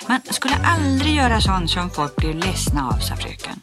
Man 0.08 0.20
skulle 0.30 0.54
aldrig 0.64 1.14
göra 1.14 1.40
sånt 1.40 1.70
som 1.70 1.90
folk 1.90 2.16
blir 2.16 2.34
ledsna 2.34 2.88
av, 2.88 2.98
sa 2.98 3.14
fröken. 3.16 3.60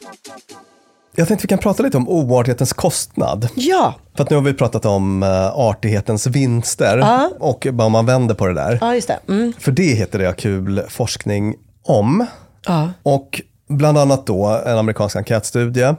jag 1.15 1.27
tänkte 1.27 1.43
vi 1.43 1.47
kan 1.49 1.58
prata 1.58 1.84
lite 1.84 1.97
om 1.97 2.10
oartighetens 2.10 2.73
kostnad. 2.73 3.49
ja, 3.55 3.95
För 4.15 4.23
att 4.23 4.29
nu 4.29 4.36
har 4.36 4.43
vi 4.43 4.53
pratat 4.53 4.86
om 4.86 5.23
uh, 5.23 5.29
artighetens 5.47 6.27
vinster 6.27 6.97
Ja. 6.97 7.32
och 7.39 7.67
bara 7.71 7.86
om 7.86 7.91
man 7.91 8.05
vänder 8.05 8.36
på 8.36 8.47
det 8.47 8.53
där. 8.53 8.77
ja 8.82 8.95
just 8.95 9.08
det. 9.08 9.19
Mm. 9.27 9.53
För 9.60 9.71
det 9.71 9.84
heter 9.93 10.19
det 10.19 10.38
kul 10.38 10.82
forskning 10.89 11.55
om. 11.84 12.25
Ja. 12.65 12.89
Och 13.03 13.41
bland 13.69 13.97
annat 13.97 14.27
då 14.27 14.62
en 14.65 14.77
amerikansk 14.77 15.15
enkätstudie. 15.15 15.95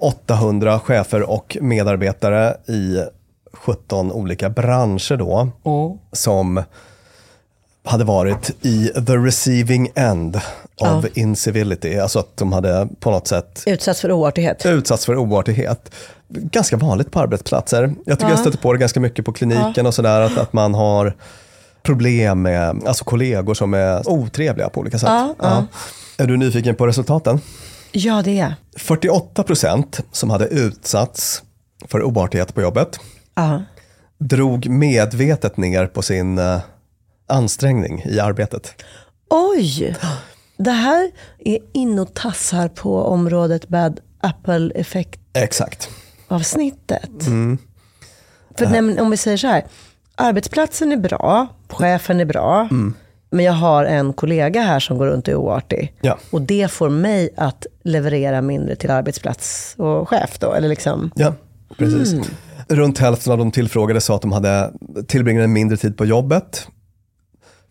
800 0.00 0.80
chefer 0.80 1.30
och 1.30 1.56
medarbetare 1.60 2.56
i 2.68 2.98
17 3.52 4.12
olika 4.12 4.50
branscher 4.50 5.16
då. 5.16 5.48
Som 6.12 6.62
hade 7.84 8.04
varit 8.04 8.50
i 8.60 8.86
the 9.06 9.16
receiving 9.16 9.90
end 9.94 10.40
of 10.80 11.04
incivility. 11.14 11.98
Alltså 11.98 12.18
att 12.18 12.36
de 12.36 12.52
hade 12.52 12.88
på 13.00 13.10
något 13.10 13.26
sätt 13.26 13.62
Utsatts 13.66 14.00
för 14.00 14.12
oartighet. 14.12 14.66
utsatts 14.66 15.06
för 15.06 15.16
oartighet. 15.16 15.90
Ganska 16.28 16.76
vanligt 16.76 17.10
på 17.10 17.20
arbetsplatser. 17.20 17.94
Jag 18.06 18.18
tycker 18.18 18.30
jag 18.30 18.38
stöter 18.38 18.58
på 18.58 18.72
det 18.72 18.78
ganska 18.78 19.00
mycket 19.00 19.24
på 19.24 19.32
kliniken 19.32 19.86
och 19.86 19.94
sådär. 19.94 20.20
Att, 20.20 20.38
att 20.38 20.52
man 20.52 20.74
har 20.74 21.16
problem 21.82 22.42
med 22.42 22.82
alltså 22.86 23.04
kollegor 23.04 23.54
som 23.54 23.74
är 23.74 24.08
otrevliga 24.08 24.68
på 24.68 24.80
olika 24.80 24.98
sätt. 24.98 25.08
Ja, 25.08 25.34
ja. 25.38 25.66
Är 26.18 26.26
du 26.26 26.36
nyfiken 26.36 26.74
på 26.74 26.86
resultaten? 26.86 27.40
Ja, 27.92 28.22
det 28.24 28.40
är 28.40 28.54
48 28.76 29.42
procent 29.42 30.00
som 30.12 30.30
hade 30.30 30.46
utsatts 30.46 31.42
för 31.88 32.02
oartighet 32.02 32.54
på 32.54 32.62
jobbet 32.62 32.98
ja. 33.40 33.62
drog 34.18 34.68
medvetet 34.68 35.56
ner 35.56 35.86
på 35.86 36.02
sin 36.02 36.38
eh, 36.38 36.60
ansträngning 37.28 38.02
i 38.06 38.20
arbetet. 38.20 38.82
Oj! 39.30 39.96
Det 40.56 40.70
här 40.70 41.10
är 41.38 41.58
in 41.72 41.98
och 41.98 42.14
tassar 42.14 42.68
på 42.68 43.02
området 43.02 43.68
bad 43.68 44.00
apple-effekt-avsnittet. 44.20 45.44
Exakt. 45.44 45.90
För 48.58 48.66
nej, 48.66 49.00
om 49.00 49.10
vi 49.10 49.16
säger 49.16 49.36
så 49.36 49.46
här, 49.46 49.64
arbetsplatsen 50.14 50.92
är 50.92 50.96
bra, 50.96 51.46
chefen 51.68 52.20
är 52.20 52.24
bra, 52.24 52.68
men 53.30 53.44
jag 53.44 53.52
har 53.52 53.84
en 53.84 54.12
kollega 54.12 54.62
här 54.62 54.80
som 54.80 54.98
går 54.98 55.06
runt 55.06 55.28
och 55.28 55.32
är 55.32 55.36
oartig. 55.36 55.94
Ja. 56.00 56.18
Och 56.30 56.42
det 56.42 56.70
får 56.70 56.88
mig 56.88 57.30
att 57.36 57.66
leverera 57.82 58.42
mindre 58.42 58.76
till 58.76 58.90
arbetsplats 58.90 59.74
och 59.78 60.08
chef 60.08 60.38
då, 60.38 60.52
eller 60.52 60.68
liksom. 60.68 61.10
Ja, 61.14 61.34
precis. 61.78 62.12
Mm. 62.12 62.26
Runt 62.68 62.98
hälften 62.98 63.32
av 63.32 63.38
de 63.38 63.50
tillfrågade 63.50 64.00
sa 64.00 64.16
att 64.16 64.22
de 64.22 64.32
hade 64.32 64.72
tillbringade 65.06 65.46
mindre 65.46 65.76
tid 65.76 65.96
på 65.96 66.04
jobbet. 66.04 66.66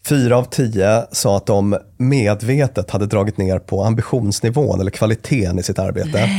Fyra 0.06 0.38
av 0.38 0.43
tio 0.43 1.06
sa 1.12 1.38
att 1.38 1.45
de 1.45 1.78
medvetet 1.97 2.91
hade 2.91 3.06
dragit 3.06 3.38
ner 3.38 3.60
på 3.60 3.84
ambitionsnivån 3.84 4.80
eller 4.80 4.91
kvaliteten 4.91 5.60
i 5.60 5.63
sitt 5.63 5.80
arbete. 5.80 6.30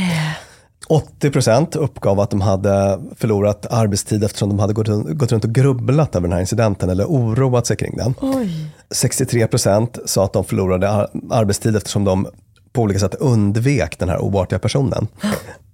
80% 0.89 1.77
uppgav 1.77 2.19
att 2.19 2.29
de 2.29 2.41
hade 2.41 2.99
förlorat 3.17 3.65
arbetstid 3.69 4.23
eftersom 4.23 4.49
de 4.49 4.59
hade 4.59 4.73
gått 4.73 4.87
runt, 5.31 5.45
och 5.45 5.53
grubblat 5.55 6.15
över 6.15 6.27
den 6.27 6.33
här 6.33 6.39
incidenten 6.39 6.89
eller 6.89 7.05
oroat 7.05 7.67
sig 7.67 7.77
kring 7.77 7.97
den. 7.97 8.13
Oj. 8.21 8.69
63% 8.89 9.99
sa 10.05 10.25
att 10.25 10.33
de 10.33 10.43
förlorade 10.43 10.89
ar- 10.89 11.09
arbetstid 11.29 11.75
eftersom 11.75 12.03
de 12.03 12.27
på 12.73 12.81
olika 12.81 12.99
sätt 12.99 13.15
undvek 13.15 13.99
den 13.99 14.09
här 14.09 14.19
oartiga 14.19 14.59
personen. 14.59 15.07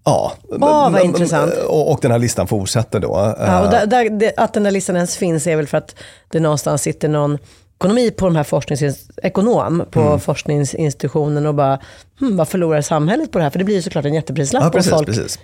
Ja, 0.08 0.34
vad 0.50 0.92
men- 0.92 1.06
intressant. 1.06 1.54
Och, 1.68 1.92
och 1.92 2.00
den 2.02 2.12
här 2.12 2.20
listan 2.20 2.48
fortsätter 2.48 3.00
då. 3.00 3.36
Ja, 3.40 3.60
och 3.60 3.66
Eh, 3.66 3.72
där, 3.72 3.86
där, 3.86 4.10
det, 4.10 4.34
att 4.38 4.54
den 4.54 4.66
här 4.66 4.72
listan 4.72 4.96
ens 4.96 5.18
finns 5.18 5.48
är 5.48 5.56
väl 5.56 5.68
för 5.68 5.78
att 5.78 5.96
det 6.32 6.40
någonstans 6.40 6.82
sitter 6.82 7.08
någon 7.10 7.38
ekonomi 7.80 8.12
på 8.12 8.26
de 8.26 8.36
här 8.36 8.44
forsknings, 8.44 9.08
ekonom 9.24 9.84
på 9.92 10.02
Mm. 10.02 10.20
forskningsinstitutionen 10.20 11.46
och 11.46 11.56
bara, 11.56 11.80
hm, 12.20 12.38
vad 12.38 12.48
förlorar 12.48 12.82
samhället 12.82 13.32
på 13.32 13.38
det 13.38 13.44
här? 13.44 13.52
För 13.52 13.60
det 13.60 13.66
blir 13.66 13.76
ju 13.76 13.82
såklart 13.82 14.06
en 14.06 14.14
jätteprislapp 14.14 14.64
ja, 14.64 14.70
precis, 14.70 14.92
om 14.92 14.98
folk 14.98 15.08
precis. 15.08 15.40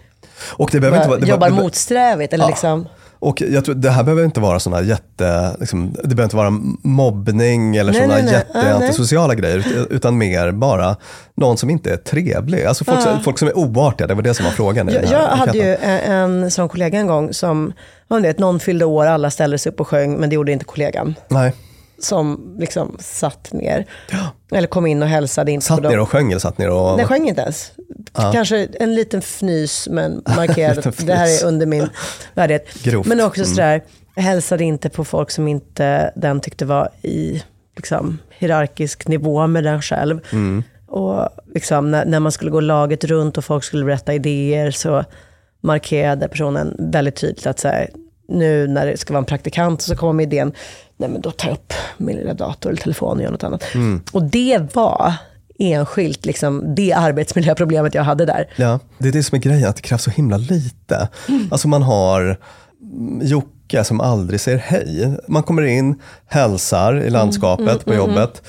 Och 0.49 0.69
det 0.71 0.79
behöver 0.79 0.97
inte 0.97 1.09
vara, 1.09 1.19
det 1.19 1.27
jobbar 1.27 1.49
var- 1.49 1.57
det- 1.57 1.63
motsträvigt. 1.63 2.33
Eller 2.33 2.43
Ja. 2.45 2.49
liksom, 2.49 2.87
Och 3.23 3.41
jag 3.41 3.65
tror, 3.65 3.75
det 3.75 3.89
här 3.89 4.03
behöver 4.03 4.25
inte 4.25 4.39
vara 4.39 4.59
sådana 4.59 4.81
jätte, 4.81 5.55
liksom, 5.59 5.93
det 6.03 6.07
behöver 6.07 6.23
inte 6.23 6.35
vara 6.35 6.49
mobbning 6.83 7.75
eller 7.75 7.91
Nej, 7.91 8.01
sådana 8.01 8.13
nej, 8.15 8.23
nej. 8.23 8.33
jätte 8.33 8.49
Ja, 8.53 8.61
nej. 8.63 8.71
antisociala 8.73 9.35
grejer, 9.35 9.57
ut- 9.57 9.87
utan 9.89 10.17
mer 10.17 10.51
bara 10.51 10.95
någon 11.35 11.57
som 11.57 11.69
inte 11.69 11.93
är 11.93 11.97
trevlig. 11.97 12.63
Alltså 12.65 12.83
folk, 12.83 13.01
som, 13.01 13.23
folk 13.23 13.39
som 13.39 13.47
är 13.47 13.57
oartiga, 13.57 14.07
det 14.07 14.13
var 14.13 14.21
det 14.21 14.33
som 14.33 14.45
var 14.45 14.51
frågan. 14.51 14.87
jag, 14.87 15.03
jag 15.05 15.27
hade 15.27 15.57
ju 15.57 15.75
en, 15.75 16.11
en 16.43 16.51
sån 16.51 16.69
kollega 16.69 16.99
en 16.99 17.07
gång 17.07 17.33
som, 17.33 17.73
man 18.07 18.21
vet, 18.21 18.39
någon 18.39 18.59
fyllde 18.59 18.85
år, 18.85 19.05
alla 19.05 19.29
ställde 19.31 19.57
sig 19.57 19.71
upp 19.71 19.79
och 19.79 19.87
sjöng, 19.87 20.13
men 20.19 20.29
det 20.29 20.35
gjorde 20.35 20.51
inte 20.51 20.65
kollegan. 20.65 21.15
Nej, 21.27 21.53
Som 21.99 22.55
liksom 22.59 22.97
satt 22.99 23.53
ner. 23.53 23.85
Eller 24.51 24.67
kom 24.67 24.85
in 24.85 25.03
och 25.03 25.09
hälsade. 25.09 25.51
Inte 25.51 25.65
satt 25.65 25.81
ner 25.83 25.99
och 25.99 26.09
sjöng 26.09 26.31
eller 26.31 26.39
satt 26.39 26.57
ner 26.57 26.69
och... 26.69 26.97
Nej, 26.97 27.05
sjöng 27.05 27.27
inte 27.27 27.41
ens. 27.41 27.71
Kanske 28.13 28.67
en 28.79 28.95
liten 28.95 29.19
fnys 29.19 29.87
men 29.91 30.21
markerad 30.37 30.87
att 30.87 31.05
det 31.07 31.13
här 31.13 31.43
är 31.43 31.47
under 31.47 31.65
min 31.65 31.89
värdighet. 32.33 32.83
Grovt. 32.83 33.07
Men 33.07 33.21
också 33.21 33.41
Mm. 33.41 33.55
sådär, 33.55 33.81
hälsade 34.15 34.63
inte 34.63 34.89
på 34.89 35.05
folk 35.05 35.31
som 35.31 35.47
inte 35.47 36.11
den 36.15 36.39
tyckte 36.39 36.65
var 36.65 36.89
i 37.01 37.43
liksom, 37.75 38.19
hierarkisk 38.29 39.07
nivå 39.07 39.47
med 39.47 39.63
den 39.63 39.81
själv. 39.81 40.19
Mm. 40.31 40.63
Och 40.87 41.29
liksom, 41.53 41.91
när, 41.91 42.05
när 42.05 42.19
man 42.19 42.31
skulle 42.31 42.51
gå 42.51 42.59
laget 42.59 43.03
runt 43.03 43.37
och 43.37 43.45
folk 43.45 43.63
skulle 43.63 43.85
berätta 43.85 44.13
idéer 44.13 44.71
så 44.71 45.03
markerade 45.61 46.27
personen 46.27 46.75
väldigt 46.79 47.15
tydligt 47.15 47.45
att 47.47 47.59
så 47.59 47.67
här, 47.67 47.89
nu 48.27 48.67
när 48.67 48.85
det 48.85 48.97
ska 48.97 49.13
vara 49.13 49.19
en 49.19 49.25
praktikant 49.25 49.81
så 49.81 49.95
kommer 49.95 50.13
med 50.13 50.23
idén, 50.33 50.53
nej 50.97 51.09
men 51.09 51.21
då 51.21 51.31
tar 51.31 51.47
jag 51.49 51.55
upp 51.55 51.73
min 51.97 52.17
lilla 52.17 52.33
dator 52.33 52.69
eller 52.69 52.81
telefon 52.81 53.17
och 53.17 53.23
gör 53.23 53.31
något 53.31 53.43
annat. 53.43 53.63
Mm. 53.75 54.01
Och 54.11 54.23
det 54.23 54.75
var 54.75 55.13
enskilt 55.59 56.25
liksom, 56.25 56.75
det 56.75 56.93
arbetsmiljöproblemet 56.93 57.95
jag 57.95 58.03
hade 58.03 58.25
där. 58.25 58.49
Ja, 58.55 58.79
det 58.97 59.07
är 59.07 59.11
det 59.11 59.23
som 59.23 59.35
är 59.35 59.39
grejen, 59.39 59.69
att 59.69 59.75
det 59.75 59.81
krävs 59.81 60.03
så 60.03 60.11
himla 60.11 60.37
lite. 60.37 61.09
Alltså 61.51 61.67
man 61.67 61.81
har 61.83 62.21
mm, 62.81 63.27
Jocke 63.27 63.83
som 63.83 64.01
aldrig 64.01 64.39
säger 64.41 64.57
hej. 64.57 65.17
Man 65.27 65.43
kommer 65.43 65.61
in, 65.61 65.99
hälsar 66.27 67.01
i 67.01 67.09
landskapet 67.09 67.85
på 67.85 67.93
jobbet. 67.93 68.41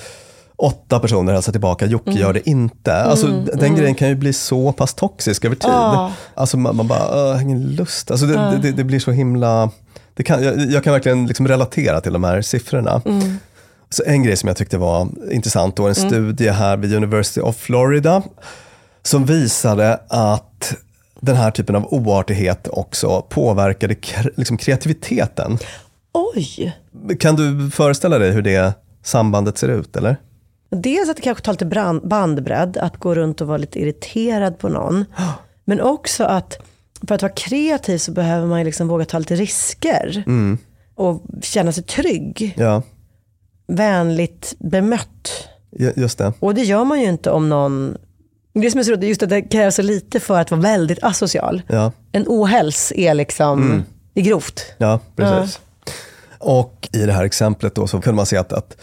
Åtta 0.57 0.99
personer 0.99 1.33
hälsar 1.33 1.51
tillbaka, 1.51 1.85
Jocke 1.85 2.11
gör 2.11 2.33
det 2.33 2.49
inte. 2.49 2.95
Alltså, 2.95 3.27
den 3.53 3.75
grejen 3.75 3.95
kan 3.95 4.07
ju 4.09 4.15
bli 4.15 4.33
så 4.33 4.71
pass 4.71 4.93
toxisk 4.93 5.45
över 5.45 5.55
tid. 5.55 5.69
Ja. 5.69 6.11
Alltså 6.33 6.57
man, 6.57 6.75
man 6.75 6.87
bara, 6.87 7.31
"Åh, 7.33 7.41
ingen 7.43 7.63
lust. 7.63 8.11
Alltså 8.11 8.25
det, 8.25 8.59
det, 8.61 8.71
det 8.71 8.83
blir 8.83 8.99
så 8.99 9.11
himla... 9.11 9.69
Det 10.13 10.23
kan, 10.23 10.43
jag, 10.43 10.59
jag 10.71 10.83
kan 10.83 10.93
verkligen 10.93 11.27
liksom 11.27 11.47
relatera 11.47 12.01
till 12.01 12.13
de 12.13 12.23
här 12.23 12.41
siffrorna. 12.41 13.01
Så 13.95 14.03
en 14.05 14.23
grej 14.23 14.37
som 14.37 14.47
jag 14.47 14.57
tyckte 14.57 14.77
var 14.77 15.07
intressant, 15.31 15.75
då 15.75 15.87
en 15.87 15.95
studie 15.95 16.49
här 16.49 16.77
vid 16.77 16.93
University 16.93 17.41
of 17.41 17.57
Florida 17.57 18.23
som 19.03 19.25
visade 19.25 19.99
att 20.07 20.75
den 21.19 21.35
här 21.35 21.51
typen 21.51 21.75
av 21.75 21.93
oartighet 21.93 22.67
också 22.67 23.21
påverkade 23.21 23.95
liksom 24.35 24.57
kreativiteten. 24.57 25.57
Oj! 26.13 26.77
Kan 27.19 27.35
du 27.35 27.71
föreställa 27.71 28.19
dig 28.19 28.31
hur 28.31 28.41
det 28.41 28.73
sambandet 29.03 29.57
ser 29.57 29.67
ut? 29.67 29.95
eller? 29.95 30.17
Dels 30.69 31.09
att 31.09 31.15
det 31.15 31.21
kanske 31.21 31.43
tar 31.43 31.53
lite 31.53 31.65
brand, 31.65 32.07
bandbredd, 32.07 32.77
att 32.77 32.97
gå 32.97 33.15
runt 33.15 33.41
och 33.41 33.47
vara 33.47 33.57
lite 33.57 33.79
irriterad 33.79 34.59
på 34.59 34.69
någon. 34.69 35.05
Men 35.65 35.81
också 35.81 36.23
att 36.23 36.57
för 37.07 37.15
att 37.15 37.21
vara 37.21 37.33
kreativ 37.33 37.97
så 37.97 38.11
behöver 38.11 38.47
man 38.47 38.63
liksom 38.63 38.87
våga 38.87 39.05
ta 39.05 39.19
lite 39.19 39.35
risker. 39.35 40.23
Och 40.95 41.21
känna 41.41 41.71
sig 41.71 41.83
trygg, 41.83 42.53
Ja, 42.57 42.81
vänligt 43.67 44.53
bemött. 44.59 45.47
ju- 45.79 45.93
just 45.95 46.17
det. 46.17 46.33
Och 46.39 46.53
det 46.55 46.61
gör 46.63 46.83
man 46.83 46.99
ju 47.01 47.05
inte 47.09 47.31
om 47.31 47.49
någon... 47.49 47.97
Det 48.53 48.71
som 48.71 48.79
är 48.79 48.83
så 48.83 48.91
roligt 48.91 49.09
just 49.09 49.23
att 49.23 49.29
det 49.29 49.41
krävs 49.41 49.75
så 49.75 49.81
lite 49.81 50.19
för 50.19 50.39
att 50.41 50.51
vara 50.51 50.61
väldigt 50.61 51.03
asocial. 51.03 51.61
Ja, 51.67 51.91
En 52.11 52.23
ohäls 52.27 52.93
är 52.95 53.13
liksom, 53.13 53.83
det 54.13 54.21
är 54.21 54.25
grovt. 54.25 54.65
ja 54.77 54.99
precis. 55.15 55.59
Och 56.39 56.89
i 56.93 56.97
det 57.05 57.13
här 57.13 57.23
exemplet 57.23 57.75
då 57.75 57.87
så 57.87 58.01
kunde 58.01 58.15
man 58.15 58.25
se 58.25 58.37
att, 58.37 58.53
att 58.53 58.77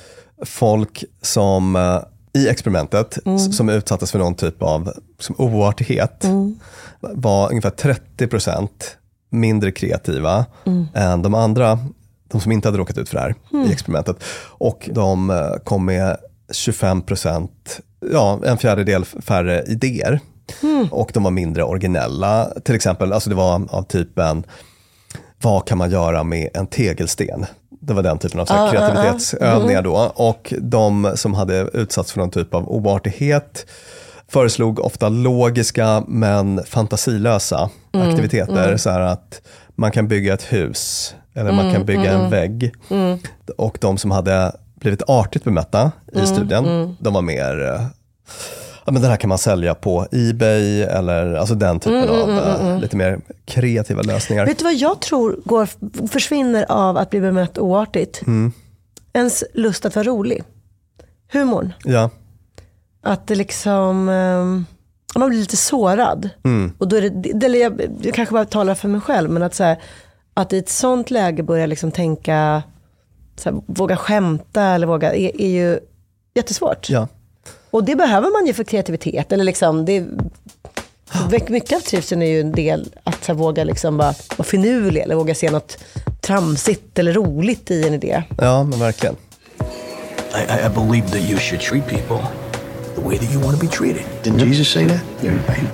folk 0.45 1.05
som 1.23 1.77
eh, 1.77 1.99
i 2.43 2.49
experimentet 2.49 3.19
s- 3.27 3.57
som 3.57 3.69
utsattes 3.69 4.13
för 4.13 4.19
någon 4.19 4.35
typ 4.35 4.63
av 4.63 4.93
som 5.19 5.35
oartighet 5.39 6.25
var 7.01 7.51
ungefär 7.51 7.71
30% 7.71 8.69
mindre 9.31 9.73
kreativa 9.73 10.47
än 10.95 11.23
de 11.23 11.35
andra, 11.35 11.79
de 12.33 12.41
som 12.41 12.53
inte 12.53 12.69
hade 12.69 12.79
råkat 12.79 12.99
ut 12.99 13.09
för 13.09 13.17
det 13.17 13.23
här 13.23 13.67
i 13.67 13.73
experimentet. 13.73 14.17
Och 14.49 14.89
de 14.93 15.31
eh, 15.31 15.53
kom 15.65 15.85
med 15.85 16.17
25%, 16.53 17.49
ja 18.13 18.41
en 18.45 18.59
fjärdedel 18.59 19.05
färre 19.05 19.65
idéer. 19.67 20.21
Och 20.91 21.11
de 21.15 21.23
var 21.23 21.31
mindre 21.31 21.65
originella. 21.65 22.49
Till 22.65 22.75
exempel, 22.75 23.13
alltså 23.13 23.31
det 23.31 23.37
var 23.37 23.67
av 23.69 23.83
typen, 23.83 24.45
vad 25.43 25.67
kan 25.67 25.79
man 25.79 25.91
göra 25.91 26.25
med 26.25 26.49
en 26.55 26.67
tegelsten? 26.67 27.47
Det 27.81 27.95
var 27.95 28.03
den 28.03 28.19
typen 28.19 28.41
av 28.41 28.45
så 28.45 28.55
här, 28.55 28.71
kreativitetsövningar 28.71 29.83
då. 29.83 30.13
Och 30.15 30.55
de 30.61 31.13
som 31.15 31.35
hade 31.35 31.71
utsatts 31.73 32.13
för 32.13 32.21
någon 32.21 32.31
typ 32.31 32.55
av 32.55 32.69
oartighet 32.69 33.67
föreslog 34.29 34.79
ofta 34.81 35.09
logiska 35.09 36.05
men 36.09 36.65
fantasilösa 36.65 37.71
aktiviteter. 37.93 38.77
Så 38.77 38.91
här 38.91 39.01
att 39.01 39.43
man 39.75 39.91
kan 39.91 40.09
bygga 40.09 40.35
ett 40.35 40.53
hus 40.53 41.15
eller 41.35 41.53
man 41.53 41.73
kan 41.73 41.85
bygga 41.85 42.13
en 42.13 42.31
vägg. 42.31 42.73
Och 43.57 43.79
de 43.81 43.99
som 43.99 44.11
hade 44.11 44.53
blivit 44.75 45.03
artigt 45.07 45.45
bemötta 45.45 45.93
i 46.13 46.27
studien, 46.27 46.97
de 47.01 47.15
var 47.15 47.23
mer 47.23 47.63
eh, 47.63 47.87
Ja, 48.85 48.93
men 48.93 49.03
den 49.03 49.11
här 49.11 49.17
kan 49.17 49.29
man 49.29 49.39
sälja 49.39 49.75
på 49.75 50.07
Ebay 50.13 50.83
eller 50.83 51.35
alltså 51.35 51.55
den 51.55 51.81
typen 51.81 52.09
av 52.09 52.31
eh, 52.31 52.79
lite 52.81 52.97
mer 52.97 53.21
kreativa 53.45 54.03
lösningar. 54.03 54.47
Vet 54.47 54.59
du 54.59 54.65
vad 54.65 54.75
jag 54.75 55.01
tror 55.01 55.41
går, 55.45 55.69
försvinner 56.09 56.67
av 56.69 56.97
att 56.97 57.11
bli 57.11 57.21
bemött 57.21 57.59
oartigt? 57.59 58.21
Ens 59.13 59.45
lust 59.55 59.85
att 59.87 59.97
vara 59.97 60.07
rolig. 60.07 60.43
Humorn. 61.33 61.73
Ja, 61.85 62.11
Att 63.03 63.27
det 63.27 63.35
liksom, 63.35 64.09
ehm, 64.09 64.65
man 65.17 65.29
blir 65.29 65.39
lite 65.39 65.57
sårad. 65.57 66.29
Och 66.79 66.89
då 66.89 66.97
är 66.97 67.01
det, 67.11 67.33
det, 67.49 67.59
jag, 67.59 67.81
jag 68.03 68.15
kanske 68.15 68.33
bara 68.33 68.45
talar 68.45 68.75
för 68.75 68.89
mig 68.89 69.01
själv, 69.01 69.31
men 69.31 69.43
att, 69.43 69.55
så 69.55 69.65
här, 69.65 69.77
att 70.35 70.53
i 70.53 70.59
ett 70.59 70.69
sånt 70.69 71.11
läge 71.11 71.43
börja 71.43 71.67
liksom 71.67 71.91
tänka, 71.91 72.63
så 73.37 73.51
här, 73.51 73.61
våga 73.67 73.97
skämta 73.97 74.63
eller 74.63 74.87
våga, 74.87 75.15
är, 75.15 75.41
är 75.41 75.49
ju 75.49 75.81
jättesvårt. 76.35 76.91
ja. 76.91 77.09
Och 77.71 77.85
det 77.85 77.97
behöver 77.97 78.31
man 78.33 78.47
ju 78.47 78.53
för 78.53 78.65
kreativitet. 78.65 79.33
Eller 79.33 79.45
liksom, 79.45 79.85
det, 79.85 80.05
mycket 81.49 81.77
av 81.77 81.81
trivseln 81.81 82.23
är 82.23 82.27
ju 82.27 82.41
en 82.41 82.53
del 82.53 82.95
att 83.05 83.25
så 83.25 83.33
här, 83.33 83.39
våga 83.39 83.65
liksom 83.65 83.97
bara 83.99 84.15
vara 84.37 84.45
finurlig 84.47 85.01
eller 85.01 85.15
våga 85.15 85.35
se 85.35 85.51
något 85.51 85.79
tramsigt 86.21 86.99
eller 86.99 87.13
roligt 87.13 87.71
i 87.71 87.87
en 87.87 87.95
idé. 87.95 88.23
ja, 88.39 88.63
men 88.65 88.79
verkligen. 88.79 89.17
I, 90.35 90.67
I- 90.67 90.69
believe 90.75 91.09
that 91.09 91.31
you 91.31 91.39
should 91.39 91.61
treat 91.63 91.89
people 91.89 92.27
the 92.95 93.01
way 93.01 93.19
that 93.19 93.33
you 93.33 93.43
want 93.43 93.61
to 93.61 93.67
be 93.67 93.73
treated. 93.73 94.03
Didn't 94.23 94.47
Jesus 94.47 94.69
say 94.73 94.89
that? 94.89 95.01
Right. 95.23 95.69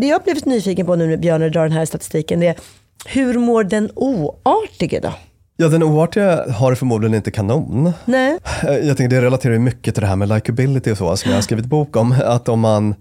Det 0.00 0.06
jag 0.06 0.18
har 0.18 0.24
blivit 0.24 0.44
nyfiken 0.44 0.86
på 0.86 0.96
nu 0.96 1.06
när 1.06 1.16
Björn 1.16 1.40
drar 1.52 1.62
den 1.62 1.72
här 1.72 1.84
statistiken, 1.84 2.40
det 2.40 2.46
är 2.46 2.56
hur 3.06 3.38
mår 3.38 3.64
den 3.64 3.90
oartige 3.94 5.00
då? 5.02 5.12
Ja, 5.56 5.68
den 5.68 5.82
oartiga 5.82 6.52
har 6.52 6.74
förmodligen 6.74 7.14
inte 7.14 7.30
kanon. 7.30 7.92
Nej. 8.04 8.38
Eh, 8.68 8.74
Jag 8.76 8.96
tänker 8.96 9.16
det 9.16 9.22
relaterar 9.22 9.52
ju 9.52 9.58
mycket 9.58 9.94
till 9.94 10.00
det 10.00 10.06
här 10.06 10.16
med 10.16 10.28
likability 10.28 10.92
och 10.92 10.98
så, 10.98 11.16
som 11.16 11.30
jag 11.30 11.36
har 11.36 11.42
skrivit 11.42 11.66
bok 11.66 11.96
om. 11.96 12.14
Att 12.24 12.48
om 12.48 12.60
man 12.60 12.94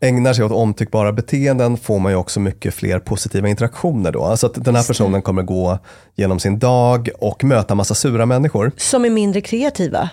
ägnar 0.00 0.32
sig 0.32 0.44
åt 0.44 0.52
omtyckbara 0.52 1.12
beteenden 1.12 1.76
får 1.76 1.98
man 1.98 2.12
ju 2.12 2.16
också 2.18 2.40
mycket 2.40 2.74
fler 2.74 2.98
positiva 2.98 3.48
interaktioner 3.48 4.12
då. 4.12 4.24
Alltså 4.24 4.46
att 4.46 4.64
den 4.64 4.76
här 4.76 4.82
personen 4.86 5.22
kommer 5.22 5.42
gå 5.42 5.78
genom 6.14 6.38
sin 6.40 6.58
dag 6.58 7.08
och 7.20 7.44
möta 7.44 7.74
massa 7.74 7.94
sura 7.94 8.26
människor. 8.26 8.72
Som 8.76 9.04
är 9.04 9.10
mindre 9.10 9.40
kreativa, 9.40 10.08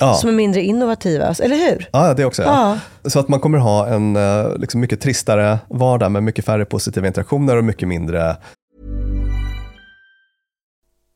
Ja, 0.00 0.14
som 0.14 0.28
är 0.28 0.34
mindre 0.34 0.62
innovativa, 0.62 1.34
eller 1.42 1.56
hur? 1.56 1.88
ja 1.92 2.14
det 2.14 2.24
också. 2.24 2.42
Ja. 2.42 2.78
Så 3.04 3.20
att 3.20 3.28
man 3.28 3.40
kommer 3.40 3.58
ha 3.58 3.86
en 3.86 4.16
eh, 4.16 4.56
liksom 4.56 4.80
mycket 4.80 5.00
tristare 5.00 5.58
vardag 5.68 6.12
med 6.12 6.22
mycket 6.22 6.44
färre 6.44 6.64
positiva 6.64 7.06
interaktioner 7.06 7.56
och 7.56 7.64
mycket 7.64 7.88
mindre 7.88 8.36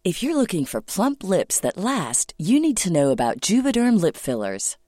If 0.04 0.22
you're 0.22 0.34
looking 0.34 0.66
for 0.66 0.80
plump 0.80 1.22
lips 1.22 1.60
that 1.60 1.76
last, 1.76 2.34
you 2.36 2.60
need 2.60 2.76
to 2.76 2.88
know 2.88 3.10
about 3.12 3.50
Juvederm 3.50 4.02
lip 4.02 4.16
fillers. 4.16 4.76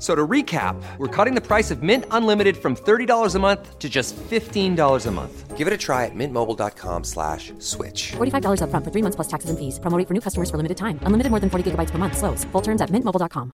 So 0.00 0.14
to 0.14 0.26
recap, 0.26 0.82
we're 0.96 1.14
cutting 1.14 1.34
the 1.34 1.46
price 1.46 1.70
of 1.70 1.82
Mint 1.82 2.06
Unlimited 2.10 2.56
from 2.56 2.74
$30 2.74 3.34
a 3.34 3.38
month 3.38 3.78
to 3.78 3.88
just 3.88 4.16
$15 4.16 5.06
a 5.06 5.10
month. 5.10 5.58
Give 5.58 5.66
it 5.68 5.74
a 5.74 5.76
try 5.76 6.06
at 6.06 6.14
mintmobile.com 6.14 7.04
slash 7.04 7.52
switch. 7.58 8.12
$45 8.12 8.62
upfront 8.64 8.84
for 8.84 8.90
three 8.90 9.02
months 9.02 9.16
plus 9.16 9.28
taxes 9.28 9.50
and 9.50 9.58
fees. 9.58 9.78
Promo 9.78 9.98
rate 9.98 10.08
for 10.08 10.14
new 10.14 10.22
customers 10.22 10.50
for 10.50 10.56
limited 10.56 10.78
time. 10.78 10.98
Unlimited 11.02 11.30
more 11.30 11.40
than 11.40 11.50
40 11.50 11.70
gigabytes 11.70 11.90
per 11.90 11.98
month. 11.98 12.16
Slows. 12.16 12.44
Full 12.52 12.62
terms 12.62 12.80
at 12.80 12.88
mintmobile.com. 12.90 13.52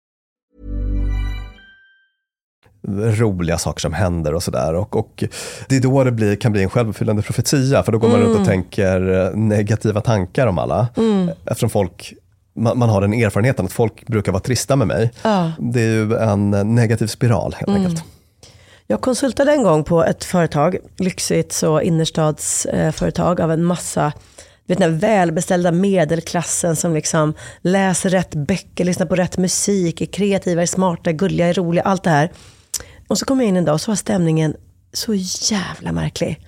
roliga 2.88 3.58
saker 3.58 3.80
som 3.80 3.94
händer 3.94 4.34
och 4.34 4.44
sådär. 4.44 4.74
Och, 4.74 4.96
och 4.96 5.24
det 5.68 5.76
är 5.76 5.82
då 5.82 6.04
det 6.04 6.12
blir, 6.12 6.36
kan 6.36 6.52
bli 6.52 6.64
en 6.64 6.70
självuppfyllande 6.70 7.22
profetia, 7.22 7.84
för 7.84 7.92
då 7.92 7.98
går 7.98 8.10
man 8.10 8.20
runt 8.20 8.40
och 8.40 8.46
tänker 8.46 9.26
eh, 9.26 9.36
negativa 9.36 10.02
tankar 10.02 10.48
om 10.48 10.58
alla. 10.58 10.88
Eftersom 11.46 11.70
folk, 11.70 12.14
man, 12.56 12.80
man 12.80 12.90
har 12.90 13.02
den 13.02 13.14
erfarenheten 13.14 13.66
att 13.66 13.72
folk 13.72 14.08
brukar 14.08 14.32
vara 14.32 14.42
trista 14.42 14.76
med 14.76 14.88
mig. 14.88 15.12
Det 15.58 15.82
är 15.82 15.94
ju 15.94 16.16
en 16.16 16.76
negativ 16.76 17.08
spiral 17.08 17.56
helt 17.58 17.70
enkelt. 17.70 18.04
Jag 18.88 19.02
konsultade 19.02 19.52
en 19.52 19.64
gång 19.64 19.84
på 19.84 20.04
ett 20.04 20.24
företag, 20.24 20.78
lyxigt 20.98 21.52
så 21.52 21.82
innerstadsföretag 21.82 23.42
av 23.42 23.52
en 23.52 23.64
massa 23.64 24.14
vet, 24.68 24.80
den 24.80 25.00
välbeställda 25.00 25.72
medelklassen 25.72 26.76
som 26.76 26.94
liksom 26.94 27.34
läser 27.62 28.10
rätt 28.10 28.36
böcker, 28.36 28.86
lyssnar 28.86 29.06
på 29.06 29.16
rätt 29.16 29.38
musik, 29.38 30.02
är 30.02 30.06
kreativa, 30.06 30.62
är 30.62 30.66
smarta, 30.66 31.10
är 31.10 31.14
gulliga, 31.14 31.48
är 31.48 31.54
roliga, 31.54 31.84
allt 31.84 32.04
det 32.04 32.10
här. 32.10 32.32
Och 33.08 33.18
så 33.18 33.26
kom 33.26 33.40
jag 33.40 33.50
in 33.50 33.58
en 33.58 33.66
dag 33.66 33.74
och 33.74 33.82
så 33.82 33.92
var 33.92 33.96
stämningen 33.96 34.56
så 34.94 35.14
jävla 35.52 35.92
märklig. 35.92 36.48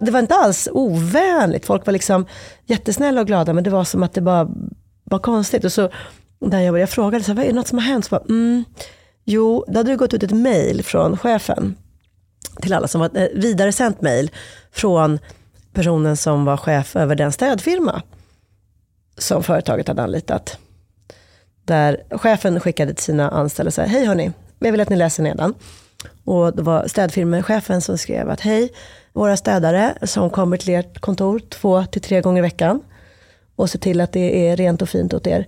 Det 0.00 0.10
var 0.10 0.20
inte 0.20 0.34
alls 0.34 0.68
ovänligt, 0.72 1.66
folk 1.66 1.86
var 1.86 1.92
liksom 1.92 2.26
jättesnälla 2.66 3.20
och 3.20 3.26
glada 3.26 3.52
men 3.52 3.64
det 3.64 3.70
var 3.70 3.84
som 3.84 4.02
att 4.02 4.14
det 4.14 4.20
bara 4.20 4.48
vad 5.12 5.22
konstigt. 5.22 5.64
Och 5.64 5.72
så 5.72 5.90
där 6.40 6.60
jag, 6.60 6.78
jag 6.78 6.90
frågade, 6.90 7.24
så 7.24 7.28
här, 7.28 7.36
vad 7.36 7.44
är 7.44 7.48
det 7.48 7.54
något 7.54 7.68
som 7.68 7.78
har 7.78 7.84
hänt? 7.84 8.04
Så 8.04 8.10
bara, 8.10 8.24
mm, 8.28 8.64
jo, 9.24 9.64
då 9.68 9.78
hade 9.78 9.90
det 9.90 9.96
gått 9.96 10.14
ut 10.14 10.22
ett 10.22 10.30
mejl 10.30 10.82
från 10.82 11.16
chefen 11.16 11.74
till 12.60 12.72
alla 12.72 12.88
som 12.88 13.00
var 13.00 13.08
vidare 13.08 13.30
vidaresänt 13.34 14.00
mejl 14.00 14.30
från 14.70 15.18
personen 15.72 16.16
som 16.16 16.44
var 16.44 16.56
chef 16.56 16.96
över 16.96 17.14
den 17.14 17.32
städfirma 17.32 18.02
som 19.18 19.42
företaget 19.42 19.88
hade 19.88 20.02
anlitat. 20.02 20.58
Där 21.64 22.02
chefen 22.10 22.60
skickade 22.60 22.94
till 22.94 23.04
sina 23.04 23.30
anställda 23.30 23.68
och 23.68 23.74
sa, 23.74 23.82
hej 23.82 24.06
hörni, 24.06 24.32
jag 24.58 24.72
vill 24.72 24.80
att 24.80 24.88
ni 24.88 24.96
läser 24.96 25.22
nedan. 25.22 25.54
Och 26.24 26.56
det 26.56 26.62
var 26.62 26.88
städfirmechefen 26.88 27.80
som 27.80 27.98
skrev 27.98 28.30
att 28.30 28.40
hej, 28.40 28.72
våra 29.12 29.36
städare 29.36 29.94
som 30.02 30.30
kommer 30.30 30.56
till 30.56 30.74
ert 30.74 31.00
kontor 31.00 31.38
två 31.38 31.84
till 31.84 32.02
tre 32.02 32.20
gånger 32.20 32.38
i 32.38 32.42
veckan 32.42 32.80
och 33.56 33.70
ser 33.70 33.78
till 33.78 34.00
att 34.00 34.12
det 34.12 34.48
är 34.48 34.56
rent 34.56 34.82
och 34.82 34.88
fint 34.88 35.14
åt 35.14 35.26
er. 35.26 35.46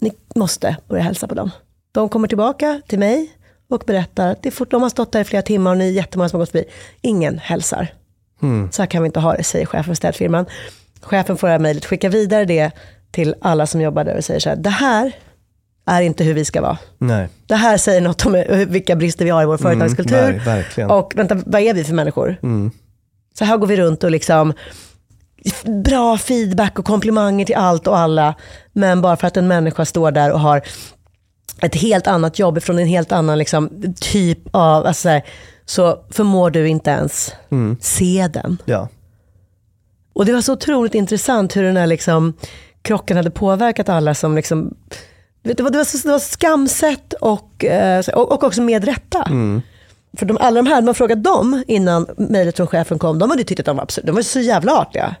Ni 0.00 0.12
måste 0.34 0.76
börja 0.88 1.02
hälsa 1.02 1.26
på 1.26 1.34
dem. 1.34 1.50
De 1.92 2.08
kommer 2.08 2.28
tillbaka 2.28 2.80
till 2.88 2.98
mig 2.98 3.30
och 3.70 3.82
berättar 3.86 4.28
att 4.30 4.42
det 4.42 4.50
fort, 4.50 4.70
de 4.70 4.82
har 4.82 4.90
stått 4.90 5.12
där 5.12 5.20
i 5.20 5.24
flera 5.24 5.42
timmar 5.42 5.70
och 5.70 5.76
ni 5.76 5.88
är 5.88 5.92
jättemånga 5.92 6.28
som 6.28 6.36
har 6.38 6.42
gått 6.42 6.50
förbi. 6.50 6.64
Ingen 7.00 7.38
hälsar. 7.38 7.88
Så 8.72 8.82
här 8.82 8.86
kan 8.86 9.02
vi 9.02 9.06
inte 9.06 9.20
ha 9.20 9.34
det, 9.36 9.44
säger 9.44 9.66
chefen 9.66 9.84
för 9.84 9.94
städfirman. 9.94 10.46
Chefen 11.00 11.36
får 11.36 11.46
det 11.46 11.52
här 11.52 11.58
mejlet, 11.58 11.84
skickar 11.84 12.08
vidare 12.08 12.44
det 12.44 12.70
till 13.10 13.34
alla 13.40 13.66
som 13.66 13.80
jobbar 13.80 14.04
där 14.04 14.16
och 14.16 14.24
säger 14.24 14.40
så 14.40 14.48
här, 14.48 14.56
det 14.56 14.70
här 14.70 15.12
är 15.86 16.00
inte 16.02 16.24
hur 16.24 16.34
vi 16.34 16.44
ska 16.44 16.60
vara. 16.60 16.78
Nej. 16.98 17.28
Det 17.46 17.54
här 17.54 17.76
säger 17.76 18.00
något 18.00 18.26
om 18.26 18.44
vilka 18.68 18.96
brister 18.96 19.24
vi 19.24 19.30
har 19.30 19.42
i 19.42 19.46
vår 19.46 19.56
företagskultur. 19.56 20.16
ver- 20.16 20.44
verkligen. 20.44 20.90
och 20.90 21.12
vänta, 21.16 21.34
vad 21.46 21.60
är 21.60 21.74
vi 21.74 21.84
för 21.84 21.94
människor? 21.94 22.36
Så 23.38 23.44
här 23.44 23.56
går 23.56 23.66
vi 23.66 23.76
runt 23.76 24.04
och 24.04 24.10
liksom, 24.10 24.52
bra 25.84 26.18
feedback 26.18 26.78
och 26.78 26.84
komplimanger 26.84 27.44
till 27.44 27.54
allt 27.54 27.86
och 27.86 27.98
alla. 27.98 28.34
Men 28.72 29.00
bara 29.00 29.16
för 29.16 29.26
att 29.26 29.36
en 29.36 29.48
människa 29.48 29.84
står 29.84 30.10
där 30.10 30.32
och 30.32 30.40
har 30.40 30.62
ett 31.62 31.74
helt 31.74 32.06
annat 32.06 32.38
jobb 32.38 32.62
från 32.62 32.78
en 32.78 32.86
helt 32.86 33.12
annan 33.12 33.38
liksom, 33.38 33.70
typ 34.00 34.38
av, 34.50 34.86
alltså 34.86 35.02
så, 35.02 35.08
här, 35.08 35.22
så 35.66 36.04
förmår 36.10 36.50
du 36.50 36.68
inte 36.68 36.90
ens 36.90 37.32
se 37.80 38.28
den. 38.32 38.58
Ja. 38.64 38.88
Och 40.12 40.26
det 40.26 40.32
var 40.32 40.40
så 40.40 40.52
otroligt 40.52 40.94
intressant 40.94 41.56
hur 41.56 41.62
den 41.62 41.76
här 41.76 41.86
liksom, 41.86 42.32
krocken 42.82 43.16
hade 43.16 43.30
påverkat 43.30 43.88
alla 43.88 44.14
som 44.14 44.36
liksom, 44.36 44.74
vet 45.42 45.56
du 45.56 45.62
vad, 45.62 45.72
det, 45.72 45.78
var, 45.78 45.84
så- 45.84 46.06
det 46.08 46.12
var 46.12 46.18
skamset 46.18 47.12
och, 47.12 47.64
eh, 47.64 48.04
och, 48.14 48.32
och 48.32 48.44
också 48.44 48.62
med 48.62 48.84
rätta. 48.84 49.28
För 50.16 50.26
de, 50.26 50.36
alla 50.40 50.62
de 50.62 50.66
här, 50.70 50.82
man 50.82 50.94
frågat 50.94 51.24
dem 51.24 51.64
innan 51.68 52.06
mejlet 52.16 52.56
från 52.56 52.66
chefen 52.66 52.98
kom, 52.98 53.18
de 53.18 53.30
hade 53.30 53.44
tyckt 53.44 53.60
att 53.60 53.66
de 53.66 53.76
var, 53.76 53.82
absolut, 53.82 54.06
de 54.06 54.14
var 54.14 54.22
så 54.22 54.40
jävla 54.40 54.72
artiga. 54.72 55.14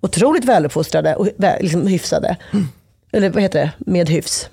Otroligt 0.00 0.44
väluppfostrade 0.44 1.14
och 1.14 1.28
liksom 1.60 1.86
hyfsade. 1.86 2.36
Eller 3.12 3.30
vad 3.30 3.42
heter 3.42 3.60
det, 3.60 3.90
med 3.90 4.08
hyfs. 4.08 4.48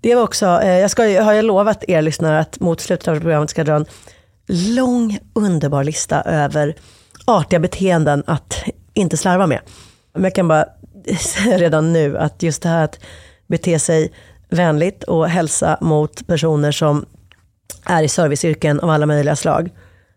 Det 0.00 0.14
var 0.14 0.22
också, 0.22 0.60
eh, 0.62 0.78
jag 0.78 0.90
ska, 0.90 1.22
har 1.22 1.32
jag 1.32 1.44
lovat 1.44 1.84
er 1.88 2.02
lyssnare 2.02 2.38
att 2.40 2.60
mot 2.60 2.80
slutet 2.80 3.08
av 3.08 3.20
programmet 3.20 3.50
ska 3.50 3.60
jag 3.60 3.66
dra 3.66 3.76
en 3.76 3.86
lång 4.46 5.18
underbar 5.32 5.84
lista 5.84 6.22
över 6.22 6.74
artiga 7.24 7.60
beteenden 7.60 8.22
att 8.26 8.64
inte 8.94 9.16
slarva 9.16 9.46
med. 9.46 9.60
Men 10.14 10.24
jag 10.24 10.34
kan 10.34 10.48
bara 10.48 10.64
säga 11.18 11.58
redan 11.58 11.92
nu 11.92 12.18
att 12.18 12.42
just 12.42 12.62
det 12.62 12.68
här 12.68 12.84
att 12.84 12.98
bete 13.46 13.78
sig 13.78 14.12
vänligt 14.48 15.02
och 15.02 15.28
hälsa 15.28 15.78
mot 15.80 16.26
personer 16.26 16.72
som 16.72 17.06
är 17.84 18.02
i 18.02 18.08
serviceyrken 18.08 18.80
av 18.80 18.90
alla 18.90 19.06
möjliga 19.06 19.36
slag. 19.36 19.70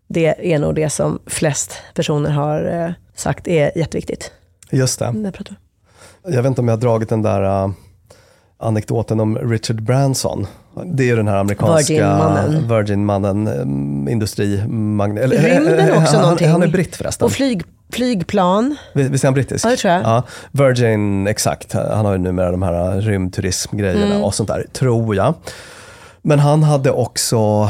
Det 0.07 0.53
är 0.53 0.59
nog 0.59 0.75
det 0.75 0.89
som 0.89 1.19
flest 1.25 1.73
personer 1.95 2.29
har 2.29 2.85
eh, 2.85 2.91
sagt 3.15 3.47
är 3.47 3.77
jätteviktigt. 3.77 4.31
Just 4.71 4.99
det. 4.99 5.31
Jag 6.27 6.41
vet 6.43 6.45
inte 6.45 6.62
om 6.62 6.67
jag 6.67 6.75
har 6.75 6.81
dragit 6.81 7.09
den 7.09 7.21
där 7.21 7.63
uh, 7.65 7.71
anekdoten 8.59 9.19
om 9.19 9.38
Richard 9.38 9.81
Branson. 9.83 10.47
Det 10.85 11.03
är 11.03 11.07
ju 11.07 11.15
den 11.15 11.27
här 11.27 11.38
amerikanska 11.38 11.93
Virgin-mannen. 12.67 13.47
Um, 13.47 14.07
industrimagnet. 14.09 15.23
eller- 15.23 15.38
Rymden 15.38 15.79
eh, 15.89 15.97
också 16.03 16.13
han, 16.15 16.21
någonting. 16.21 16.49
Han 16.49 16.63
är 16.63 16.67
britt 16.67 16.95
förresten. 16.95 17.25
Och 17.25 17.31
flyg, 17.31 17.62
flygplan. 17.93 18.75
Vi- 18.93 19.07
Visst 19.09 19.23
är 19.23 19.27
han 19.27 19.33
brittisk? 19.33 19.65
Ja, 19.65 19.69
det 19.69 19.77
tror 19.77 19.93
jag. 19.93 20.03
Ja, 20.03 20.23
Virgin, 20.51 21.27
exakt. 21.27 21.73
Han 21.73 22.05
har 22.05 22.12
ju 22.12 22.17
numera 22.17 22.51
de 22.51 22.62
här 22.62 23.01
rymdturismgrejerna 23.01 24.05
Mm. 24.05 24.23
och 24.23 24.33
sånt 24.35 24.49
där, 24.49 24.65
tror 24.73 25.15
jag. 25.15 25.33
Men 26.21 26.39
han 26.39 26.63
hade 26.63 26.91
också 26.91 27.69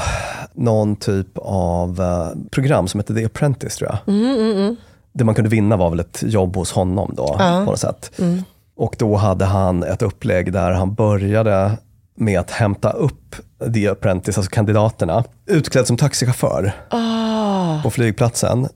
någon 0.54 0.96
typ 0.96 1.38
av 1.42 2.02
uh, 2.02 2.30
program 2.52 2.88
som 2.88 3.00
hette 3.00 3.14
The 3.14 3.26
Apprentice, 3.26 3.76
tror 3.76 3.90
jag. 4.06 4.16
Mm, 4.16 4.76
Det 5.14 5.24
man 5.24 5.36
kunde 5.36 5.50
vinna 5.50 5.78
var 5.78 5.90
väl 5.90 6.00
ett 6.00 6.24
jobb 6.26 6.56
hos 6.56 6.72
honom 6.72 7.14
då, 7.18 7.28
på 7.38 7.44
något 7.72 7.80
sätt. 7.80 8.12
Mm. 8.20 8.44
Och 8.76 8.96
då 8.98 9.16
hade 9.16 9.46
han 9.46 9.84
ett 9.84 10.02
upplägg 10.02 10.54
där 10.54 10.72
han 10.72 10.94
började 10.94 11.72
med 12.16 12.40
att 12.40 12.52
hämta 12.52 12.90
upp 12.92 13.36
The 13.74 13.88
Apprentice, 13.90 14.38
alltså 14.38 14.52
kandidaterna, 14.52 15.24
utklädd 15.46 15.88
som 15.88 15.98
taxichaufför 15.98 16.72
Ah. 16.90 17.82
på 17.84 17.90
flygplatsen. 17.90 18.68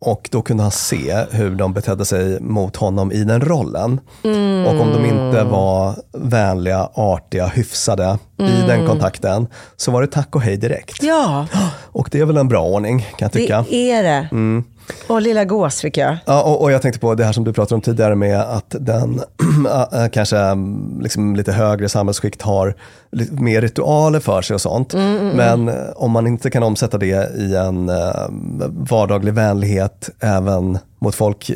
Och 0.00 0.28
då 0.32 0.42
kunde 0.42 0.62
han 0.62 0.72
se 0.72 1.24
hur 1.30 1.50
de 1.54 1.72
betedde 1.72 2.04
sig 2.04 2.40
mot 2.40 2.76
honom 2.76 3.12
i 3.12 3.24
den 3.24 3.40
rollen. 3.40 4.00
Och 4.66 4.80
om 4.80 4.92
de 4.92 5.04
inte 5.04 5.44
var 5.44 5.94
vänliga, 6.12 6.88
artiga, 6.94 7.46
hyfsade 7.46 8.18
i 8.38 8.66
den 8.66 8.86
kontakten, 8.86 9.46
så 9.76 9.90
var 9.90 10.00
det 10.02 10.06
tack 10.08 10.34
och 10.36 10.42
hej 10.42 10.56
direkt. 10.56 11.02
Ja, 11.02 11.46
Och 11.92 12.08
det 12.12 12.20
är 12.20 12.24
väl 12.24 12.36
en 12.36 12.48
bra 12.48 12.64
ordning, 12.64 13.00
kan 13.00 13.08
jag 13.18 13.30
det 13.30 13.38
tycka. 13.38 13.64
är 13.70 14.02
det. 14.02 14.28
Och 15.06 15.22
lilla 15.22 15.44
gås 15.44 15.80
fick 15.80 15.96
jag. 15.96 16.16
Ja, 16.26 16.42
och, 16.42 16.62
och 16.62 16.72
jag 16.72 16.82
tänkte 16.82 17.00
på 17.00 17.14
det 17.14 17.24
här 17.24 17.32
som 17.32 17.44
du 17.44 17.52
pratade 17.52 17.74
om 17.74 17.80
tidigare 17.80 18.14
med 18.14 18.40
att 18.40 18.74
den 18.80 19.20
äh, 19.92 20.08
kanske 20.12 20.38
mm, 20.38 21.00
liksom 21.00 21.36
lite 21.36 21.52
högre 21.52 21.88
samhällsskikt 21.88 22.42
har 22.42 22.74
mer 23.30 23.60
ritualer 23.60 24.20
för 24.20 24.42
sig 24.42 24.54
och 24.54 24.60
sånt. 24.60 24.94
Men 25.34 25.68
eh, 25.68 25.74
om 25.96 26.10
man 26.10 26.26
inte 26.26 26.50
kan 26.50 26.62
omsätta 26.62 26.98
det 26.98 27.30
i 27.36 27.56
en 27.56 27.88
äh, 27.88 27.96
vardaglig 28.68 29.32
vänlighet 29.34 30.10
även 30.20 30.78
mot 31.00 31.14
folk 31.14 31.50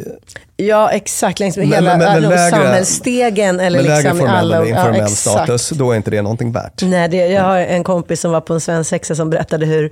Ja, 0.56 0.90
exakt. 0.90 1.40
Längs 1.40 1.56
med 1.56 1.68
Men- 1.68 1.74
hela 1.84 1.96
men- 1.96 1.98
men 2.08 2.24
äh, 2.24 2.30
lägre- 2.30 2.50
samhällsstegen. 2.50 3.60
Eller 3.60 3.78
med 3.78 3.86
lägre 3.86 4.02
liksom 4.02 4.18
formell 4.18 4.36
alla, 4.36 4.56
eller 4.56 4.66
informell 4.68 5.00
ja, 5.00 5.06
status, 5.08 5.68
då 5.70 5.92
är 5.92 5.96
inte 5.96 6.10
det 6.10 6.22
någonting 6.22 6.52
värt. 6.52 6.82
Nej, 6.82 7.08
det, 7.08 7.16
jag 7.16 7.42
har 7.42 7.58
en 7.58 7.84
kompis 7.84 8.20
som 8.20 8.32
var 8.32 8.40
på 8.40 8.54
en 8.54 8.60
svensexa 8.60 9.14
som 9.14 9.30
berättade 9.30 9.66
hur, 9.66 9.90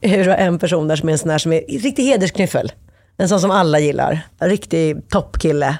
hur 0.00 0.28
en 0.28 0.58
person 0.58 0.88
där 0.88 0.96
som 0.96 1.08
är 1.08 1.12
en 1.12 1.18
sån 1.18 1.30
här 1.30 1.38
som 1.38 1.52
är 1.52 1.60
riktig 1.68 2.04
hedersknyffel. 2.04 2.72
En 3.16 3.28
sån 3.28 3.40
som 3.40 3.50
alla 3.50 3.78
gillar. 3.78 4.20
En 4.38 4.48
riktig 4.48 5.08
toppkille. 5.08 5.78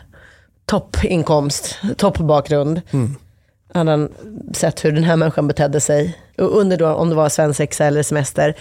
Toppinkomst, 0.66 1.78
toppbakgrund. 1.96 2.80
hade 3.74 3.90
han 3.90 4.08
sett 4.52 4.84
hur 4.84 4.92
den 4.92 5.04
här 5.04 5.16
människan 5.16 5.48
betedde 5.48 5.80
sig. 5.80 6.18
Och 6.38 6.58
under 6.58 6.76
då, 6.76 6.88
om 6.88 7.08
det 7.10 7.14
var 7.14 7.28
svensexa 7.28 7.84
eller 7.84 8.02
semester, 8.02 8.54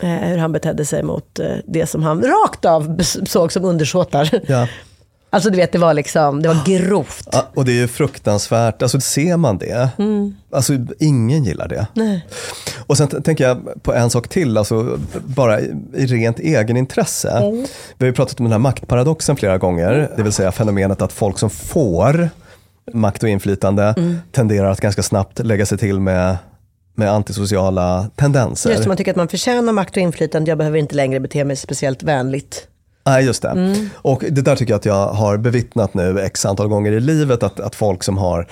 eh, 0.00 0.08
hur 0.08 0.38
han 0.38 0.52
betedde 0.52 0.84
sig 0.84 1.02
mot 1.02 1.38
eh, 1.38 1.46
det 1.66 1.86
som 1.86 2.02
han 2.02 2.22
rakt 2.22 2.64
av 2.64 3.02
såg 3.02 3.52
som 3.52 3.64
undersåtar. 3.64 4.30
Ja. 4.46 4.68
Alltså 5.30 5.50
du 5.50 5.56
vet, 5.56 5.72
det 5.72 5.78
var 5.78 5.94
liksom, 5.94 6.42
det 6.42 6.48
var 6.48 6.64
grovt. 6.66 7.28
Ja, 7.32 7.48
och 7.54 7.64
det 7.64 7.72
är 7.72 7.76
ju 7.76 7.88
fruktansvärt, 7.88 8.82
alltså 8.82 9.00
ser 9.00 9.36
man 9.36 9.58
det, 9.58 9.88
Mm. 9.98 10.36
alltså 10.52 10.72
ingen 10.98 11.44
gillar 11.44 11.68
det. 11.68 11.86
Nej. 11.94 12.26
Och 12.88 12.96
sen 12.96 13.08
tänker 13.08 13.44
jag 13.44 13.82
på 13.82 13.94
en 13.94 14.10
sak 14.10 14.28
till, 14.28 14.56
alltså 14.56 14.98
bara 15.24 15.60
i, 15.60 15.74
i 15.94 16.06
rent 16.06 16.38
egenintresse. 16.38 17.30
Mm. 17.30 17.66
Vi 17.98 18.04
har 18.04 18.06
ju 18.06 18.12
pratat 18.12 18.40
om 18.40 18.44
den 18.44 18.52
här 18.52 18.58
maktparadoxen 18.58 19.36
flera 19.36 19.58
gånger, 19.58 20.10
det 20.16 20.22
vill 20.22 20.32
säga 20.32 20.52
fenomenet 20.52 21.02
att 21.02 21.12
folk 21.12 21.38
som 21.38 21.50
får 21.50 22.30
makt 22.92 23.22
och 23.22 23.28
inflytande 23.28 23.94
Mm. 23.96 24.16
tenderar 24.32 24.70
att 24.70 24.80
ganska 24.80 25.02
snabbt 25.02 25.38
lägga 25.38 25.66
sig 25.66 25.78
till 25.78 26.00
med, 26.00 26.36
med 26.94 27.12
antisociala 27.12 28.10
tendenser. 28.16 28.70
Just 28.70 28.82
det, 28.82 28.88
man 28.88 28.96
tycker 28.96 29.10
att 29.10 29.16
man 29.16 29.28
förtjänar 29.28 29.72
makt 29.72 29.96
och 29.96 30.02
inflytande, 30.02 30.50
jag 30.50 30.58
behöver 30.58 30.78
inte 30.78 30.94
längre 30.94 31.20
bete 31.20 31.44
mig 31.44 31.56
speciellt 31.56 32.02
vänligt. 32.02 32.66
Nej, 33.06 33.24
just 33.24 33.42
det. 33.42 33.48
Mm. 33.48 33.90
Och 33.94 34.24
det 34.30 34.42
där 34.42 34.56
tycker 34.56 34.72
jag 34.72 34.78
att 34.78 34.84
jag 34.84 35.06
har 35.08 35.36
bevittnat 35.36 35.94
nu 35.94 36.20
x 36.20 36.46
antal 36.46 36.68
gånger 36.68 36.92
i 36.92 37.00
livet, 37.00 37.42
att, 37.42 37.60
att 37.60 37.74
folk 37.74 38.02
som 38.02 38.18
har, 38.18 38.48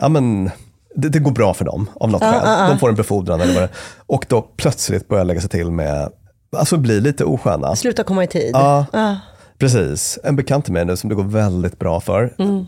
ja 0.00 0.08
men, 0.08 0.50
det, 0.94 1.08
det 1.08 1.18
går 1.18 1.30
bra 1.32 1.54
för 1.54 1.64
dem 1.64 1.90
av 1.94 2.10
något 2.10 2.22
Ja, 2.22 2.32
skäl. 2.32 2.40
ja, 2.44 2.62
ja. 2.62 2.68
De 2.68 2.78
får 2.78 2.88
en 2.88 2.94
befordran 2.94 3.40
eller 3.40 3.54
vad 3.54 3.62
det 3.62 3.68
Och 4.06 4.26
då 4.28 4.42
plötsligt 4.42 5.08
börjar 5.08 5.24
lägga 5.24 5.40
sig 5.40 5.50
till 5.50 5.70
med, 5.70 6.08
alltså 6.56 6.76
bli 6.76 7.00
lite 7.00 7.24
osköna. 7.24 7.76
Sluta 7.76 8.04
komma 8.04 8.24
i 8.24 8.26
tid. 8.26 8.50
Ja. 8.52 8.86
Ah, 8.92 9.14
Precis. 9.58 10.18
En 10.24 10.36
bekant 10.36 10.64
till 10.64 10.72
mig 10.74 10.84
nu 10.84 10.96
som 10.96 11.08
det 11.08 11.14
går 11.16 11.24
väldigt 11.24 11.78
bra 11.78 12.00
för. 12.00 12.34
Mm. 12.38 12.66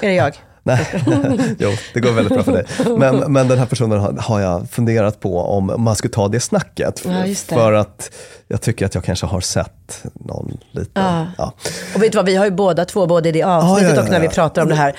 är 0.00 0.08
det 0.08 0.14
jag? 0.14 0.34
Nej, 0.66 0.86
jo, 1.58 1.70
det 1.94 2.00
går 2.00 2.12
väldigt 2.12 2.34
bra 2.34 2.42
för 2.42 2.52
dig. 2.52 2.66
Men, 2.98 3.32
men 3.32 3.48
den 3.48 3.58
här 3.58 3.66
personen 3.66 4.00
har, 4.00 4.12
har 4.12 4.40
jag 4.40 4.70
funderat 4.70 5.20
på 5.20 5.40
om 5.40 5.72
man 5.78 5.96
skulle 5.96 6.12
ta 6.12 6.28
det 6.28 6.40
snacket. 6.40 7.02
Ja, 7.04 7.26
just 7.26 7.48
det. 7.48 7.54
För 7.54 7.72
att 7.72 8.10
jag 8.54 8.60
tycker 8.60 8.86
att 8.86 8.94
jag 8.94 9.04
kanske 9.04 9.26
har 9.26 9.40
sett 9.40 10.02
någon 10.14 10.56
liten... 10.70 11.02
Ja. 11.04 11.26
Ja. 11.38 11.52
Och 11.94 12.02
vet 12.02 12.12
du 12.12 12.16
vad, 12.18 12.26
vi 12.26 12.36
har 12.36 12.44
ju 12.44 12.50
båda 12.50 12.84
två, 12.84 13.06
både 13.06 13.28
i 13.28 13.32
det 13.32 13.42
avsnittet 13.42 13.82
Ja, 13.82 13.88
ja, 13.88 13.96
ja, 13.96 14.02
och 14.02 14.10
när 14.10 14.20
vi 14.20 14.28
pratar 14.28 14.62
om 14.62 14.68
det 14.68 14.74
här, 14.74 14.96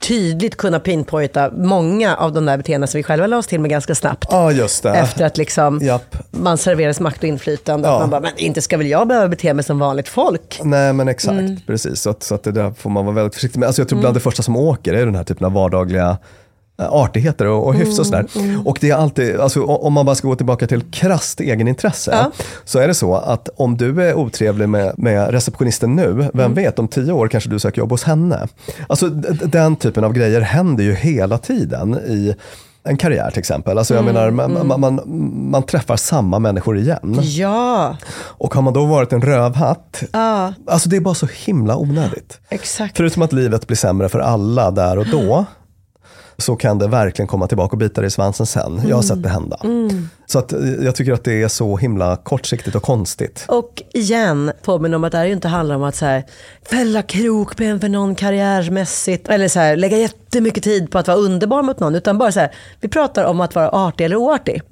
tydligt 0.00 0.56
kunna 0.56 0.80
pinpointa 0.80 1.50
många 1.50 2.16
av 2.16 2.32
de 2.32 2.46
där 2.46 2.56
beteendena 2.56 2.86
som 2.86 2.98
vi 2.98 3.02
själva 3.02 3.26
la 3.26 3.36
oss 3.38 3.46
till 3.46 3.60
med 3.60 3.70
ganska 3.70 3.94
snabbt. 3.94 4.26
Ja, 4.30 4.52
just 4.52 4.82
det. 4.82 4.90
Efter 4.90 5.24
att 5.26 5.36
liksom 5.36 5.78
Japp. 5.82 6.16
man 6.30 6.58
serveras 6.58 7.00
makt 7.00 7.18
och 7.18 7.24
inflytande. 7.28 7.88
Att 7.90 8.00
man 8.00 8.10
bara, 8.10 8.20
men 8.20 8.32
inte 8.36 8.62
ska 8.62 8.76
väl 8.76 8.86
jag 8.86 9.08
behöva 9.08 9.28
bete 9.28 9.54
mig 9.54 9.64
som 9.64 9.78
vanligt 9.78 10.08
folk? 10.08 10.60
Nej 10.64 10.92
men 10.92 11.08
exakt, 11.08 11.32
Mm. 11.32 11.56
precis. 11.66 12.00
Så, 12.00 12.10
att, 12.10 12.22
så 12.22 12.34
att 12.34 12.42
det 12.42 12.52
där 12.52 12.72
får 12.78 12.90
man 12.90 13.04
vara 13.04 13.14
väldigt 13.14 13.34
försiktig 13.34 13.58
med. 13.60 13.66
Alltså 13.66 13.82
jag 13.82 13.88
tror 13.88 14.00
bland 14.00 14.16
det 14.16 14.20
första 14.20 14.42
som 14.42 14.56
åker 14.56 14.92
är 14.94 15.06
den 15.06 15.14
här 15.14 15.24
typen 15.24 15.46
av 15.46 15.52
vardagliga 15.52 16.18
artigheter 16.90 17.46
och, 17.46 17.66
och 17.66 17.74
hyfs 17.74 17.98
och 17.98 18.06
sådär. 18.06 18.26
Mm, 18.36 18.66
Och 18.66 18.78
det 18.80 18.90
är 18.90 18.94
alltid, 18.96 19.40
alltså, 19.40 19.64
om 19.64 19.92
man 19.92 20.06
bara 20.06 20.14
ska 20.16 20.28
gå 20.28 20.36
tillbaka 20.36 20.66
till 20.66 20.82
krasst 20.82 21.40
egenintresse, 21.40 22.10
Ja. 22.14 22.30
så 22.64 22.78
är 22.78 22.88
det 22.88 22.94
så 22.94 23.14
att 23.14 23.48
om 23.56 23.76
du 23.76 24.02
är 24.02 24.14
otrevlig 24.14 24.68
med, 24.68 24.94
med 24.98 25.30
receptionisten 25.30 25.96
nu, 25.96 26.12
vem 26.12 26.40
Mm. 26.40 26.54
vet, 26.54 26.78
om 26.78 26.88
tio 26.88 27.12
år 27.12 27.28
kanske 27.28 27.50
du 27.50 27.58
söker 27.58 27.78
jobb 27.78 27.90
hos 27.90 28.02
henne. 28.04 28.48
Alltså 28.86 29.08
den 29.08 29.76
typen 29.76 30.04
av 30.04 30.12
grejer 30.12 30.40
händer 30.40 30.84
ju 30.84 30.94
hela 30.94 31.38
tiden 31.38 31.94
i 31.94 32.34
en 32.84 32.96
karriär 32.96 33.30
till 33.30 33.38
exempel. 33.38 33.78
Alltså 33.78 33.94
jag 33.94 34.02
Mm, 34.02 34.14
menar, 34.14 34.30
man, 34.30 34.66
man, 34.68 34.80
man, 34.80 35.00
man 35.50 35.62
träffar 35.62 35.96
samma 35.96 36.38
människor 36.38 36.78
igen. 36.78 37.18
Ja, 37.22 37.96
Och 38.14 38.54
har 38.54 38.62
man 38.62 38.72
då 38.72 38.84
varit 38.86 39.12
en 39.12 39.22
rövhatt, 39.22 40.02
ja, 40.12 40.52
alltså 40.66 40.88
det 40.88 40.96
är 40.96 41.00
bara 41.00 41.14
så 41.14 41.28
himla 41.44 41.76
onödigt. 41.76 42.40
exakt. 42.48 42.96
Förutom 42.96 43.22
att 43.22 43.32
livet 43.32 43.66
blir 43.66 43.76
sämre 43.76 44.08
för 44.08 44.18
alla 44.18 44.70
där 44.70 44.98
och 44.98 45.06
då, 45.06 45.44
så 46.42 46.56
kan 46.56 46.78
det 46.78 46.88
verkligen 46.88 47.26
komma 47.26 47.46
tillbaka 47.46 47.72
och 47.72 47.78
bita 47.78 48.00
dig 48.00 48.08
i 48.08 48.10
svansen 48.10 48.46
sen. 48.46 48.82
Jag 48.88 48.96
har 48.96 49.02
sett 49.02 49.22
det 49.22 49.28
hända. 49.28 49.56
Så 50.26 50.38
att, 50.38 50.52
eh, 50.52 50.60
jag 50.60 50.94
tycker 50.94 51.12
att 51.12 51.24
det 51.24 51.42
är 51.42 51.48
så 51.48 51.76
himla 51.76 52.16
kortsiktigt 52.16 52.76
och 52.76 52.82
konstigt. 52.82 53.44
Och 53.48 53.82
igen, 53.94 54.52
påminner 54.62 54.96
om 54.96 55.04
att 55.04 55.12
det 55.12 55.18
här 55.18 55.26
inte 55.26 55.48
handlar 55.48 55.74
om 55.76 55.82
att 55.82 55.96
så 55.96 56.04
här, 56.04 56.24
fälla 56.70 57.02
krokben 57.02 57.80
för 57.80 57.88
någon 57.88 58.14
karriärmässigt. 58.14 59.28
Eller 59.28 59.48
så 59.48 59.60
här, 59.60 59.76
lägga 59.76 59.98
jättemycket 59.98 60.64
tid 60.64 60.90
på 60.90 60.98
att 60.98 61.08
vara 61.08 61.18
underbar 61.18 61.62
mot 61.62 61.80
någon. 61.80 61.94
Utan 61.94 62.18
bara 62.18 62.32
så 62.32 62.40
här, 62.40 62.54
vi 62.80 62.88
pratar 62.88 63.24
om 63.24 63.40
att 63.40 63.54
vara 63.54 63.68
artig 63.70 64.04
eller 64.04 64.16
oartig. 64.16 64.62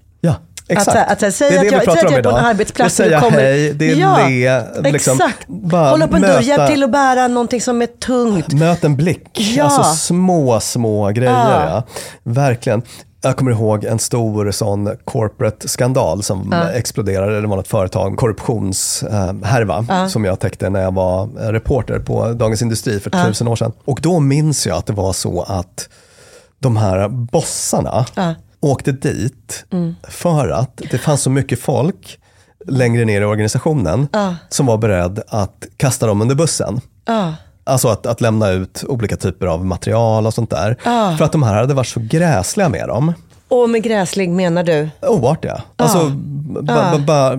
Ja, 0.70 0.76
exakt. 0.76 0.88
Att, 0.88 0.94
här, 0.94 1.12
att 1.12 1.22
här, 1.22 1.30
säga 1.30 1.50
det 1.50 1.58
att 1.58 1.72
jag, 1.72 1.80
vi 1.80 1.86
pratar 1.86 2.00
säg 2.00 2.06
att 2.06 2.12
jag 2.12 2.18
är 2.18 2.30
på 2.30 2.38
en 2.38 2.44
arbetsplats 2.44 3.00
och 3.00 3.04
säga 3.06 3.20
kommer... 3.20 3.38
hej, 3.38 3.72
det 3.74 3.90
är 3.90 3.96
ja, 3.96 4.26
le, 4.28 4.62
liksom, 4.90 5.14
exakt. 5.14 5.48
bara 5.48 5.90
Hålla 5.90 6.04
upp 6.04 6.14
en 6.14 6.22
dörr, 6.22 6.40
hjälp 6.40 6.70
till 6.70 6.82
att 6.82 6.90
bära 6.90 7.28
någonting 7.28 7.60
som 7.60 7.82
är 7.82 7.86
tungt. 7.86 8.52
Möt 8.52 8.84
en 8.84 8.96
blick. 8.96 9.28
Ja. 9.56 9.64
Alltså 9.64 9.82
små, 9.82 10.60
små 10.60 11.08
grejer. 11.08 11.32
Ja. 11.32 11.64
Ja. 11.70 11.82
Verkligen. 12.22 12.82
Jag 13.22 13.36
kommer 13.36 13.50
ihåg 13.50 13.84
en 13.84 13.98
stor 13.98 14.50
sån 14.50 14.96
corporate 15.04 15.68
skandal 15.68 16.22
som 16.22 16.48
Ja. 16.52 16.70
exploderade. 16.70 17.40
Det 17.40 17.46
var 17.46 17.56
något 17.56 17.68
företag, 17.68 18.16
korruptionshärva, 18.16 20.08
som 20.08 20.24
jag 20.24 20.40
täckte 20.40 20.70
när 20.70 20.82
jag 20.82 20.94
var 20.94 21.22
eh, 21.22 21.48
reporter 21.52 21.98
på 21.98 22.32
Dagens 22.32 22.62
Industri 22.62 23.00
för 23.00 23.10
Ja. 23.14 23.24
tusen 23.24 23.48
år 23.48 23.56
sedan. 23.56 23.72
Och 23.84 23.98
då 24.02 24.20
minns 24.20 24.66
jag 24.66 24.76
att 24.76 24.86
det 24.86 24.92
var 24.92 25.12
så 25.12 25.42
att 25.42 25.88
de 26.58 26.76
här 26.76 27.08
bossarna 27.08 28.06
Ja. 28.14 28.34
Åkte 28.60 28.92
dit 28.92 29.64
Mm. 29.72 29.94
för 30.08 30.48
att 30.48 30.80
det 30.90 30.98
fanns 30.98 31.22
så 31.22 31.30
mycket 31.30 31.60
folk 31.60 32.18
längre 32.66 33.04
ner 33.04 33.20
i 33.20 33.24
organisationen 33.24 34.08
Ja. 34.12 34.34
som 34.48 34.66
var 34.66 34.78
beredd 34.78 35.20
att 35.28 35.66
kasta 35.76 36.06
dem 36.06 36.22
under 36.22 36.34
bussen. 36.34 36.80
Ja. 37.06 37.34
Alltså 37.64 37.88
att, 37.88 38.06
att 38.06 38.20
lämna 38.20 38.50
ut 38.50 38.84
olika 38.88 39.16
typer 39.16 39.46
av 39.46 39.64
material 39.66 40.26
och 40.26 40.34
sånt 40.34 40.50
där. 40.50 40.76
Ja. 40.84 41.14
För 41.18 41.24
att 41.24 41.32
de 41.32 41.42
här 41.42 41.54
hade 41.54 41.74
varit 41.74 41.86
så 41.88 42.00
gräsliga 42.00 42.68
med 42.68 42.88
dem. 42.88 43.12
Och 43.48 43.70
med 43.70 43.82
gräslig 43.82 44.30
menar 44.30 44.62
du? 44.62 44.88
Oartiga. 45.02 45.62
Alltså 45.76 46.12
Ja. 46.66 46.98
bara 47.06 47.32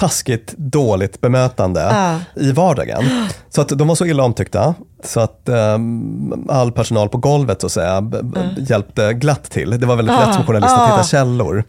taskigt, 0.00 0.54
dåligt 0.56 1.20
bemötande 1.20 1.80
Ja. 1.80 2.18
i 2.42 2.52
vardagen. 2.52 3.04
Så 3.48 3.60
att 3.60 3.68
de 3.68 3.88
var 3.88 3.94
så 3.94 4.06
illa 4.06 4.22
omtyckta 4.24 4.74
så 5.04 5.20
att 5.20 5.48
ehm, 5.48 6.46
all 6.48 6.72
personal 6.72 7.08
på 7.08 7.18
golvet 7.18 7.60
så 7.60 7.66
att 7.66 7.72
säga 7.72 8.00
b- 8.00 8.18
hjälpte 8.58 9.12
glatt 9.14 9.44
till. 9.50 9.80
Det 9.80 9.86
var 9.86 9.96
väldigt 9.96 10.14
Ja. 10.16 10.26
lätt 10.26 10.34
som 10.34 10.44
journalist 10.46 10.72
att 10.74 10.90
hitta 10.92 11.04
källor. 11.04 11.64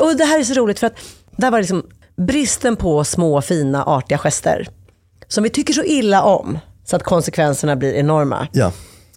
Och 0.00 0.16
det 0.16 0.24
här 0.24 0.40
är 0.40 0.44
så 0.44 0.54
roligt 0.54 0.78
för 0.78 0.86
att 0.86 0.94
där 1.36 1.50
var 1.50 1.58
liksom 1.58 1.82
bristen 2.16 2.76
på 2.76 3.04
små, 3.04 3.40
fina, 3.42 3.84
artiga 3.84 4.18
gester. 4.18 4.68
Som 5.28 5.42
vi 5.44 5.50
tycker 5.50 5.72
så 5.72 5.82
illa 5.82 6.22
om. 6.22 6.58
Så 6.84 6.96
att 6.96 7.02
konsekvenserna 7.02 7.76
blir 7.76 7.94
enorma. 7.94 8.46
Ja. 8.52 8.72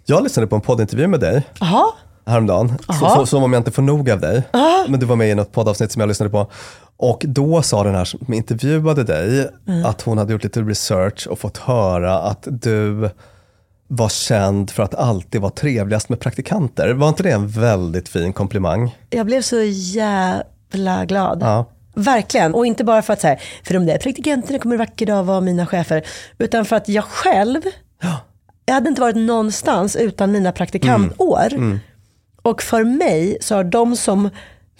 Jag 0.05 0.23
lyssnade 0.23 0.47
på 0.47 0.55
en 0.55 0.61
poddintervju 0.61 1.07
med 1.07 1.19
dig 1.19 1.43
Jaha, 1.59 1.85
häromdagen, 2.25 2.73
så, 2.85 3.05
Aha. 3.05 3.15
så, 3.15 3.25
som 3.25 3.43
om 3.43 3.53
jag 3.53 3.59
inte 3.59 3.71
får 3.71 3.81
nog 3.81 4.09
av 4.11 4.19
dig. 4.19 4.43
Men 4.87 4.99
du 4.99 5.05
var 5.05 5.15
med 5.15 5.29
i 5.31 5.35
något 5.35 5.51
poddavsnitt 5.51 5.91
som 5.91 5.99
jag 5.99 6.07
lyssnade 6.07 6.29
på. 6.29 6.51
Och 6.97 7.25
då 7.27 7.61
sa 7.61 7.83
den 7.83 7.95
här 7.95 8.05
som 8.05 8.33
intervjuade 8.33 9.03
dig 9.03 9.49
att 9.85 10.01
hon 10.01 10.17
hade 10.17 10.33
gjort 10.33 10.43
lite 10.43 10.61
research 10.61 11.27
och 11.27 11.39
fått 11.39 11.57
höra 11.57 12.19
att 12.19 12.47
du 12.51 13.09
var 13.87 14.09
känd 14.09 14.71
för 14.71 14.83
att 14.83 14.95
alltid 14.95 15.41
vara 15.41 15.51
trevligast 15.51 16.09
med 16.09 16.19
praktikanter. 16.19 16.93
Var 16.93 17.09
inte 17.09 17.23
det 17.23 17.31
en 17.31 17.47
väldigt 17.47 18.09
fin 18.09 18.33
komplimang? 18.33 18.95
jag 19.09 19.25
blev 19.25 19.41
så 19.41 19.61
jävla 19.63 21.05
glad. 21.05 21.39
Ja. 21.41 21.65
Verkligen. 21.95 22.53
Och 22.53 22.65
inte 22.65 22.83
bara 22.83 23.01
för 23.01 23.13
att 23.13 23.21
så 23.21 23.27
här, 23.27 23.41
för 23.63 23.73
de 23.73 23.85
där 23.85 23.97
praktikanterna 23.97 24.59
kommer 24.59 24.75
en 24.75 24.79
vacker 24.79 25.05
dag 25.05 25.23
vara 25.23 25.41
mina 25.41 25.65
chefer. 25.65 26.05
Utan 26.37 26.65
för 26.65 26.75
att 26.75 26.89
jag 26.89 27.03
själv, 27.03 27.61
jag 28.65 28.73
hade 28.73 28.89
inte 28.89 29.01
varit 29.01 29.15
någonstans 29.15 29.95
utan 29.95 30.31
mina 30.31 30.51
praktikantår. 30.51 31.47
Och 32.41 32.61
för 32.61 32.83
mig 32.83 33.37
så 33.41 33.55
har 33.55 33.63
de 33.63 33.95
som 33.95 34.29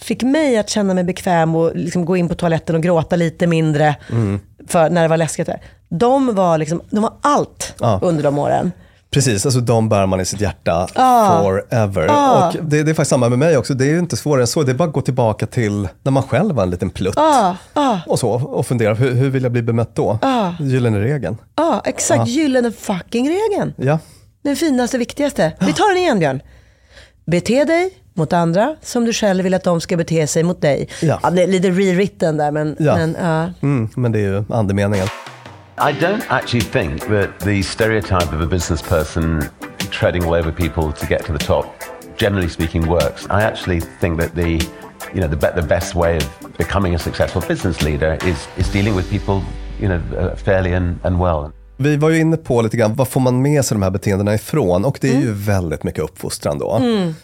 fick 0.02 0.24
mig 0.24 0.58
att 0.58 0.70
känna 0.70 0.94
mig 0.94 1.04
bekväm 1.04 1.56
och 1.56 1.76
liksom 1.76 2.06
gå 2.06 2.18
in 2.18 2.30
på 2.30 2.36
toaletten 2.36 2.76
och 2.76 2.84
gråta 2.84 3.16
lite 3.16 3.48
mindre 3.48 3.96
för 4.68 4.90
när 4.90 5.02
det 5.02 5.08
var 5.08 5.18
läskigt. 5.18 5.46
Där. 5.48 5.62
De 5.90 6.36
var, 6.36 6.58
liksom, 6.58 6.82
de 6.90 7.00
var 7.02 7.14
allt 7.22 7.74
Ja. 7.80 8.00
under 8.04 8.24
de 8.24 8.40
åren. 8.40 8.72
Precis, 9.12 9.46
alltså 9.46 9.60
de 9.62 9.90
bär 9.90 10.06
man 10.06 10.20
i 10.22 10.26
sitt 10.26 10.42
hjärta 10.42 10.88
Ja. 10.96 11.40
forever. 11.44 12.06
Ja. 12.06 12.48
Och 12.48 12.56
det, 12.66 12.84
det 12.84 12.92
är 12.92 12.94
faktiskt 12.94 13.10
samma 13.10 13.30
med 13.30 13.40
mig 13.40 13.58
också. 13.58 13.74
Det 13.74 13.86
är 13.86 13.90
ju 13.90 14.00
inte 14.00 14.18
svårare 14.18 14.42
än 14.44 14.48
så. 14.48 14.64
Det 14.64 14.72
är 14.72 14.74
bara 14.74 14.88
att 14.88 14.94
gå 14.94 15.02
tillbaka 15.02 15.46
till 15.48 15.88
när 16.04 16.12
man 16.12 16.24
själv 16.24 16.56
var 16.56 16.64
en 16.64 16.70
liten 16.70 16.90
plutt. 16.90 17.14
Ja, 17.18 17.56
Och 18.08 18.20
så, 18.20 18.30
och 18.32 18.66
fundera, 18.68 18.94
hur, 18.94 19.14
hur 19.14 19.30
vill 19.30 19.44
jag 19.44 19.52
bli 19.52 19.62
bemött 19.62 19.96
då? 19.96 20.20
Gyllene 20.60 21.00
regeln. 21.00 21.38
ja, 21.56 21.82
exakt. 21.86 22.28
Gyllene 22.28 22.72
fucking 22.72 23.30
regeln. 23.30 23.74
Ja. 23.78 24.00
Den 24.44 24.56
finaste, 24.56 24.98
viktigaste. 24.98 25.52
Vi 25.60 25.74
tar 25.74 25.90
den 25.94 25.98
igen 25.98 26.20
Björn. 26.20 26.42
Bete 27.26 27.66
dig 27.66 27.92
mot 28.18 28.34
andra 28.34 28.76
som 28.82 29.06
du 29.06 29.14
själv 29.14 29.44
vill 29.44 29.54
att 29.54 29.64
de 29.64 29.82
ska 29.82 29.98
bete 29.98 30.28
sig 30.28 30.44
mot 30.44 30.62
dig. 30.62 30.88
Ja. 31.02 31.30
det 31.32 31.44
är 31.44 31.48
lite 31.48 31.70
rewritten 31.70 32.38
där 32.38 32.52
men, 32.52 32.76
Ja. 32.80 32.96
men 32.98 33.16
ja. 33.22 33.50
Mm, 33.62 33.90
men 33.96 34.12
det 34.12 34.20
är 34.20 34.24
ju 34.24 34.44
andemeningen. 34.50 35.08
I 35.80 35.94
don't 36.04 36.22
actually 36.30 36.66
think 36.66 37.02
that 37.02 37.40
the 37.40 37.64
stereotype 37.64 38.36
of 38.36 38.42
a 38.42 38.48
business 38.50 38.82
person 38.82 39.44
treading 39.92 40.24
all 40.24 40.34
over 40.34 40.52
people 40.52 40.92
to 41.00 41.06
get 41.10 41.26
to 41.26 41.34
the 41.38 41.46
top, 41.46 41.66
generally 42.18 42.50
speaking, 42.50 42.88
works. 42.88 43.26
I 43.26 43.44
actually 43.44 43.82
think 44.02 44.20
that 44.20 44.36
the, 44.36 44.50
you 45.14 45.22
know, 45.22 45.28
the, 45.30 45.36
be- 45.36 45.62
the 45.62 45.68
best 45.68 45.96
way 45.96 46.18
of 46.18 46.24
becoming 46.58 46.96
a 46.96 47.00
successful 47.00 47.44
business 47.48 47.82
leader 47.82 48.18
is, 48.28 48.48
is 48.58 48.74
dealing 48.74 48.96
with 48.96 49.10
people, 49.10 49.42
you 49.80 49.88
know, 49.88 50.00
uh, 50.20 50.36
fairly 50.36 50.74
and, 50.74 51.00
and 51.04 51.20
well. 51.20 51.52
Vi 51.80 51.98
var 51.98 52.10
ju 52.10 52.20
inne 52.20 52.38
på 52.38 52.62
lite 52.62 52.78
grann, 52.78 52.96
vad 52.96 53.08
får 53.08 53.20
man 53.22 53.42
med 53.42 53.66
sig 53.66 53.76
de 53.76 53.82
här 53.84 53.90
beteendena 53.90 54.34
ifrån? 54.36 54.86
Och 54.86 54.98
det 55.02 55.10
är 55.10 55.20
ju 55.22 55.34
väldigt 55.34 55.84
mycket 55.84 56.04
uppfostran 56.04 56.58
då. 56.60 56.72
Mm. 56.76 57.16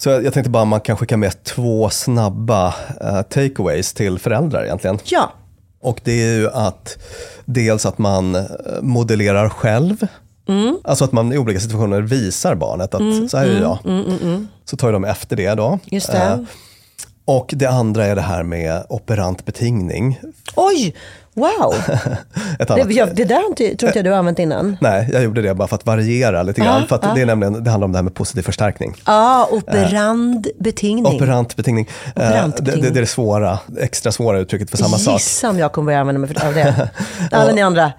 Så 0.00 0.08
jag, 0.10 0.24
jag 0.24 0.32
tänkte 0.34 0.50
bara 0.50 0.64
man 0.64 0.80
kan 0.80 0.96
skicka 0.96 1.16
med 1.16 1.44
två 1.44 1.90
snabba 1.90 2.68
uh, 3.02 3.22
takeaways 3.22 3.92
till 3.92 4.18
föräldrar 4.18 4.64
egentligen. 4.64 4.98
Ja. 5.04 5.32
Och 5.80 6.00
det 6.04 6.22
är 6.22 6.36
ju 6.38 6.50
att 6.50 6.98
dels 7.44 7.86
att 7.86 7.98
man 7.98 8.34
eh, 8.34 8.42
modellerar 8.82 9.48
själv. 9.48 10.06
Mm. 10.48 10.76
Alltså 10.84 11.04
att 11.04 11.12
man 11.12 11.32
i 11.32 11.38
olika 11.38 11.60
situationer 11.60 12.00
visar 12.00 12.54
barnet 12.54 12.94
att 12.94 13.00
Mm, 13.00 13.28
så 13.28 13.36
här 13.36 13.46
är 13.46 13.50
mm, 13.50 13.62
jag. 13.62 13.78
mm, 13.84 14.04
mm, 14.04 14.18
mm. 14.22 14.48
Så 14.64 14.76
tar 14.76 14.92
de 14.92 15.04
efter 15.04 15.36
det 15.36 15.54
då. 15.54 15.78
Just 15.84 16.12
det. 16.12 16.18
Eh, 16.18 16.38
och 17.24 17.54
det 17.56 17.66
andra 17.66 18.06
är 18.06 18.14
det 18.14 18.22
här 18.22 18.42
med 18.42 18.86
operant 18.88 19.44
betingning. 19.44 20.20
Oj, 20.56 20.94
wow. 21.38 21.74
Ett 22.58 22.70
annat, 22.70 22.88
Det, 22.88 22.94
jag, 22.94 23.16
det 23.16 23.24
där 23.24 23.46
inte, 23.46 23.76
tror 23.76 23.88
inte 23.88 23.98
jag 23.98 24.04
du 24.04 24.10
har 24.10 24.18
använt 24.18 24.38
innan. 24.38 24.76
Nej, 24.80 25.08
jag 25.12 25.22
gjorde 25.22 25.42
det 25.42 25.54
bara 25.54 25.68
för 25.68 25.76
att 25.76 25.86
variera 25.86 26.42
lite 26.42 26.60
grann. 26.60 26.82
Ah, 26.82 26.86
för 26.86 26.96
ah. 27.02 27.14
det, 27.14 27.22
är 27.22 27.26
nämligen, 27.26 27.64
det 27.64 27.70
handlar 27.70 27.84
om 27.84 27.92
det 27.92 27.98
här 27.98 28.02
med 28.02 28.14
positiv 28.14 28.42
förstärkning. 28.42 28.94
Ja, 29.06 29.48
operand 29.50 30.48
betingning. 30.58 31.06
Operant 31.06 31.56
betingning. 31.56 31.88
Eh, 32.16 32.28
Operant 32.28 32.56
det, 32.56 32.62
betingning. 32.62 32.84
det, 32.84 32.90
det 32.90 32.98
är 32.98 33.00
det 33.00 33.06
svåra, 33.06 33.58
extra 33.80 34.12
svåra 34.12 34.38
uttrycket 34.38 34.70
för 34.70 34.76
samma 34.76 34.98
sak. 34.98 35.20
Gissa 35.20 35.50
om 35.50 35.58
jag 35.58 35.72
kommer 35.72 35.86
börja 35.86 36.00
använda 36.00 36.20
mig 36.20 36.30
av 36.46 36.54
det. 36.54 36.90
Alla 37.32 37.52
ni 37.52 37.62
andra 37.62 37.92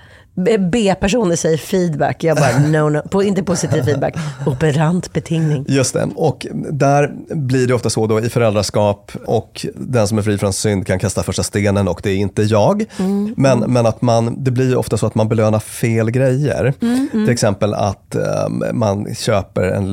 B-personer 0.71 1.35
säger 1.35 1.57
feedback. 1.57 2.23
Jag 2.23 2.37
bara, 2.37 2.59
no, 2.59 2.89
no. 2.89 3.01
På, 3.01 3.23
inte 3.23 3.43
positiv 3.43 3.83
feedback. 3.83 4.15
Operant 4.45 5.13
betingning. 5.13 5.65
Just 5.67 5.93
det, 5.93 6.07
och 6.15 6.47
där 6.71 7.11
blir 7.29 7.67
det 7.67 7.73
ofta 7.73 7.89
så 7.89 8.07
då 8.07 8.19
i 8.19 8.29
föräldraskap 8.29 9.11
och 9.25 9.65
den 9.75 10.07
som 10.07 10.17
är 10.17 10.21
fri 10.21 10.37
från 10.37 10.53
synd 10.53 10.87
kan 10.87 10.99
kasta 10.99 11.23
första 11.23 11.43
stenen 11.43 11.87
och 11.87 11.99
det 12.03 12.11
är 12.11 12.15
inte 12.15 12.43
jag. 12.43 12.85
Mm, 12.99 13.33
Men, 13.37 13.59
men 13.59 13.85
att 13.85 14.01
man, 14.01 14.43
det 14.43 14.51
blir 14.51 14.77
ofta 14.77 14.97
så 14.97 15.05
att 15.05 15.15
man 15.15 15.29
belönar 15.29 15.59
fel 15.59 16.11
grejer. 16.11 16.73
Mm, 16.81 17.09
mm. 17.13 17.25
Till 17.25 17.33
exempel 17.33 17.73
att 17.73 18.15
um, 18.47 18.63
man 18.73 19.15
köper 19.15 19.63
en 19.63 19.89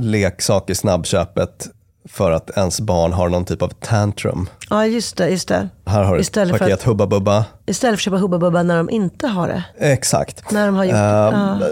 leksak 0.00 0.70
i 0.70 0.74
snabbköpet 0.74 1.68
för 2.10 2.30
att 2.30 2.50
ens 2.56 2.80
barn 2.80 3.12
har 3.12 3.28
någon 3.28 3.44
typ 3.44 3.62
av 3.62 3.68
tantrum. 3.68 4.48
Ja, 4.70 4.86
just 4.86 5.16
det. 5.16 5.28
Just 5.28 5.48
det. 5.48 5.68
Här 5.86 6.02
har 6.04 6.12
du 6.14 6.20
ett 6.20 6.26
Istället 6.26 6.52
för 6.52 6.58
paket 6.58 6.74
att- 6.80 6.86
Hubba 6.86 7.06
Bubba. 7.06 7.44
Istället 7.66 7.92
för 7.92 8.00
att 8.00 8.04
köpa 8.04 8.16
Hubba 8.16 8.38
Bubba 8.38 8.62
när 8.62 8.76
de 8.76 8.90
inte 8.90 9.26
har 9.26 9.48
det. 9.48 9.64
Exakt. 9.78 10.50
När 10.50 10.66
de 10.66 10.74
har 10.74 10.84
gjort 10.84 10.94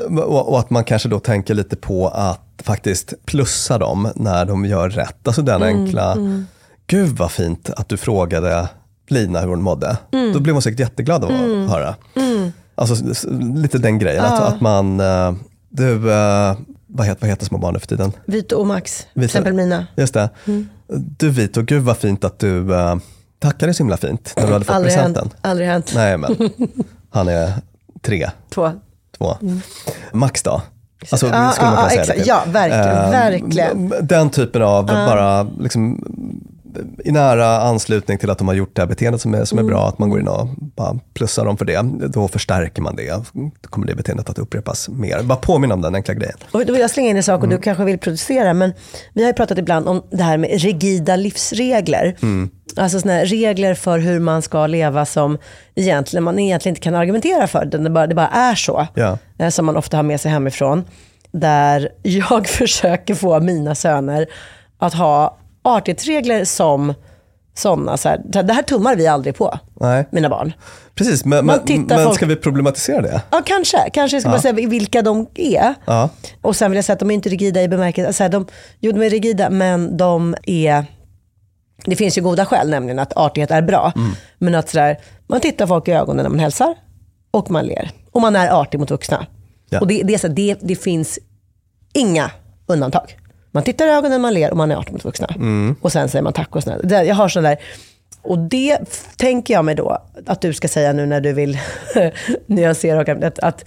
Ehm, 0.08 0.18
och, 0.18 0.48
och 0.52 0.58
att 0.58 0.70
man 0.70 0.84
kanske 0.84 1.08
då 1.08 1.18
tänker 1.20 1.54
lite 1.54 1.76
på 1.76 2.08
att 2.08 2.40
faktiskt 2.62 3.14
plussa 3.26 3.78
dem 3.78 4.08
när 4.14 4.44
de 4.44 4.64
gör 4.64 4.88
rätt. 4.90 5.26
Alltså 5.26 5.42
den 5.42 5.62
Mm, 5.62 5.76
enkla, 5.84 6.12
mm. 6.12 6.46
gud 6.86 7.16
vad 7.16 7.30
fint 7.30 7.70
att 7.76 7.88
du 7.88 7.96
frågade 7.96 8.68
Lina 9.08 9.40
hur 9.40 9.48
hon 9.48 9.62
mådde. 9.62 9.96
Mm. 10.12 10.32
Då 10.32 10.40
blev 10.40 10.54
hon 10.54 10.62
säkert 10.62 10.80
jätteglad 10.80 11.24
av 11.24 11.30
att 11.30 11.40
Mm. 11.40 11.68
höra. 11.68 11.94
Mm. 12.16 12.52
Alltså 12.74 13.04
lite 13.54 13.78
den 13.78 13.98
grejen, 13.98 14.24
att, 14.24 14.40
Ja. 14.40 14.46
att 14.46 14.60
man, 14.60 15.00
eh, 15.00 15.32
du, 15.68 16.12
eh, 16.12 16.54
vad 16.96 17.06
heter, 17.06 17.20
vad 17.20 17.30
heter 17.30 17.46
små 17.46 17.58
barn 17.58 17.74
nu 17.74 17.80
för 17.80 17.86
tiden? 17.86 18.12
Vito 18.24 18.56
och 18.56 18.66
Max. 18.66 18.98
Till 18.98 19.06
Vito. 19.14 19.24
exempel 19.24 19.52
mina. 19.52 19.86
Just 19.96 20.14
det. 20.14 20.30
Mm. 20.46 20.68
Du 21.18 21.30
Vito, 21.30 21.62
gud 21.62 21.82
vad 21.82 21.96
fint 21.96 22.24
att 22.24 22.38
du 22.38 22.48
uh, 22.72 22.96
tackade 23.38 23.74
så 23.74 23.82
himla 23.82 23.96
fint 23.96 24.32
när 24.36 24.46
du 24.46 24.52
hade 24.52 24.64
fått 24.64 24.74
Aldrig 24.76 24.94
presenten. 24.94 25.22
hänt. 25.22 25.36
Aldrig 25.40 25.68
hänt. 25.68 25.92
Nej 25.94 26.18
men, 26.18 26.36
han 27.10 27.28
är 27.28 27.52
tre. 28.02 28.30
Två. 28.50 28.72
Två. 29.18 29.36
Mm. 29.42 29.60
Max 30.12 30.42
då? 30.42 30.62
Alltså, 31.10 31.26
Ja, 31.26 31.50
skulle 31.52 31.70
man 31.70 31.76
kunna 31.76 31.88
säga 31.88 32.00
exakt. 32.00 32.18
det 32.18 32.22
till. 32.24 32.28
Ja, 32.28 32.42
verkligen, 32.46 32.96
Ehm, 32.98 33.10
verkligen. 33.10 34.06
Den 34.06 34.30
typen 34.30 34.62
av, 34.62 34.88
Ja. 34.88 35.06
bara 35.06 35.42
liksom, 35.42 36.04
i 37.04 37.12
nära 37.12 37.46
anslutning 37.60 38.18
till 38.18 38.30
att 38.30 38.38
de 38.38 38.48
har 38.48 38.54
gjort 38.54 38.70
det 38.76 38.82
här 38.82 38.86
beteendet 38.88 39.20
som 39.20 39.34
är, 39.34 39.44
som 39.44 39.58
är 39.58 39.62
Mm. 39.62 39.70
bra, 39.74 39.88
att 39.88 39.98
man 39.98 40.10
går 40.10 40.20
in 40.20 40.28
och 40.28 40.48
bara 40.58 40.98
plussar 41.14 41.44
dem 41.44 41.56
för 41.56 41.64
det. 41.64 41.82
Då 42.08 42.28
förstärker 42.28 42.82
man 42.82 42.96
det. 42.96 43.22
Då 43.60 43.68
kommer 43.70 43.86
det 43.86 43.94
beteendet 43.94 44.30
att 44.30 44.38
upprepas 44.38 44.88
mer. 44.88 45.22
Bara 45.22 45.38
påminna 45.38 45.74
om 45.74 45.80
den 45.82 45.94
enkla 45.94 46.14
grejen. 46.14 46.36
Och 46.52 46.66
då 46.66 46.72
vill 46.72 46.80
jag 46.82 46.90
slänga 46.90 47.10
in 47.10 47.16
en 47.16 47.22
sak 47.22 47.38
och 47.38 47.44
Mm. 47.44 47.56
du 47.56 47.62
kanske 47.62 47.84
vill 47.84 47.98
producera, 47.98 48.54
men 48.54 48.72
vi 49.12 49.22
har 49.22 49.28
ju 49.28 49.34
pratat 49.34 49.58
ibland 49.58 49.88
om 49.88 50.02
det 50.10 50.22
här 50.22 50.38
med 50.38 50.50
rigida 50.60 51.16
livsregler. 51.16 52.16
Mm. 52.22 52.50
Alltså 52.76 53.00
såna 53.00 53.24
regler 53.24 53.74
för 53.74 53.98
hur 53.98 54.20
man 54.20 54.42
ska 54.42 54.66
leva 54.66 55.04
som 55.04 55.38
egentligen, 55.74 56.24
man 56.24 56.38
egentligen 56.38 56.72
inte 56.72 56.84
kan 56.84 56.94
argumentera 56.94 57.46
för. 57.46 57.64
Det 57.64 57.90
bara, 57.90 58.06
det 58.06 58.14
bara 58.14 58.28
är 58.28 58.54
så. 58.54 58.86
Eh, 59.38 59.48
Som 59.48 59.66
man 59.66 59.76
ofta 59.76 59.96
har 59.96 60.02
med 60.02 60.20
sig 60.20 60.30
hemifrån. 60.30 60.84
Där 61.32 61.88
jag 62.02 62.48
försöker 62.48 63.14
få 63.14 63.40
mina 63.40 63.74
söner 63.74 64.26
att 64.78 64.94
ha 64.94 65.38
artighetsregler 65.68 66.44
som 66.44 66.94
sådana. 67.54 67.96
Så 67.96 68.08
här, 68.08 68.20
det 68.42 68.52
här 68.52 68.62
tummar 68.62 68.96
vi 68.96 69.06
aldrig 69.06 69.36
på, 69.36 69.58
Nej. 69.80 70.08
mina 70.10 70.28
barn. 70.28 70.52
Precis, 70.94 71.24
men, 71.24 71.46
men, 71.46 71.60
men 71.66 72.04
folk- 72.04 72.14
ska 72.16 72.26
vi 72.26 72.36
problematisera 72.36 73.00
det? 73.02 73.22
Ja, 73.30 73.42
kanske. 73.46 73.90
Kanske 73.92 74.14
jag 74.16 74.22
ska 74.22 74.28
Ja. 74.28 74.32
bara 74.32 74.42
säga 74.42 74.68
vilka 74.68 75.02
de 75.02 75.26
är. 75.34 75.74
Ja. 75.84 76.08
Och 76.42 76.56
sen 76.56 76.70
vill 76.70 76.76
jag 76.76 76.84
säga 76.84 76.94
att 76.94 77.00
de 77.00 77.10
är 77.10 77.14
inte 77.14 77.28
rigida 77.28 77.62
i 77.62 77.68
bemärkelsen, 77.68 78.06
alltså, 78.06 78.28
de, 78.28 78.46
jo 78.80 78.92
de 78.92 79.02
är 79.02 79.10
rigida 79.10 79.50
men 79.50 79.96
de 79.96 80.36
är, 80.46 80.84
det 81.84 81.96
finns 81.96 82.18
ju 82.18 82.22
goda 82.22 82.46
skäl 82.46 82.70
nämligen 82.70 82.98
att 82.98 83.16
artighet 83.16 83.50
är 83.50 83.62
bra. 83.62 83.92
Mm. 83.96 84.10
Men 84.38 84.54
att 84.54 84.68
sådär, 84.68 84.96
man 85.26 85.40
tittar 85.40 85.66
folk 85.66 85.88
i 85.88 85.92
ögonen 85.92 86.22
när 86.22 86.30
man 86.30 86.38
hälsar 86.38 86.74
och 87.30 87.50
man 87.50 87.66
ler. 87.66 87.90
Och 88.12 88.20
man 88.20 88.36
är 88.36 88.60
artig 88.60 88.80
mot 88.80 88.90
vuxna. 88.90 89.26
Ja. 89.70 89.80
Och 89.80 89.86
det, 89.86 90.02
det, 90.02 90.14
är 90.14 90.18
så, 90.18 90.28
det, 90.28 90.56
det 90.60 90.76
finns 90.76 91.18
inga 91.94 92.30
undantag. 92.66 93.16
Man 93.56 93.64
tittar 93.64 93.86
i 93.86 93.90
ögonen, 93.90 94.20
man 94.20 94.34
ler 94.34 94.50
och 94.50 94.56
man 94.56 94.70
är 94.70 94.76
artig 94.76 94.92
mot 94.92 95.04
vuxna. 95.04 95.26
Mm. 95.36 95.76
Och 95.80 95.92
sen 95.92 96.08
säger 96.08 96.22
man 96.22 96.32
tack 96.32 96.56
och 96.56 96.62
snäll. 96.62 96.80
Jag 96.90 97.14
har 97.14 97.28
sån 97.28 97.42
där, 97.42 97.56
och 98.22 98.38
det 98.38 98.78
tänker 99.16 99.54
jag 99.54 99.64
mig 99.64 99.74
då 99.74 99.98
att 100.26 100.40
du 100.40 100.52
ska 100.52 100.68
säga 100.68 100.92
nu 100.92 101.06
när 101.06 101.20
du 101.20 101.32
vill 101.32 101.58
nyansera 102.46 103.00
och 103.00 103.08
att, 103.08 103.38
att 103.38 103.64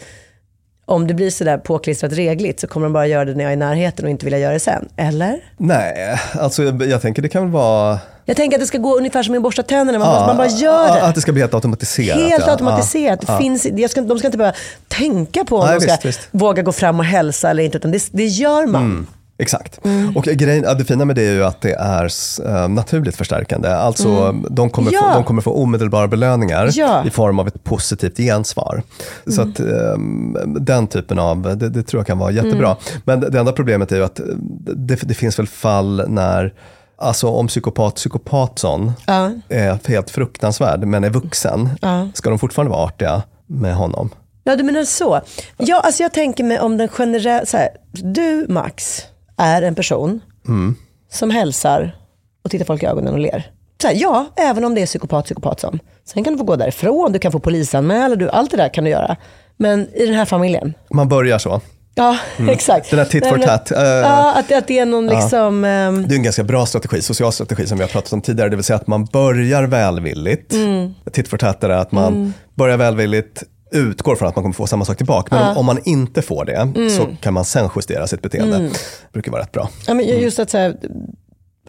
om 0.86 1.08
det 1.08 1.14
blir 1.14 1.30
sådär 1.30 1.58
påklistrat 1.58 2.14
regligt 2.14 2.60
så 2.60 2.68
kommer 2.68 2.86
de 2.86 2.94
bara 2.94 3.08
göra 3.08 3.26
det 3.26 3.36
när 3.36 3.44
jag 3.44 3.52
är 3.52 3.54
i 3.54 3.60
närheten 3.60 4.06
och 4.06 4.12
inte 4.12 4.26
vilja 4.26 4.40
göra 4.40 4.54
det 4.54 4.60
sen. 4.60 4.90
Eller? 4.98 5.40
Nej, 5.58 6.20
alltså 6.34 6.64
jag, 6.64 6.84
jag 6.84 7.02
tänker 7.02 7.22
det 7.22 7.30
kan 7.30 7.42
väl 7.42 7.52
vara... 7.52 8.00
Jag 8.26 8.38
tänker 8.38 8.58
att 8.58 8.62
det 8.62 8.68
ska 8.68 8.78
gå 8.78 8.98
ungefär 8.98 9.24
som 9.24 9.36
att 9.36 9.42
borsta 9.42 9.64
tänderna, 9.64 10.00
man, 10.00 10.08
Ja, 10.08 10.14
bara, 10.14 10.28
man 10.28 10.38
bara 10.38 10.48
gör 10.48 10.88
ja, 10.88 10.94
det. 10.94 11.02
Att 11.02 11.16
det 11.16 11.22
ska 11.22 11.32
bli 11.32 11.42
helt 11.42 11.54
automatiserat. 11.54 12.20
Helt 12.20 12.44
ja. 12.46 12.52
automatiserat. 12.52 13.24
Ja, 13.28 13.38
Finns, 13.38 13.66
jag 13.66 13.90
ska, 13.90 14.02
de 14.02 14.20
ska 14.20 14.28
inte 14.28 14.38
behöva 14.38 14.58
tänka 14.88 15.46
på 15.46 15.58
om 15.58 15.66
Nej, 15.66 15.76
de 15.76 15.82
ska 15.82 15.92
visst, 15.92 16.06
visst. 16.06 16.28
våga 16.32 16.62
gå 16.62 16.72
fram 16.72 17.00
och 17.00 17.06
hälsa 17.06 17.50
eller 17.50 17.64
inte, 17.64 17.78
utan 17.78 17.92
det, 17.92 18.10
det 18.12 18.26
gör 18.26 18.66
man. 18.66 18.84
Mm, 18.84 19.08
exakt. 19.40 19.80
Och 20.16 20.24
grejen, 20.24 20.78
det 20.78 20.86
fina 20.86 21.06
med 21.06 21.16
det 21.16 21.22
är 21.28 21.32
ju 21.34 21.44
att 21.44 21.62
det 21.62 21.74
är 21.74 22.10
uh, 22.48 22.68
naturligt 22.68 23.16
förstärkande. 23.16 23.70
Alltså 23.70 24.10
Mm. 24.10 24.46
de, 24.50 24.70
kommer 24.70 24.92
Ja. 24.94 25.00
få, 25.02 25.14
de 25.14 25.24
kommer 25.24 25.42
få 25.42 25.52
omedelbara 25.52 26.08
belöningar 26.08 26.70
Ja. 26.74 27.06
i 27.06 27.10
form 27.10 27.40
av 27.40 27.48
ett 27.48 27.64
positivt 27.64 28.18
gensvar. 28.18 28.84
Så 29.28 29.42
Mm. 29.42 29.52
att 29.52 29.60
ehm, 29.60 30.38
den 30.60 30.88
typen 30.88 31.20
av, 31.20 31.42
det, 31.58 31.70
det 31.70 31.84
tror 31.84 32.00
jag 32.00 32.08
kan 32.08 32.18
vara 32.18 32.32
jättebra. 32.32 32.68
Mm. 32.92 33.02
Men 33.06 33.20
det 33.20 33.40
enda 33.40 33.52
problemet 33.52 33.92
är 33.92 33.96
ju 33.96 34.04
att 34.04 34.20
det, 34.76 34.96
det 34.96 35.14
finns 35.14 35.40
väl 35.40 35.48
fall 35.48 36.04
när 36.08 36.54
Alltså 37.02 37.28
om 37.28 37.48
psykopat 37.48 37.96
psykopatson 37.96 38.92
Ja. 39.08 39.32
är 39.50 39.88
helt 39.88 40.10
fruktansvärd 40.10 40.84
men 40.84 41.04
är 41.04 41.10
vuxen, 41.10 41.70
ska 42.14 42.30
de 42.30 42.40
fortfarande 42.40 42.72
vara 42.72 42.86
artiga 42.86 43.22
med 43.48 43.76
honom? 43.76 44.10
Ja, 44.44 44.56
du 44.56 44.64
menar 44.64 44.84
så. 44.84 45.22
Ja, 45.58 45.80
alltså 45.80 46.04
jag 46.04 46.14
tänker 46.14 46.44
mig 46.44 46.60
om 46.60 46.78
den 46.78 46.88
generella, 46.88 47.46
så 47.46 47.58
du 47.92 48.46
Max 48.50 49.02
är 49.40 49.62
en 49.62 49.76
person 49.76 50.22
Mm. 50.48 50.76
som 51.12 51.30
hälsar 51.30 51.96
och 52.44 52.52
tittar 52.52 52.66
folk 52.66 52.84
i 52.84 52.86
ögonen 52.86 53.14
och 53.14 53.20
ler. 53.20 53.52
Så 53.82 53.88
här, 53.88 53.96
ja, 53.96 54.26
även 54.36 54.66
om 54.66 54.76
det 54.76 54.82
är 54.82 54.86
psykopat, 54.86 55.26
psykopat 55.26 55.60
som. 55.60 55.80
Sen 56.06 56.24
kan 56.24 56.34
du 56.34 56.38
få 56.40 56.44
gå 56.46 56.56
därifrån, 56.56 57.12
du 57.12 57.20
kan 57.20 57.32
få 57.32 57.40
polisanmäla, 57.40 58.16
du, 58.16 58.30
allt 58.30 58.52
det 58.52 58.58
där 58.58 58.74
kan 58.74 58.84
du 58.84 58.90
göra. 58.90 59.16
Men 59.58 59.88
i 59.96 60.06
den 60.06 60.16
här 60.16 60.26
familjen, 60.26 60.74
Man 60.94 61.08
börjar 61.10 61.38
så. 61.38 61.62
ja 61.96 62.18
Mm. 62.38 62.50
exakt. 62.50 62.90
Den 62.90 63.00
här 63.00 63.06
tit 63.06 63.28
for 63.28 63.38
tat. 63.38 63.72
eh, 63.72 63.82
Ja, 63.84 64.34
att, 64.36 64.52
att 64.52 64.68
det 64.68 64.80
är 64.80 64.86
någon 64.86 65.08
Ja. 65.08 65.14
liksom... 65.20 65.66
ehm, 65.66 66.08
Det 66.08 66.14
är 66.14 66.18
en 66.18 66.24
ganska 66.24 66.44
bra 66.44 66.66
strategi, 66.66 67.02
social 67.02 67.32
strategi 67.34 67.68
som 67.68 67.78
vi 67.78 67.84
har 67.84 67.90
pratat 67.90 68.14
om 68.14 68.22
tidigare. 68.22 68.50
Det 68.50 68.56
vill 68.56 68.66
säga 68.66 68.78
att 68.78 68.88
man 68.88 69.06
börjar 69.06 69.64
välvilligt. 69.64 70.54
Mm. 70.54 70.94
Tit 71.12 71.28
for 71.28 71.38
tat 71.38 71.64
är 71.64 71.70
att 71.70 71.92
man 71.92 72.14
Mm. 72.14 72.34
börjar 72.56 72.78
välvilligt, 72.78 73.44
utgår 73.72 74.16
från 74.16 74.28
att 74.28 74.36
man 74.36 74.44
kommer 74.44 74.54
få 74.54 74.68
samma 74.68 74.86
sak 74.86 74.98
tillbaka. 74.98 75.36
Men 75.36 75.44
Ja. 75.44 75.52
om, 75.52 75.58
om 75.58 75.66
man 75.66 75.80
inte 75.86 76.22
får 76.22 76.46
det 76.46 76.56
Mm. 76.56 76.90
så 76.90 77.06
kan 77.22 77.34
man 77.34 77.46
sen 77.46 77.70
justera 77.76 78.08
sitt 78.08 78.22
beteende. 78.22 78.56
Mm. 78.56 78.70
Det 78.72 79.14
brukar 79.14 79.32
vara 79.32 79.42
rätt 79.42 79.52
bra. 79.52 79.70
Ja, 79.88 79.94
men 79.94 80.06
just 80.06 80.40
att, 80.40 80.50
så 80.50 80.58
här, 80.58 80.78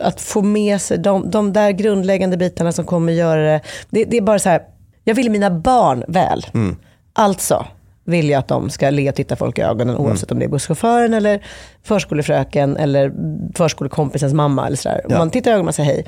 att 0.01 0.21
få 0.21 0.43
med 0.43 0.81
sig 0.81 0.99
de, 0.99 1.31
de 1.31 1.53
där 1.53 1.71
grundläggande 1.71 2.37
bitarna 2.37 2.73
som 2.73 2.85
kommer 2.85 3.13
göra 3.13 3.43
det. 3.53 3.61
det. 3.91 4.05
Det 4.05 4.17
är 4.17 4.21
bara 4.23 4.39
så 4.39 4.49
här, 4.49 4.63
jag 5.05 5.15
vill 5.15 5.31
mina 5.31 5.51
barn 5.51 6.05
väl. 6.09 6.47
Mm. 6.55 6.77
Alltså 7.13 7.67
vill 8.05 8.29
jag 8.31 8.39
att 8.39 8.49
de 8.49 8.71
ska 8.71 8.91
le 8.91 9.09
och 9.09 9.15
titta 9.15 9.37
folk 9.37 9.59
i 9.59 9.63
ögonen 9.63 9.95
Mm. 9.95 10.07
oavsett 10.07 10.33
om 10.33 10.39
det 10.39 10.45
är 10.45 10.49
busschauffören 10.49 11.15
eller 11.15 11.45
förskolefröken 11.83 12.77
eller 12.77 13.13
förskolekompisens 13.55 14.33
mamma. 14.35 14.67
Eller 14.67 14.77
så 14.77 14.89
där. 14.89 15.01
Om 15.07 15.13
Ja. 15.13 15.19
man 15.19 15.31
tittar 15.31 15.51
i 15.51 15.55
ögonen 15.55 15.69
och 15.69 15.75
säger 15.75 15.91
hej. 15.93 16.05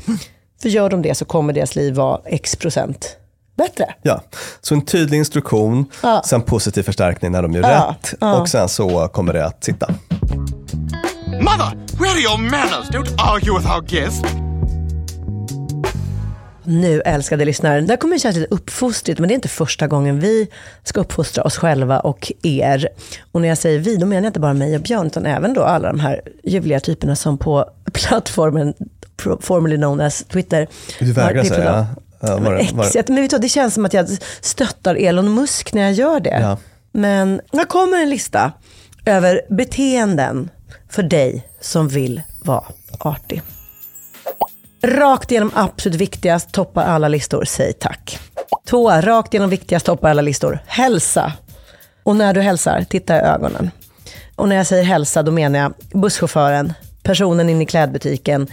För 0.62 0.68
gör 0.68 0.90
de 0.90 1.02
det 1.02 1.14
så 1.14 1.24
kommer 1.24 1.52
deras 1.52 1.76
liv 1.76 1.94
vara 1.94 2.20
x 2.24 2.56
procent 2.56 3.16
bättre. 3.56 3.94
Ja. 4.02 4.22
Så 4.60 4.74
en 4.74 4.84
tydlig 4.84 5.18
instruktion, 5.18 5.84
Ja. 6.02 6.22
sen 6.26 6.42
positiv 6.42 6.82
förstärkning 6.82 7.32
när 7.32 7.42
de 7.42 7.52
gör 7.52 7.62
Ja. 7.62 7.94
rätt 8.00 8.14
Ja. 8.20 8.34
och 8.40 8.48
sen 8.48 8.68
så 8.68 9.08
kommer 9.08 9.32
det 9.32 9.46
att 9.46 9.64
sitta. 9.64 9.86
Mother, 11.26 11.76
where 11.98 12.10
are 12.10 12.20
your 12.20 12.38
manners? 12.38 12.88
Don't 12.90 13.14
argue 13.34 13.58
with 13.58 13.70
our 13.74 13.82
guest. 13.82 14.24
Nu 16.64 17.00
älskade 17.00 17.44
lyssnare, 17.44 17.80
det 17.80 17.88
här 17.92 17.96
kommer 17.96 18.18
kännas 18.18 18.36
lite 18.36 18.54
uppfostrigt, 18.54 19.20
men 19.20 19.28
det 19.28 19.32
är 19.32 19.36
inte 19.36 19.48
första 19.48 19.86
gången 19.86 20.20
vi 20.20 20.48
ska 20.84 21.00
uppfostra 21.00 21.44
oss 21.44 21.56
själva 21.56 22.00
och 22.00 22.32
er. 22.42 22.88
Och 23.32 23.40
när 23.40 23.48
jag 23.48 23.58
säger 23.58 23.78
vi, 23.78 23.96
då 23.96 24.06
menar 24.06 24.22
jag 24.22 24.28
inte 24.30 24.40
bara 24.40 24.54
mig 24.54 24.76
och 24.76 24.82
Björn, 24.82 25.06
utan 25.06 25.26
även 25.26 25.54
då 25.54 25.62
alla 25.62 25.88
de 25.88 26.00
här 26.00 26.20
ljuvliga 26.44 26.80
typerna 26.80 27.16
som 27.16 27.38
på 27.38 27.70
plattformen, 27.92 28.74
formerly 29.40 29.76
known 29.76 30.00
as 30.00 30.24
Twitter. 30.24 30.66
Du 30.98 31.12
vägrar 31.12 31.44
säga? 31.44 31.86
Ja, 32.22 32.36
var 32.36 32.54
det- 32.54 32.72
var 32.72 32.82
det- 32.82 32.88
Exet, 32.88 33.08
men 33.08 33.22
vet 33.22 33.30
du, 33.30 33.38
det 33.38 33.48
känns 33.48 33.74
som 33.74 33.84
att 33.84 33.92
jag 33.94 34.08
stöttar 34.40 34.94
Elon 34.94 35.34
Musk 35.34 35.72
när 35.72 35.82
jag 35.82 35.92
gör 35.92 36.20
det. 36.20 36.38
Ja. 36.40 36.56
Men 36.92 37.40
här 37.52 37.64
kommer 37.64 38.02
en 38.02 38.10
lista 38.10 38.52
över 39.06 39.40
beteenden 39.50 40.50
för 40.90 41.02
dig 41.02 41.48
som 41.60 41.88
vill 41.88 42.22
vara 42.44 42.64
artig. 42.98 43.42
Rakt 44.84 45.30
igenom 45.30 45.50
absolut 45.54 46.00
viktigast, 46.00 46.52
toppar 46.52 46.84
alla 46.84 47.08
listor, 47.08 47.44
säg 47.44 47.72
tack. 47.72 48.18
Tvåa, 48.68 49.00
rakt 49.00 49.34
igenom 49.34 49.50
viktigast, 49.50 49.86
toppar 49.86 50.10
alla 50.10 50.22
listor, 50.22 50.58
hälsa. 50.66 51.32
Och 52.02 52.16
när 52.16 52.34
du 52.34 52.40
hälsar, 52.40 52.84
titta 52.90 53.16
i 53.16 53.20
ögonen. 53.20 53.70
Och 54.36 54.48
när 54.48 54.56
jag 54.56 54.66
säger 54.66 54.84
hälsa, 54.84 55.22
då 55.22 55.32
menar 55.32 55.58
jag 55.58 55.72
busschauffören, 56.00 56.72
personen 57.02 57.48
inne 57.50 57.62
i 57.62 57.66
klädbutiken, 57.66 58.46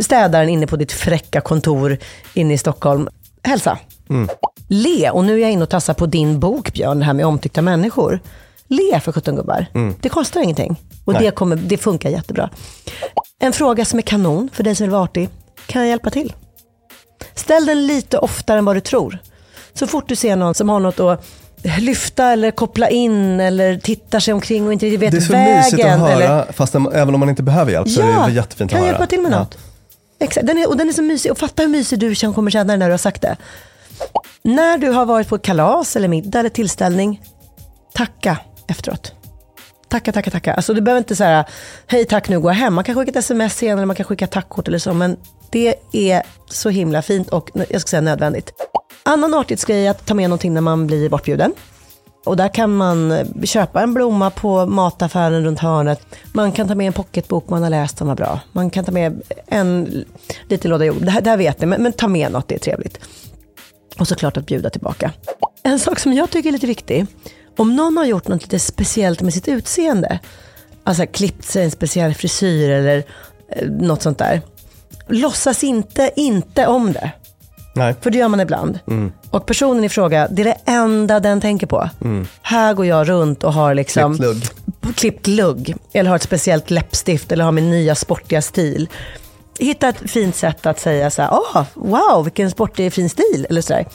städaren 0.00 0.48
inne 0.48 0.66
på 0.66 0.76
ditt 0.76 0.92
fräcka 0.92 1.40
kontor 1.40 1.98
inne 2.34 2.54
i 2.54 2.58
Stockholm. 2.58 3.08
Hälsa. 3.42 3.78
Le, 4.68 5.10
och 5.10 5.24
nu 5.24 5.34
är 5.34 5.38
jag 5.38 5.50
inne 5.50 5.62
och 5.62 5.70
tassar 5.70 5.94
på 5.94 6.06
din 6.06 6.40
bok 6.40 6.72
Björn, 6.72 6.98
det 6.98 7.04
här 7.04 7.12
med 7.12 7.26
omtyckta 7.26 7.62
människor. 7.62 8.20
Le 8.68 9.00
för 9.00 9.12
17 9.12 9.36
gubbar. 9.36 9.66
Det 10.00 10.08
kostar 10.08 10.40
ingenting. 10.40 10.76
Och 11.04 11.12
Nej. 11.12 11.22
det, 11.22 11.30
kommer, 11.30 11.56
det 11.56 11.76
funkar 11.76 12.10
jättebra. 12.10 12.50
En 13.40 13.52
fråga 13.52 13.84
som 13.84 13.98
är 13.98 14.02
kanon 14.02 14.50
för 14.52 14.64
dig 14.64 14.74
som 14.74 14.84
vill 14.84 14.90
vara 14.90 15.02
artig. 15.02 15.28
Kan 15.66 15.82
jag 15.82 15.88
hjälpa 15.88 16.10
till? 16.10 16.32
Ställ 17.34 17.66
den 17.66 17.86
lite 17.86 18.18
oftare 18.18 18.58
än 18.58 18.64
vad 18.64 18.76
du 18.76 18.80
tror. 18.80 19.18
Så 19.74 19.86
fort 19.86 20.08
du 20.08 20.16
ser 20.16 20.36
någon 20.36 20.54
som 20.54 20.68
har 20.68 20.80
något 20.80 21.00
att 21.00 21.26
lyfta 21.62 22.24
eller 22.32 22.50
koppla 22.50 22.88
in 22.90 23.40
eller 23.40 23.76
tittar 23.78 24.20
sig 24.20 24.34
omkring 24.34 24.66
och 24.66 24.72
inte 24.72 24.86
riktigt 24.86 25.00
vet 25.02 25.10
Det 25.12 25.16
är 25.18 25.20
så 25.20 25.32
vägen. 25.32 25.56
mysigt 25.56 25.84
att 25.84 25.98
höra, 26.00 26.12
eller... 26.12 26.52
fast 26.52 26.74
även 26.74 27.14
om 27.14 27.20
man 27.20 27.28
inte 27.28 27.42
behöver 27.42 27.72
hjälp 27.72 27.88
så 27.88 28.00
är 28.02 28.26
det 28.28 28.32
jättefint 28.34 28.70
kan 28.70 28.76
att 28.78 28.86
jag 28.86 28.86
höra. 28.86 28.86
hjälpa 28.98 29.06
till 29.06 29.20
med 29.20 29.32
Ja. 29.32 29.38
något? 29.38 29.58
Exakt. 30.20 30.46
Den 30.46 30.58
är, 30.58 30.68
och 30.68 30.76
den 30.76 30.88
är 30.88 30.92
så 30.92 31.02
mysig. 31.02 31.32
Och 31.32 31.38
fatta 31.38 31.62
hur 31.62 31.68
mysig 31.68 31.98
du 31.98 32.14
kommer 32.14 32.50
känna 32.50 32.76
när 32.76 32.86
du 32.86 32.92
har 32.92 32.98
sagt 32.98 33.22
det. 33.22 33.36
När 34.42 34.78
du 34.78 34.90
har 34.90 35.06
varit 35.06 35.28
på 35.28 35.34
ett 35.34 35.42
kalas 35.42 35.96
eller 35.96 36.08
middag 36.08 36.38
eller 36.40 36.48
tillställning, 36.50 37.22
tacka 37.94 38.36
efteråt. 38.68 39.12
Tacka, 39.88 40.12
tacka, 40.12 40.30
tacka. 40.30 40.54
Alltså 40.54 40.74
du 40.74 40.80
behöver 40.80 40.98
inte 40.98 41.16
säga 41.16 41.44
hej 41.86 42.04
tack 42.04 42.28
nu 42.28 42.40
går 42.40 42.50
jag 42.50 42.56
hem. 42.58 42.74
Man 42.74 42.84
kan 42.84 42.94
skicka 42.94 43.10
ett 43.10 43.16
sms 43.16 43.56
sen 43.56 43.68
eller 43.76 43.86
man 43.86 43.96
kan 43.96 44.04
skicka 44.06 44.26
tackkort 44.26 44.68
eller 44.68 44.78
så. 44.78 44.94
Men 44.94 45.16
det 45.50 45.74
är 45.92 46.22
så 46.50 46.68
himla 46.70 47.02
fint 47.02 47.28
och 47.28 47.50
jag 47.68 47.80
ska 47.80 47.88
säga 47.88 48.00
nödvändigt. 48.00 48.52
Annan 49.08 49.34
artighetsgrej 49.34 49.86
är 49.86 49.90
att 49.90 50.06
ta 50.06 50.14
med 50.14 50.30
någonting 50.30 50.54
när 50.54 50.60
man 50.60 50.86
blir 50.86 51.08
bortbjuden. 51.08 51.52
Och 52.24 52.36
där 52.36 52.54
kan 52.54 52.76
man 52.76 53.12
eh, 53.12 53.26
köpa 53.44 53.82
en 53.82 53.94
blomma 53.94 54.30
på 54.30 54.66
mataffären 54.66 55.44
runt 55.44 55.58
hörnet. 55.58 56.00
Man 56.32 56.52
kan 56.52 56.68
ta 56.68 56.74
med 56.74 56.86
en 56.86 56.92
pocketbok 56.92 57.48
man 57.48 57.62
har 57.62 57.70
läst 57.70 57.98
som 57.98 58.08
var 58.08 58.14
bra. 58.14 58.40
Man 58.52 58.70
kan 58.70 58.84
ta 58.84 58.92
med 58.92 59.22
en 59.46 60.04
liten 60.48 60.70
låda 60.70 60.84
jord. 60.84 60.96
Det 61.00 61.10
här, 61.10 61.20
det 61.20 61.30
här 61.30 61.36
vet 61.36 61.60
ni, 61.60 61.66
men, 61.66 61.82
men 61.82 61.92
ta 61.92 62.08
med 62.08 62.32
något, 62.32 62.48
det 62.48 62.54
är 62.54 62.58
trevligt. 62.58 63.00
Och 63.98 64.08
såklart 64.08 64.36
att 64.36 64.46
bjuda 64.46 64.70
tillbaka. 64.70 65.12
En 65.62 65.78
sak 65.78 65.98
som 65.98 66.12
jag 66.12 66.30
tycker 66.30 66.48
är 66.48 66.52
lite 66.52 66.66
viktig. 66.66 67.06
Om 67.56 67.76
någon 67.76 67.96
har 67.96 68.04
gjort 68.04 68.28
något 68.28 68.42
lite 68.42 68.58
speciellt 68.58 69.22
med 69.22 69.34
sitt 69.34 69.48
utseende. 69.48 70.18
Alltså 70.84 71.06
klippt 71.06 71.44
sig 71.44 71.64
en 71.64 71.70
speciell 71.70 72.14
frisyr 72.14 72.70
eller 72.70 73.04
eh, 73.48 73.68
något 73.68 74.02
sånt 74.02 74.18
där. 74.18 74.40
Låtsas 75.06 75.64
inte, 75.64 76.10
inte 76.16 76.66
om 76.66 76.92
det. 76.92 77.12
Nej. 77.78 77.94
För 78.00 78.10
det 78.10 78.18
gör 78.18 78.28
man 78.28 78.40
ibland. 78.40 78.78
Mm. 78.86 79.12
Och 79.30 79.46
personen 79.46 79.84
i 79.84 79.88
fråga, 79.88 80.28
det 80.30 80.42
är 80.42 80.44
det 80.44 80.56
enda 80.72 81.20
den 81.20 81.40
tänker 81.40 81.66
på. 81.66 81.90
Mm. 82.04 82.26
Här 82.42 82.74
går 82.74 82.86
jag 82.86 83.08
runt 83.08 83.44
och 83.44 83.52
har 83.52 83.74
liksom 83.74 84.16
Klippt 84.16 84.28
lugg. 84.82 84.94
klippt 84.96 85.26
lugg. 85.26 85.74
Eller 85.92 86.08
har 86.10 86.16
ett 86.16 86.22
speciellt 86.22 86.70
läppstift 86.70 87.32
eller 87.32 87.44
har 87.44 87.52
min 87.52 87.70
nya 87.70 87.94
sportiga 87.94 88.42
stil. 88.42 88.88
Hitta 89.58 89.88
ett 89.88 90.10
fint 90.10 90.36
sätt 90.36 90.66
att 90.66 90.80
säga 90.80 91.10
så 91.10 91.22
här, 91.22 91.30
oh, 91.30 91.64
wow, 91.74 92.24
vilken 92.24 92.50
sportig 92.50 92.92
fin 92.92 93.08
stil. 93.10 93.46
Eller 93.50 93.60
så 93.60 93.72
där. 93.72 93.86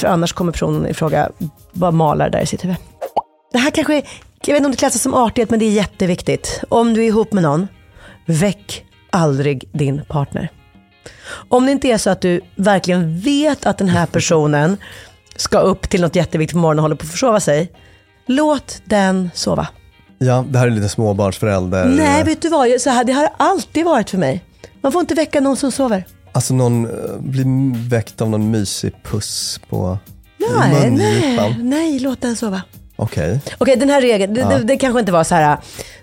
För 0.00 0.08
annars 0.08 0.32
kommer 0.32 0.52
personen 0.52 0.86
i 0.86 0.94
fråga 0.94 1.30
bara 1.72 1.90
malar 1.90 2.30
där 2.30 2.40
i 2.40 2.46
sitt 2.46 2.64
huvud. 2.64 2.76
Det 3.52 3.58
här 3.58 3.70
kanske, 3.70 3.96
är- 3.96 4.02
jag 4.44 4.54
vet 4.54 4.56
inte 4.56 4.66
om 4.66 4.70
det 4.70 4.76
klassas 4.78 5.02
som 5.02 5.14
artighet, 5.14 5.50
men 5.50 5.58
det 5.58 5.64
är 5.66 5.70
jätteviktigt. 5.70 6.60
Om 6.68 6.94
du 6.94 7.00
är 7.02 7.06
ihop 7.06 7.32
med 7.32 7.42
någon, 7.42 7.68
väck 8.26 8.84
aldrig 9.10 9.68
din 9.72 10.00
partner. 10.08 10.48
Om 11.48 11.66
det 11.66 11.72
inte 11.72 11.88
är 11.88 11.98
så 11.98 12.10
att 12.10 12.20
du 12.20 12.40
verkligen 12.56 13.20
vet 13.20 13.66
att 13.66 13.78
den 13.78 13.88
här 13.88 14.06
personen 14.12 14.76
ska 15.36 15.58
upp 15.58 15.90
till 15.90 16.00
något 16.00 16.16
jätteviktigt 16.16 16.52
på 16.54 16.58
morgonen 16.58 16.78
och 16.78 16.82
håller 16.82 16.96
på 16.96 17.04
att 17.04 17.10
försova 17.10 17.40
sig, 17.40 17.72
låt 18.26 18.82
den 18.84 19.30
sova. 19.34 19.68
Ja, 20.18 20.44
det 20.48 20.58
här 20.58 20.66
är 20.66 20.70
lite 20.70 20.88
småbarnsförälder. 20.88 21.84
Nej, 21.84 22.24
vet 22.24 22.42
du 22.42 22.48
vad? 22.48 22.80
Så 22.80 22.90
här, 22.90 23.04
det 23.04 23.12
har 23.12 23.28
alltid 23.36 23.84
varit 23.84 24.10
för 24.10 24.18
mig. 24.18 24.44
Man 24.80 24.92
får 24.92 25.00
inte 25.00 25.14
väcka 25.14 25.40
någon 25.40 25.56
som 25.56 25.72
sover. 25.72 26.04
Alltså 26.32 26.54
någon 26.54 26.84
eh, 26.84 27.18
blir 27.18 27.88
väckt 27.88 28.20
av 28.20 28.30
någon 28.30 28.50
mysig 28.50 28.92
puss 29.02 29.60
på 29.68 29.98
Nej, 30.60 30.90
nej, 30.90 31.56
nej, 31.62 31.98
låt 31.98 32.20
den 32.20 32.36
sova. 32.36 32.62
Okej. 32.96 33.40
Okej, 33.58 33.76
den 33.76 33.90
här 33.90 34.00
regeln, 34.00 34.34
det, 34.34 34.40
Ja. 34.40 34.48
det, 34.48 34.62
det 34.64 34.76
kanske 34.76 35.00
inte 35.00 35.12
var 35.12 35.24
så 35.24 35.34
här, 35.34 35.58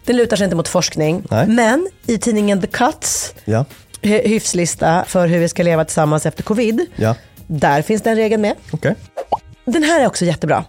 den 0.06 0.18
lutar 0.18 0.38
sig 0.38 0.44
inte 0.44 0.56
mot 0.56 0.68
forskning. 0.68 1.24
Nej. 1.30 1.48
Men 1.48 1.88
i 2.08 2.18
tidningen 2.18 2.62
The 2.62 2.68
Cuts, 2.68 3.34
Ja, 3.46 3.66
hyfslista 4.10 5.04
för 5.08 5.28
hur 5.28 5.40
vi 5.40 5.50
ska 5.50 5.64
leva 5.64 5.86
tillsammans 5.86 6.26
efter 6.26 6.44
covid, 6.44 6.86
ja, 6.96 7.16
där 7.48 7.82
finns 7.82 8.02
den 8.02 8.16
regeln 8.16 8.42
med. 8.42 8.54
okej. 8.72 8.96
Den 9.66 9.84
här 9.84 10.02
är 10.02 10.08
också 10.08 10.26
jättebra. 10.26 10.64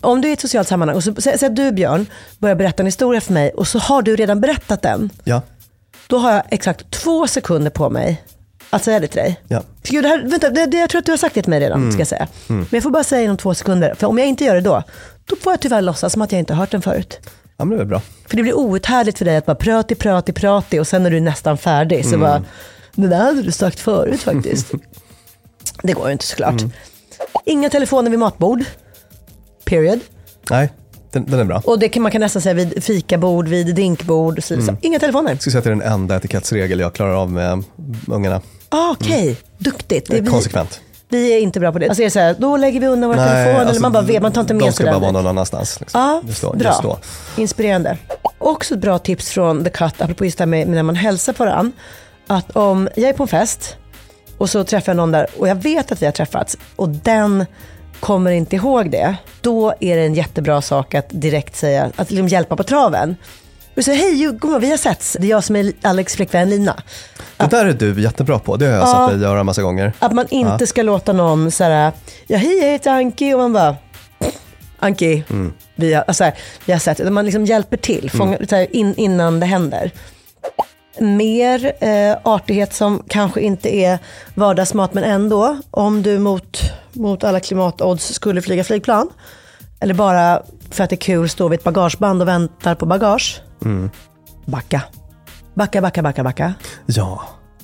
Om 0.00 0.20
du 0.20 0.28
är 0.28 0.30
i 0.30 0.32
ett 0.32 0.40
socialt 0.40 0.68
sammanhang 0.68 0.96
och 0.96 1.04
så 1.04 1.14
säg 1.18 1.38
säg 1.38 1.46
att 1.46 1.56
du 1.56 1.72
Björn 1.72 2.06
börjar 2.38 2.56
berätta 2.56 2.82
en 2.82 2.86
historia 2.86 3.20
för 3.20 3.32
mig 3.32 3.50
och 3.50 3.68
så 3.68 3.78
har 3.78 4.02
du 4.02 4.16
redan 4.16 4.40
berättat 4.40 4.82
den. 4.82 5.10
Ja, 5.24 5.42
Då 6.06 6.18
har 6.18 6.32
jag 6.32 6.42
exakt 6.50 6.90
två 6.90 7.26
sekunder 7.26 7.70
på 7.70 7.90
mig 7.90 8.22
att 8.70 8.84
säga 8.84 9.00
det 9.00 9.06
till 9.06 9.16
dig. 9.20 9.40
ja. 9.48 9.62
Gud, 9.82 10.04
det 10.04 10.08
här, 10.08 10.22
vänta, 10.30 10.50
det, 10.50 10.66
det, 10.66 10.76
jag 10.76 10.90
tror 10.90 10.98
att 10.98 11.06
du 11.06 11.12
har 11.12 11.16
sagt 11.16 11.34
det 11.34 11.42
till 11.42 11.50
mig 11.50 11.60
redan, 11.60 11.78
Mm. 11.80 11.92
ska 11.92 12.00
jag 12.00 12.08
säga. 12.08 12.28
Mm. 12.48 12.60
Men 12.60 12.68
jag 12.76 12.82
får 12.82 12.90
bara 12.90 13.04
säga 13.04 13.22
inom 13.22 13.36
två 13.36 13.54
sekunder. 13.54 13.94
För 13.94 14.06
om 14.06 14.18
jag 14.18 14.26
inte 14.26 14.44
gör 14.44 14.54
det 14.54 14.60
då, 14.60 14.82
då 15.24 15.36
får 15.36 15.52
jag 15.52 15.60
tyvärr 15.60 15.82
låtsas 15.82 16.12
som 16.12 16.22
att 16.22 16.32
jag 16.32 16.38
inte 16.38 16.52
har 16.54 16.60
hört 16.60 16.70
den 16.70 16.82
förut. 16.82 17.18
Ja, 17.56 17.64
men 17.64 17.76
det 17.78 17.82
är 17.82 17.86
bra. 17.86 18.02
För 18.28 18.36
det 18.36 18.42
blir 18.42 18.54
outhärdligt 18.58 19.18
för 19.18 19.24
dig 19.24 19.36
att 19.36 19.46
bara 19.46 19.54
prati, 19.56 19.94
prati, 19.94 20.32
prati 20.32 20.78
och 20.78 20.86
sen 20.86 21.06
är 21.06 21.10
du 21.10 21.20
nästan 21.20 21.58
färdig. 21.58 22.02
Så 22.04 22.08
Mm. 22.14 22.20
bara, 22.20 22.42
det 23.02 23.08
där 23.08 23.24
hade 23.24 23.42
du 23.42 23.52
sagt 23.52 23.80
förut 23.80 24.20
faktiskt. 24.20 24.72
det 25.82 25.92
går 25.92 26.06
ju 26.06 26.12
inte 26.12 26.26
såklart. 26.26 26.60
Mm. 26.60 26.72
Inga 27.44 27.70
telefoner 27.70 28.10
vid 28.10 28.18
matbord. 28.18 28.64
Period. 29.64 30.00
Nej, 30.50 30.72
den, 31.12 31.26
den 31.26 31.40
är 31.40 31.44
bra. 31.44 31.62
Och 31.64 31.78
det 31.78 31.88
kan 31.88 32.02
man 32.02 32.12
kan 32.12 32.20
nästan 32.20 32.42
säga 32.42 32.54
vid 32.54 32.84
fikabord, 32.84 33.48
vid 33.48 33.74
drinkbord 33.74 34.38
och 34.38 34.44
så. 34.44 34.54
Mm. 34.54 34.76
Inga 34.80 34.98
telefoner. 34.98 35.30
Jag 35.30 35.40
skulle 35.40 35.52
säga 35.52 35.58
att 35.58 35.64
det 35.64 35.70
är 35.70 35.74
den 35.76 35.92
enda 35.92 36.16
etikettsregel 36.16 36.80
jag 36.80 36.92
klarar 36.92 37.14
av 37.14 37.32
med 37.32 37.64
ungarna. 38.06 38.40
Ah, 38.68 38.90
Okej, 38.90 39.36
duktigt. 39.58 40.10
Det 40.10 40.18
är 40.18 40.26
Konsekvent. 40.26 40.80
vi 41.08 41.32
är 41.32 41.38
inte 41.40 41.60
bra 41.60 41.72
på 41.72 41.78
det. 41.78 41.88
Alltså 41.88 42.02
är 42.02 42.04
det 42.06 42.10
så 42.10 42.18
här, 42.18 42.36
då 42.38 42.56
lägger 42.56 42.80
vi 42.80 42.86
undan 42.86 43.10
våra 43.10 43.18
telefoner. 43.18 43.54
eller 43.54 43.64
alltså, 43.66 43.82
man 43.82 43.92
bara 43.92 44.02
vet, 44.02 44.22
man 44.22 44.32
tar 44.32 44.40
inte 44.40 44.54
med 44.54 44.62
De 44.62 44.72
ska 44.72 44.84
sig 44.84 44.92
bara 44.92 44.98
vara 44.98 45.12
någon 45.12 45.26
annanstans. 45.26 45.80
Liksom. 45.80 46.00
Ja, 46.00 46.22
Just 46.26 46.42
då, 46.42 46.52
bra. 46.52 46.68
Just 46.68 46.82
då. 46.82 46.98
Inspirerande. 47.36 47.98
Också 48.38 48.74
ett 48.74 48.80
bra 48.80 48.98
tips 48.98 49.30
från 49.30 49.64
The 49.64 49.70
Cut, 49.70 50.00
apropå 50.00 50.24
just 50.24 50.38
det 50.38 50.42
här 50.42 50.46
med, 50.46 50.66
med 50.66 50.76
när 50.76 50.82
man 50.82 50.96
hälsar 50.96 51.32
på 51.32 51.44
varandra. 51.44 51.72
Att 52.30 52.50
om 52.56 52.88
jag 52.96 53.08
är 53.08 53.12
på 53.12 53.22
en 53.22 53.28
fest 53.28 53.76
och 54.38 54.50
så 54.50 54.64
träffar 54.64 54.92
jag 54.92 54.96
någon 54.96 55.12
där 55.12 55.26
och 55.38 55.48
jag 55.48 55.54
vet 55.54 55.92
att 55.92 56.02
vi 56.02 56.06
har 56.06 56.12
träffats 56.12 56.56
och 56.76 56.88
den 56.88 57.46
kommer 58.00 58.30
inte 58.30 58.56
ihåg 58.56 58.90
det. 58.90 59.16
Då 59.40 59.74
är 59.80 59.96
det 59.96 60.02
en 60.02 60.14
jättebra 60.14 60.62
sak 60.62 60.94
att 60.94 61.06
direkt 61.10 61.56
säga, 61.56 61.90
att 61.96 62.10
liksom 62.10 62.28
hjälpa 62.28 62.56
på 62.56 62.62
traven. 62.62 63.16
Och 63.76 63.84
säga, 63.84 63.96
hej, 63.96 64.32
god 64.40 64.60
vi 64.60 64.70
har 64.70 64.76
setts. 64.76 65.16
Det 65.20 65.26
är 65.26 65.30
jag 65.30 65.44
som 65.44 65.56
är 65.56 65.72
Alex 65.82 66.16
flickvän 66.16 66.50
Lina. 66.50 66.82
Det 67.36 67.46
där 67.46 67.66
är 67.66 67.72
du 67.72 68.02
jättebra 68.02 68.38
på. 68.38 68.56
Det 68.56 68.66
har 68.66 68.72
jag 68.72 68.82
Ja. 68.82 69.06
sett 69.08 69.18
dig 69.18 69.28
göra 69.28 69.40
en 69.40 69.46
massa 69.46 69.62
gånger. 69.62 69.92
Att 69.98 70.12
man 70.12 70.26
inte 70.30 70.56
Ja. 70.60 70.66
ska 70.66 70.82
låta 70.82 71.12
någon 71.12 71.50
här, 71.60 71.92
ja 72.26 72.38
hej 72.38 72.58
jag 72.58 72.70
heter 72.72 72.90
Anki 72.90 73.34
och 73.34 73.38
man 73.38 73.52
bara, 73.52 73.76
Anki, 74.78 75.24
Mm. 75.30 75.52
vi, 75.74 75.94
har, 75.94 76.04
alltså, 76.08 76.30
vi 76.64 76.72
har 76.72 76.80
sett, 76.80 77.12
man 77.12 77.24
liksom 77.24 77.44
hjälper 77.46 77.76
till 77.76 78.10
fånga, 78.10 78.38
här, 78.50 78.76
in, 78.76 78.94
innan 78.96 79.40
det 79.40 79.46
händer. 79.46 79.90
Mer 81.00 81.72
eh, 81.84 82.16
artighet 82.24 82.74
som 82.74 83.02
kanske 83.08 83.40
inte 83.40 83.76
är 83.76 83.98
vardagsmat 84.34 84.94
men 84.94 85.04
ändå, 85.04 85.58
om 85.70 86.02
du 86.02 86.18
mot, 86.18 86.60
mot 86.92 87.24
alla 87.24 87.40
klimatodds 87.40 88.12
skulle 88.14 88.42
flyga 88.42 88.64
flygplan, 88.64 89.08
eller 89.80 89.94
bara 89.94 90.42
för 90.70 90.84
att 90.84 90.90
det 90.90 90.96
är 90.96 91.00
kul 91.00 91.28
stå 91.28 91.48
vid 91.48 91.58
ett 91.58 91.64
bagageband 91.64 92.22
och 92.22 92.28
väntar 92.28 92.74
på 92.74 92.86
bagage, 92.86 93.40
Mm. 93.64 93.90
backa. 94.46 94.82
Backa, 95.54 95.80
backa, 95.80 96.02
backa, 96.02 96.22
backa. 96.24 96.54
Ja, 96.86 97.22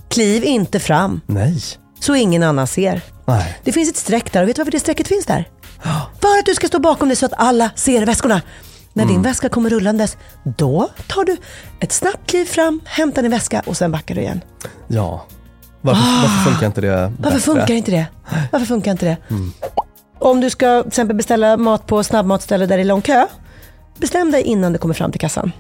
Kliv 0.09 0.45
inte 0.45 0.81
fram, 0.81 1.21
nej, 1.27 1.63
så 2.01 2.15
ingen 2.15 2.43
annan 2.43 2.67
ser. 2.67 3.01
nej. 3.25 3.59
Det 3.65 3.73
finns 3.73 3.91
ett 3.91 3.97
streck 3.97 4.33
där 4.33 4.43
och 4.43 4.49
vet 4.49 4.57
du 4.57 4.61
varför 4.61 4.73
det 4.73 4.81
strecket 4.81 5.09
finns 5.09 5.27
där? 5.27 5.49
För 6.21 6.39
att 6.39 6.47
du 6.47 6.55
ska 6.55 6.67
stå 6.67 6.79
bakom 6.79 7.09
det 7.09 7.17
så 7.17 7.27
att 7.27 7.33
alla 7.37 7.71
ser 7.75 8.07
väskorna. 8.07 8.43
När 8.97 9.05
din 9.07 9.23
väska 9.23 9.49
kommer 9.49 9.71
rullandes, 9.71 10.17
då 10.43 10.89
tar 11.07 11.25
du 11.25 11.37
ett 11.81 11.93
snabbt 11.93 12.31
kliv 12.31 12.45
fram, 12.45 12.81
hämtar 12.85 13.23
din 13.23 13.31
väska 13.31 13.63
och 13.67 13.77
sen 13.77 13.93
backar 13.93 14.15
du 14.15 14.21
igen. 14.21 14.41
Ja. 14.89 15.27
Varför, 15.81 16.01
Ah. 16.03 16.23
varför 16.23 16.51
funkar 16.51 16.67
inte 16.67 16.81
det 16.81 17.13
Varför 17.19 17.23
bättre? 17.23 17.41
funkar 17.41 17.75
inte 17.75 17.91
det? 17.91 18.07
Varför 18.53 18.67
funkar 18.67 18.91
inte 18.91 19.07
det? 19.07 19.17
Mm. 19.31 19.53
Om 20.19 20.41
du 20.41 20.51
ska 20.51 20.83
till 20.83 20.89
exempel 20.89 21.17
beställa 21.17 21.57
mat 21.57 21.87
på 21.87 22.05
snabbmatsställe 22.05 22.67
där 22.67 22.77
det 22.77 22.83
är 22.83 22.85
lång 22.85 23.03
kö, 23.03 23.27
bestäm 23.99 24.31
dig 24.31 24.43
innan 24.43 24.73
du 24.73 24.79
kommer 24.79 24.95
fram 24.95 25.11
till 25.11 25.21
kassan. 25.21 25.53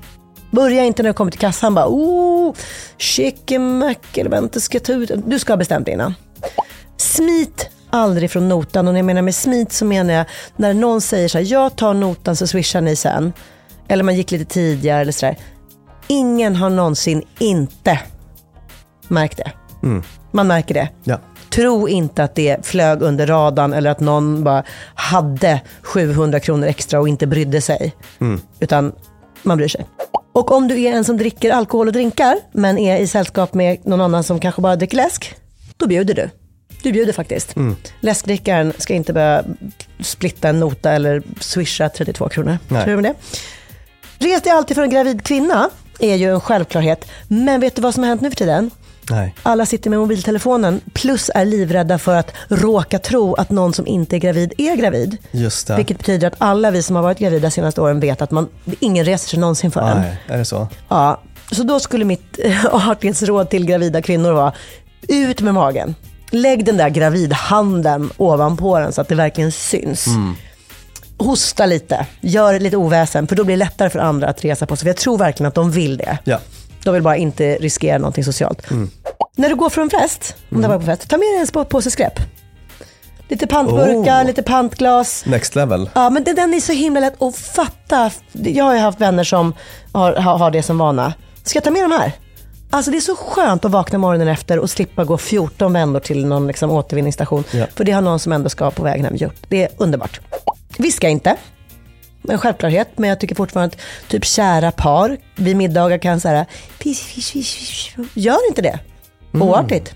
Börja 0.51 0.85
inte 0.85 1.03
när 1.03 1.11
du 1.11 1.14
kommer 1.14 1.30
till 1.30 1.41
kassan 1.41 1.74
bara, 1.74 1.87
oh, 1.89 2.55
chicken 2.99 3.78
mac 3.78 3.95
eller 4.14 4.30
vänta 4.30 4.61
ska 4.61 4.76
jag 4.76 4.85
ta 4.85 4.93
ut. 4.93 5.11
Du 5.26 5.39
ska 5.39 5.53
ha 5.53 5.57
bestämt 5.57 5.85
dig 5.87 5.95
innan. 5.95 6.14
Smit 6.97 7.68
aldrig 7.95 8.30
från 8.30 8.49
notan 8.49 8.88
och 8.88 8.95
när 8.95 8.99
jag 8.99 9.07
menar 9.07 9.22
med 9.22 9.34
smit 9.34 9.72
så 9.72 9.84
menar 9.84 10.14
jag 10.14 10.26
när 10.57 10.74
någon 10.74 11.01
säger 11.01 11.28
så 11.28 11.38
här, 11.38 11.45
jag 11.45 11.76
tar 11.76 11.95
notan 11.95 12.36
så 12.36 12.47
swishar 12.47 12.80
ni 12.80 12.97
sen. 12.97 13.32
Eller 13.88 14.05
man 14.05 14.14
gick 14.14 14.30
lite 14.30 14.45
tidigare 14.45 15.01
eller 15.01 15.12
sådär. 15.12 15.36
Ingen 16.07 16.57
har 16.57 16.70
någonsin 16.70 17.22
inte 17.38 18.01
märkt 19.09 19.36
det. 19.36 19.53
Mm. 19.82 20.03
Man 20.32 20.47
märker 20.47 20.74
det. 20.74 20.88
Ja. 21.05 21.20
Tro 21.51 21.88
inte 21.88 22.24
att 22.24 22.34
det 22.34 22.66
flög 22.66 23.03
under 23.03 23.26
radarn 23.26 23.72
eller 23.72 23.90
att 23.90 24.01
någon 24.01 24.45
bara 24.45 24.64
hade 24.95 25.61
700 25.82 26.40
kronor 26.40 26.66
extra 26.66 27.01
och 27.01 27.09
inte 27.09 27.26
brydde 27.26 27.61
sig. 27.61 27.95
Mm. 28.20 28.40
Utan 28.61 28.92
man 29.42 29.57
bryr 29.57 29.68
sig. 29.68 29.86
Och 30.32 30.53
om 30.53 30.68
du 30.68 30.82
är 30.82 30.92
en 30.92 31.05
som 31.05 31.16
dricker 31.16 31.51
alkohol 31.51 31.86
och 31.86 31.92
drinkar, 31.92 32.36
men 32.53 32.78
är 32.78 32.99
i 32.99 33.07
sällskap 33.07 33.55
med 33.55 33.86
någon 33.86 34.01
annan 34.01 34.24
som 34.24 34.40
kanske 34.40 34.62
bara 34.62 34.76
dricker 34.76 34.97
läsk, 34.97 35.34
då 35.76 35.86
bjuder 35.86 36.14
du. 36.14 36.30
Du 36.85 36.93
bjuder 36.93 37.12
faktiskt. 37.12 37.57
Mm. 37.57 37.76
Läskdrickaren 38.01 38.72
ska 38.78 38.95
inte 38.95 39.12
börja 39.12 39.45
splitta 40.01 40.49
en 40.49 40.61
nota 40.61 40.93
eller 40.93 41.22
swisha 41.41 41.89
32 41.89 42.28
kronor. 42.28 42.59
Nej. 42.68 42.85
Tror 42.85 42.97
du 42.97 43.03
med 43.03 43.14
det? 44.18 44.26
Res 44.26 44.43
dig 44.43 44.53
alltid 44.53 44.74
för 44.76 44.82
en 44.82 44.91
gravid 44.91 45.22
kvinna 45.22 45.70
är 45.99 46.14
ju 46.14 46.30
en 46.30 46.41
självklarhet. 46.41 47.05
Men 47.28 47.61
vet 47.61 47.76
du 47.76 47.82
vad 47.82 47.95
som 47.95 48.03
har 48.03 48.09
hänt 48.09 48.20
nu 48.20 48.30
för 48.30 48.37
tiden? 48.37 48.70
Nej. 49.11 49.35
Alla 49.43 49.66
sitter 49.66 49.91
med 49.91 49.99
mobiltelefonen 49.99 50.80
plus 50.93 51.30
är 51.35 51.45
livrädda 51.45 51.99
för 51.99 52.16
att 52.16 52.32
råka 52.49 52.99
tro 52.99 53.35
att 53.35 53.51
någon 53.51 53.72
som 53.72 53.87
inte 53.87 54.16
är 54.16 54.18
gravid 54.18 54.53
är 54.59 54.76
gravid. 54.76 55.16
Just 55.30 55.66
det. 55.66 55.76
Vilket 55.76 55.99
betyder 55.99 56.26
att 56.26 56.35
alla 56.39 56.70
vi 56.70 56.82
som 56.82 56.97
har 56.97 57.03
varit 57.03 57.18
gravida 57.18 57.49
de 57.49 57.51
senaste 57.51 57.80
åren 57.80 58.01
vet 58.01 58.22
att 58.22 58.30
man, 58.30 58.49
ingen 58.80 59.05
reser 59.05 59.28
sig 59.28 59.39
någonsin 59.39 59.70
för 59.70 59.80
en. 59.80 60.01
Nej, 60.01 60.20
är 60.28 60.39
det 60.39 60.45
så? 60.45 60.68
Ja, 60.89 61.20
så 61.53 61.62
då 61.62 61.80
skulle 61.80 62.05
mitt 62.05 62.39
artighetsråd 62.72 63.51
till 63.51 63.66
gravida 63.66 64.03
kvinnor 64.03 64.32
vara 64.32 64.53
ut 65.09 65.41
med 65.41 65.55
magen. 65.55 65.95
Lägg 66.35 66.64
den 66.64 66.76
där 66.76 66.89
gravidhanden 66.89 68.11
ovanpå 68.16 68.78
den 68.78 68.93
så 68.93 69.01
att 69.01 69.09
det 69.09 69.14
verkligen 69.14 69.53
syns. 69.53 70.07
Mm. 70.07 70.35
Hosta 71.18 71.66
lite, 71.66 72.07
gör 72.20 72.61
lite 72.61 72.76
oväsen 72.76 73.26
för 73.26 73.37
då 73.37 73.45
blir 73.45 73.57
det 73.57 73.64
lättare 73.64 73.91
för 73.91 73.99
andra 73.99 74.28
att 74.28 74.45
resa 74.45 74.66
på 74.66 74.76
sig. 74.76 74.80
För 74.85 74.89
jag 74.89 74.97
tror 74.97 75.18
verkligen 75.18 75.49
att 75.49 75.55
de 75.55 75.70
vill 75.70 75.97
det. 75.97 76.18
Ja. 76.24 76.39
De 76.85 76.95
vill 76.95 77.03
bara 77.03 77.16
inte 77.16 77.55
riskera 77.55 77.99
någonting 77.99 78.24
socialt. 78.24 78.70
Mm. 78.70 78.91
När 79.37 79.49
du 79.49 79.55
går 79.55 79.70
från 79.70 79.91
fest, 79.91 80.37
om 80.51 80.62
du 80.62 80.68
var 80.68 80.78
på 80.78 80.85
fest, 80.85 81.09
ta 81.09 81.16
med 81.16 81.26
dig 81.26 81.47
en 81.57 81.64
påse 81.64 81.91
skräp. 81.91 82.20
Lite 83.28 83.47
pantburkar, 83.47 84.22
Oh. 84.22 84.26
lite 84.26 84.43
pantglas. 84.43 85.24
Next 85.26 85.55
level. 85.55 85.91
Ja, 85.95 86.11
men 86.11 86.24
det- 86.24 86.32
den 86.32 86.55
är 86.55 86.61
så 86.61 86.72
himla 86.72 87.01
lätt 87.01 87.22
att 87.22 87.37
fatta. 87.37 88.11
Jag 88.32 88.64
har 88.64 88.74
ju 88.74 88.80
haft 88.80 89.01
vänner 89.01 89.24
som 89.24 89.55
har, 89.93 90.12
har, 90.12 90.39
har 90.39 90.51
det 90.51 90.62
som 90.62 90.78
vana. 90.78 91.14
Ska 91.45 91.57
jag 91.57 91.64
ta 91.64 91.70
med 91.70 91.82
de 91.82 91.93
här? 91.93 92.12
Alltså 92.75 92.91
det 92.91 92.97
är 92.97 93.01
så 93.01 93.16
skönt 93.16 93.64
att 93.64 93.70
vakna 93.70 93.99
morgonen 93.99 94.29
efter 94.29 94.59
och 94.59 94.70
slippa 94.70 95.05
gå 95.05 95.18
14 95.18 95.72
vändor 95.72 96.01
till 96.01 96.27
någon 96.27 96.47
liksom 96.47 96.70
återvinningsstation. 96.70 97.45
Ja. 97.51 97.66
För 97.75 97.85
det 97.85 97.93
har 97.93 98.03
någon 98.03 98.18
som 98.18 98.33
ändå 98.33 98.49
ska 98.49 98.70
på 98.70 98.83
vägen 98.83 99.05
hem 99.05 99.16
gjort. 99.16 99.35
Det 99.49 99.62
är 99.62 99.68
underbart. 99.77 100.20
Viska 100.79 101.09
inte. 101.09 101.37
En 102.29 102.39
självklarhet, 102.39 102.89
men 102.97 103.09
jag 103.09 103.20
tycker 103.20 103.35
fortfarande 103.35 103.77
att 103.77 104.09
typ 104.11 104.25
kära 104.25 104.70
par 104.70 105.16
vid 105.37 105.57
middagar 105.57 105.99
kan 105.99 106.20
säga 106.20 106.47
Gör 108.14 108.49
inte 108.49 108.62
det. 108.62 108.79
Oartigt. 109.33 109.95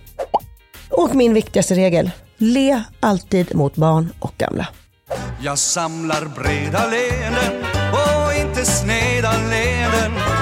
Och 0.91 1.15
min 1.15 1.35
viktigaste 1.35 1.75
regel. 1.75 2.11
Le 2.37 2.83
alltid 3.01 3.55
mot 3.55 3.77
barn 3.77 4.13
och 4.21 4.33
gamla. 4.39 4.69
Jag 5.41 5.59
samlar 5.59 6.25
breda 6.25 6.87
leenden 6.87 7.65
och 7.93 8.35
inte 8.41 8.65
sneda 8.65 9.33
leenden. 9.51 10.38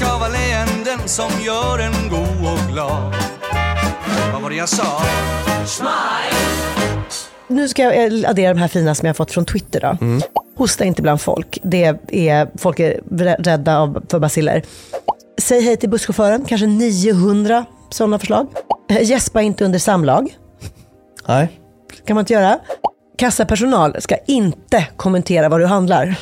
Ska 0.00 0.18
vara 0.18 0.28
leenden 0.28 0.98
som 1.08 1.30
gör 1.46 1.78
en 1.78 1.92
god 2.10 2.52
och 2.52 2.72
glad. 2.72 3.14
Vad 4.32 4.42
var 4.42 4.50
det 4.50 4.56
jag 4.56 4.68
sa? 4.68 5.02
Nu 7.48 7.68
ska 7.68 7.82
jag 7.82 8.22
eh, 8.22 8.30
addera 8.30 8.54
de 8.54 8.60
här 8.60 8.68
fina 8.68 8.94
som 8.94 9.06
jag 9.06 9.10
har 9.10 9.14
fått 9.16 9.30
från 9.32 9.44
Twitter. 9.44 9.80
Då. 9.80 9.96
Hosta 10.56 10.84
inte 10.84 11.02
bland 11.02 11.20
folk. 11.20 11.58
Det 11.62 11.84
är, 12.08 12.58
folk 12.58 12.80
är 12.80 13.00
rä- 13.10 13.36
rädda 13.42 13.78
av, 13.78 14.02
för 14.10 14.18
basiller. 14.18 14.62
Säg 15.40 15.60
hej 15.62 15.76
till 15.76 15.88
busschauffören, 15.90 16.44
kanske 16.44 16.66
900 16.66 17.64
sådana 17.90 18.18
förslag. 18.18 18.46
Eh, 18.90 19.02
Gäspa 19.02 19.42
inte 19.42 19.64
under 19.64 19.78
samlag, 19.78 20.36
Nej. 21.28 21.48
kan 22.06 22.14
man 22.14 22.22
inte 22.22 22.32
göra. 22.32 22.58
Kassapersonal 23.18 23.96
ska 24.02 24.16
inte 24.26 24.86
kommentera 24.96 25.48
vad 25.48 25.60
du 25.60 25.66
handlar. 25.66 26.14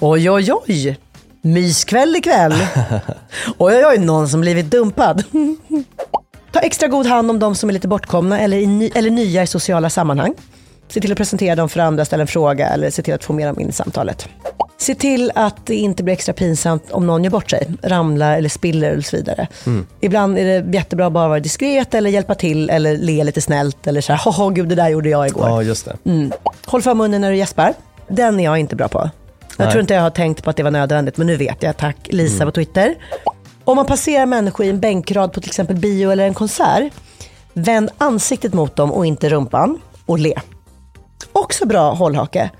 Oj, 0.00 0.30
oj, 0.30 0.52
oj. 0.52 0.98
Myskväll 1.46 2.16
ikväll. 2.16 2.52
Oj, 3.58 3.76
oj, 3.76 3.86
oj, 3.86 3.98
någon 3.98 4.28
som 4.28 4.40
blivit 4.40 4.70
dumpad. 4.70 5.24
Ta 6.52 6.60
extra 6.60 6.88
god 6.88 7.06
hand 7.06 7.30
om 7.30 7.38
de 7.38 7.54
som 7.54 7.68
är 7.68 7.72
lite 7.72 7.88
bortkomna 7.88 8.40
eller, 8.40 8.56
i 8.56 8.92
eller 8.94 9.10
nya 9.10 9.42
i 9.42 9.46
sociala 9.46 9.90
sammanhang. 9.90 10.34
Se 10.88 11.00
till 11.00 11.12
att 11.12 11.18
presentera 11.18 11.54
dem 11.54 11.68
för 11.68 11.80
andra, 11.80 12.04
ställa 12.04 12.20
en 12.20 12.26
fråga 12.26 12.68
eller 12.68 12.90
se 12.90 13.02
till 13.02 13.14
att 13.14 13.24
få 13.24 13.32
med 13.32 13.48
dem 13.48 13.60
in 13.60 13.68
i 13.68 13.72
samtalet. 13.72 14.28
Se 14.78 14.94
till 14.94 15.32
att 15.34 15.66
det 15.66 15.74
inte 15.74 16.02
blir 16.02 16.14
extra 16.14 16.32
pinsamt 16.32 16.90
om 16.90 17.06
någon 17.06 17.24
gör 17.24 17.30
bort 17.30 17.50
sig, 17.50 17.70
ramlar 17.82 18.36
eller 18.36 18.48
spiller 18.48 18.90
eller 18.90 19.02
så 19.02 19.16
vidare. 19.16 19.48
Mm. 19.66 19.86
Ibland 20.00 20.38
är 20.38 20.44
det 20.44 20.76
jättebra 20.76 21.06
att 21.06 21.12
bara 21.12 21.28
vara 21.28 21.40
diskret 21.40 21.94
eller 21.94 22.10
hjälpa 22.10 22.34
till 22.34 22.70
eller 22.70 22.96
le 22.96 23.24
lite 23.24 23.40
snällt 23.40 23.86
eller 23.86 24.00
så 24.00 24.12
här, 24.12 24.20
haha 24.24 24.50
gud 24.50 24.68
det 24.68 24.74
där 24.74 24.88
gjorde 24.88 25.08
jag 25.08 25.26
igår. 25.26 25.48
Ja, 25.48 25.62
just 25.62 25.84
det. 25.84 25.96
Mm. 26.04 26.32
Håll 26.64 26.82
för 26.82 26.94
munnen 26.94 27.20
när 27.20 27.30
du 27.30 27.36
gäspar. 27.36 27.74
Den 28.08 28.40
är 28.40 28.44
jag 28.44 28.58
inte 28.58 28.76
bra 28.76 28.88
på. 28.88 29.10
Jag 29.56 29.64
Nej. 29.64 29.72
tror 29.72 29.80
inte 29.80 29.94
jag 29.94 30.02
har 30.02 30.10
tänkt 30.10 30.44
på 30.44 30.50
att 30.50 30.56
det 30.56 30.62
var 30.62 30.70
nödvändigt, 30.70 31.16
men 31.16 31.26
nu 31.26 31.36
vet 31.36 31.62
jag. 31.62 31.76
Tack 31.76 31.96
Lisa 32.04 32.44
på 32.44 32.50
Twitter. 32.50 32.94
Om 33.64 33.76
man 33.76 33.86
passerar 33.86 34.26
människor 34.26 34.66
i 34.66 34.70
en 34.70 34.80
bänkrad 34.80 35.32
på 35.32 35.40
till 35.40 35.50
exempel 35.50 35.76
bio 35.76 36.10
eller 36.10 36.26
en 36.26 36.34
konsert, 36.34 36.92
vänd 37.52 37.90
ansiktet 37.98 38.54
mot 38.54 38.76
dem 38.76 38.92
och 38.92 39.06
inte 39.06 39.28
rumpan 39.28 39.78
och 40.06 40.18
le. 40.18 40.34
Också 41.32 41.66
bra 41.66 41.92
hållhake. 41.92 42.50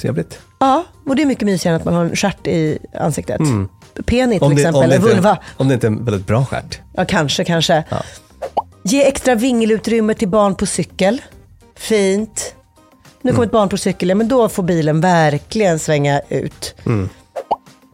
Trevligt. 0.00 0.38
Ja, 0.58 0.84
och 1.06 1.16
det 1.16 1.22
är 1.22 1.26
mycket 1.26 1.46
mysigare 1.46 1.74
än 1.74 1.80
att 1.80 1.84
man 1.84 1.94
har 1.94 2.04
en 2.04 2.16
stjärt 2.16 2.46
i 2.46 2.78
ansiktet. 2.94 3.40
Mm. 3.40 3.68
Penis 4.06 4.40
till 4.40 4.48
det, 4.48 4.54
exempel, 4.54 4.82
eller 4.82 4.96
inte, 4.96 5.08
vulva. 5.08 5.38
om 5.56 5.68
det 5.68 5.74
inte 5.74 5.86
är 5.86 5.90
en 5.90 6.04
väldigt 6.04 6.26
bra 6.26 6.44
stjärt. 6.44 6.78
Ja, 6.94 7.04
kanske, 7.04 7.44
kanske. 7.44 7.84
Ja. 7.88 8.02
Ge 8.82 9.04
extra 9.04 9.34
vingelutrymme 9.34 10.14
till 10.14 10.28
barn 10.28 10.54
på 10.54 10.66
cykel. 10.66 11.22
Fint. 11.76 12.54
Nu 13.26 13.32
kommer 13.32 13.46
ett 13.46 13.52
barn 13.52 13.68
på 13.68 13.76
cykel, 13.76 14.08
ja, 14.08 14.14
men 14.14 14.28
då 14.28 14.48
får 14.48 14.62
bilen 14.62 15.00
verkligen 15.00 15.78
svänga 15.78 16.20
ut. 16.28 16.74
Mm. 16.86 17.08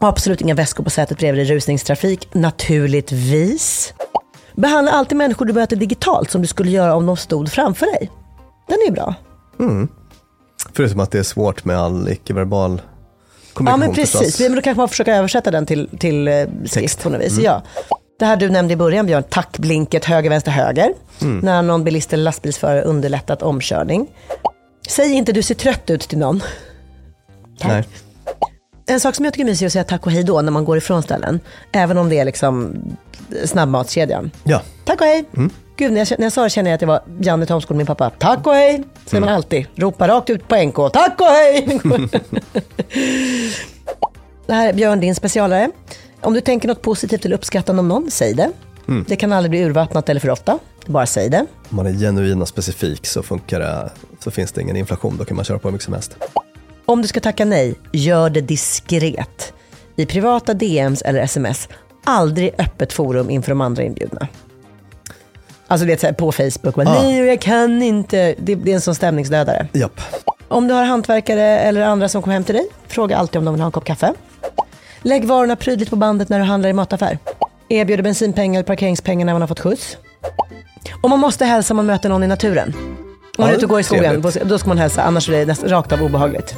Absolut 0.01 0.41
inga 0.41 0.55
väskor 0.55 0.85
på 0.85 0.91
sätet 0.91 1.19
bredvid 1.19 1.51
i 1.51 1.55
rusningstrafik, 1.55 2.29
naturligtvis. 2.35 3.95
Behandla 4.55 4.93
alltid 4.93 5.19
människor 5.19 5.47
du 5.47 5.53
möter 5.53 5.77
digitalt 5.77 6.31
som 6.31 6.43
du 6.43 6.49
skulle 6.49 6.71
göra 6.71 6.95
om 6.95 7.07
de 7.07 7.17
stod 7.17 7.53
framför 7.53 7.87
dig. 7.87 8.11
Den 8.69 8.79
är 8.89 8.93
bra. 8.93 9.15
Mm. 9.61 9.89
Förutom 10.73 11.01
att 11.01 11.11
det 11.11 11.19
är 11.19 11.23
svårt 11.23 11.65
med 11.65 11.79
all 11.79 12.09
icke-verbal 12.09 12.81
Ja 12.81 13.55
kommunikation 13.55 13.81
men 13.81 13.95
precis, 13.95 14.41
men 14.41 14.55
då 14.55 14.63
kanske 14.63 14.81
man 14.81 14.89
försöka 14.89 15.17
översätta 15.17 15.51
den 15.51 15.67
till, 15.67 15.89
till 15.99 16.29
eh, 16.29 16.47
skrift 16.65 17.03
på 17.03 17.11
något 17.11 17.21
vis. 17.21 17.33
Mm. 17.33 17.45
Ja. 17.45 17.63
Det 18.19 18.27
här 18.27 18.37
du 18.37 18.51
nämnde 18.51 18.75
i 18.75 18.77
början 18.77 19.07
Björn, 19.07 19.23
tackblinket 19.23 20.05
höger, 20.05 20.31
vänster, 20.31 20.51
höger. 20.51 20.93
Mm. 21.21 21.39
När 21.39 21.63
någon 21.63 21.85
bilist 21.85 22.13
eller 22.13 22.25
lastbilsförare 22.25 22.83
underlättat 22.83 23.43
omkörning. 23.43 24.09
Säg 24.89 25.13
inte 25.13 25.33
du 25.33 25.43
ser 25.43 25.55
trött 25.55 25.91
ut 25.91 26.01
till 26.01 26.19
någon. 26.19 26.43
Nej. 27.65 27.85
En 28.87 29.01
sak 29.01 29.15
som 29.15 29.25
jag 29.25 29.35
tycker 29.35 29.45
är 29.45 29.49
mysig 29.51 29.65
är 29.65 29.67
att 29.67 29.73
säga 29.73 29.85
tack 29.85 30.07
och 30.07 30.13
hej 30.13 30.23
då 30.25 30.41
när 30.43 30.53
man 30.53 30.65
går 30.65 30.77
ifrån 30.79 31.03
ställen. 31.03 31.41
Även 31.73 31.99
om 31.99 32.09
det 32.09 32.19
är 32.19 32.25
liksom 32.25 32.75
snabbmatskedjan. 33.45 34.31
Ja. 34.45 34.63
Tack 34.85 35.01
och 35.01 35.07
hej. 35.07 35.25
Mm. 35.37 35.51
Gud, 35.77 35.93
när 35.93 35.99
jag, 36.11 36.19
när 36.19 36.27
jag 36.27 36.33
sa 36.33 36.43
det 36.43 36.51
känner 36.51 36.71
jag 36.71 36.75
att 36.75 36.81
det 36.81 36.87
var 36.87 37.03
Janne 37.21 37.47
Thomsgård, 37.47 37.77
min 37.77 37.87
pappa. 37.87 38.11
Tack 38.11 38.47
och 38.47 38.55
hej, 38.55 38.83
säger 39.05 39.17
Mm. 39.17 39.27
man 39.27 39.35
alltid. 39.35 39.67
Ropa 39.75 40.09
rakt 40.09 40.31
ut 40.31 40.49
på 40.49 40.57
NK. 40.57 40.93
Tack 40.93 41.21
och 41.21 41.27
hej! 41.27 41.81
det 44.47 44.53
här 44.53 44.69
är 44.69 44.73
Björn, 44.73 45.01
din 45.01 45.15
specialare. 45.15 45.71
Om 46.21 46.35
du 46.35 46.41
tänker 46.41 46.69
något 46.69 46.83
positivt 46.83 47.25
eller 47.25 47.37
uppskattande 47.37 47.81
om 47.81 47.89
någon, 47.89 48.11
säg 48.11 48.35
det. 48.35 48.51
Mm. 48.89 49.05
Det 49.09 49.17
kan 49.17 49.33
aldrig 49.33 49.51
bli 49.51 49.61
urvattnat 49.65 50.09
eller 50.09 50.21
för 50.21 50.31
ofta. 50.31 50.59
Bara 50.87 51.07
säg 51.07 51.29
det. 51.31 51.47
Om 51.73 51.77
man 51.77 51.87
är 51.87 51.93
genuin 51.93 52.43
och 52.43 52.49
specifik 52.49 53.07
så 53.07 53.23
funkar 53.23 53.61
det, 53.61 53.91
så 54.19 54.31
finns 54.31 54.53
det 54.53 54.61
ingen 54.63 54.77
inflation. 54.77 55.17
Då 55.17 55.25
kan 55.25 55.37
man 55.37 55.45
köra 55.45 55.59
på 55.59 55.69
hur 55.69 55.73
mycket 55.73 55.85
som 55.85 55.95
helst. 55.95 56.17
Om 56.87 57.03
du 57.03 57.09
ska 57.09 57.21
tacka 57.21 57.45
nej, 57.45 57.75
gör 57.93 58.31
det 58.31 58.41
diskret. 58.41 59.53
I 59.97 60.07
privata 60.07 60.55
DMs 60.55 61.03
eller 61.03 61.21
sms. 61.23 61.69
Aldrig 62.05 62.55
öppet 62.59 62.93
forum 62.93 63.31
inför 63.31 63.51
de 63.51 63.61
andra 63.61 63.83
inbjudna. 63.83 64.29
Alltså 65.67 65.87
det 65.87 66.05
är 66.05 66.13
på 66.13 66.33
Facebook, 66.33 66.77
men, 66.77 66.89
Ah. 66.89 67.03
nej 67.03 67.19
jag 67.27 67.41
kan 67.41 67.83
inte. 67.83 68.35
Det, 68.39 68.55
det 68.55 68.71
är 68.71 68.75
en 68.75 68.81
sån 68.81 68.95
stämningsdödare. 68.95 69.67
Japp. 69.73 70.01
Om 70.49 70.69
du 70.69 70.75
har 70.75 70.85
hantverkare 70.85 71.59
eller 71.59 71.81
andra 71.83 72.09
som 72.09 72.23
kommer 72.23 72.35
hem 72.35 72.45
till 72.45 72.55
dig, 72.55 72.67
fråga 72.87 73.17
alltid 73.17 73.39
om 73.39 73.45
de 73.45 73.55
vill 73.55 73.61
ha 73.61 73.67
en 73.67 73.73
kopp 73.73 73.85
kaffe. 73.85 74.15
Lägg 75.03 75.25
varorna 75.25 75.57
prydligt 75.57 75.91
på 75.91 75.97
bandet 75.97 76.29
när 76.29 76.39
du 76.39 76.45
handlar 76.45 76.71
i 76.71 76.73
mataffär. 76.73 77.19
erbjuder 77.69 78.03
bensinpengar 78.03 78.61
eller 78.61 78.67
parkeringspengar 78.67 79.27
när 79.27 79.33
man 79.33 79.43
har 79.43 79.49
fått 79.49 79.61
skjuts. 79.61 79.97
Och 81.03 81.11
man 81.11 81.19
måste 81.19 81.45
hälsa 81.45 81.73
om 81.75 81.77
man 81.77 81.87
möter 81.87 82.09
någon 82.09 82.23
i 82.23 82.27
naturen. 82.27 82.73
Om 82.77 83.45
man 83.45 83.51
är 83.51 83.55
ute 83.55 83.65
och 83.65 83.71
går 83.71 83.81
i 83.81 83.83
skogen, 83.83 84.23
då 84.45 84.59
ska 84.59 84.69
man 84.69 84.79
hälsa, 84.79 85.03
annars 85.03 85.29
är 85.29 85.33
det 85.33 85.47
nästan 85.47 85.69
rakt 85.69 85.93
av 85.93 86.03
obehagligt. 86.03 86.55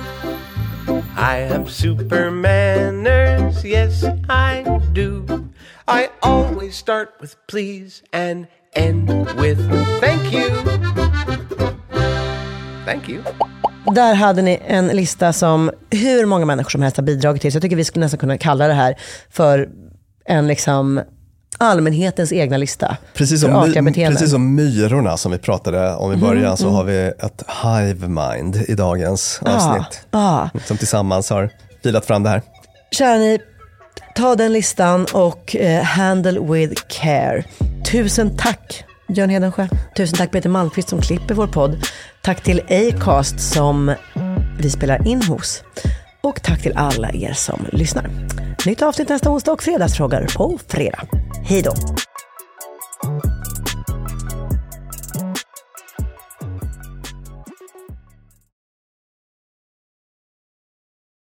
I 1.17 1.49
have 1.49 1.69
super 1.69 2.31
manners, 2.31 3.65
yes 3.65 4.05
I 4.05 4.65
do. 4.95 5.25
I 5.87 6.09
always 6.21 6.77
start 6.77 7.09
with 7.21 7.35
please 7.47 8.03
and 8.13 8.47
end 8.75 9.11
with 9.41 9.61
thank 10.01 10.33
you. 10.33 10.51
Thank 12.87 13.09
you. 13.09 13.23
Där 13.95 14.15
hade 14.15 14.43
ni 14.43 14.61
en 14.67 14.87
lista 14.87 15.33
som 15.33 15.71
hur 15.91 16.27
många 16.27 16.47
människor 16.47 16.71
som 16.71 16.83
helst 16.83 16.97
har 16.97 17.05
bidragit 17.05 17.43
till. 17.43 17.53
Så 17.53 17.57
jag 17.57 17.63
tycker 17.63 17.77
vi 17.77 17.85
skulle 17.85 18.05
nästan 18.05 18.19
kunna 18.19 18.39
kalla 18.39 18.67
det 18.67 18.75
här 18.75 18.95
för 19.31 19.69
en 20.25 20.47
liksom 20.47 21.01
allmänhetens 21.59 22.33
egna 22.33 22.57
lista. 22.57 22.97
Precis 23.15 23.41
som, 23.41 23.51
my, 23.85 23.93
precis 23.93 24.31
som 24.31 24.55
myrorna 24.55 25.17
som 25.17 25.33
vi 25.33 25.39
pratade 25.39 25.95
om 25.95 26.13
i 26.13 26.17
Mhm, 26.17 26.27
början 26.27 26.57
så 26.57 26.65
mm. 26.65 26.75
har 26.75 26.85
vi 26.85 26.99
ett 26.99 27.43
hive 27.63 28.09
mind 28.09 28.57
i 28.57 28.75
dagens 28.75 29.41
Ah, 29.45 29.55
avsnitt. 29.57 30.01
ah. 30.11 30.49
Som 30.67 30.77
tillsammans 30.77 31.31
har 31.31 31.51
filat 31.83 32.07
fram 32.07 32.23
det 32.23 32.29
här. 32.31 32.43
Kära 32.91 33.17
ni, 33.19 33.39
ta 34.17 34.35
den 34.35 34.53
listan 34.53 35.07
och 35.13 35.57
eh, 35.57 35.83
handle 35.83 36.41
with 36.41 36.83
care. 36.89 37.45
Tusen 37.91 38.37
tack 38.37 38.85
Björn 39.09 39.31
Hedensjö. 39.31 39.69
Tusen 39.97 40.19
tack 40.19 40.31
Peter 40.33 40.49
Malmqvist 40.49 40.89
som 40.89 41.01
klipper 41.01 41.35
vår 41.35 41.47
podd. 41.47 41.77
Tack 42.23 42.43
till 42.43 42.61
Acast 42.71 43.41
som 43.41 43.95
vi 44.59 44.71
spelar 44.71 45.09
in 45.09 45.23
hos. 45.23 45.63
Och 46.25 46.43
tack 46.43 46.63
till 46.63 46.73
alla 46.77 47.13
er 47.13 47.33
som 47.33 47.67
lyssnar. 47.73 48.11
Nytt 48.67 48.83
avsnitt 48.83 49.09
nästa 49.09 49.31
onsdag 49.31 49.53
och 49.53 49.63
fredagsfrågor 49.63 50.27
på 50.37 50.59
fredag. 50.69 51.03
Hej 51.45 51.63
då! 51.63 51.75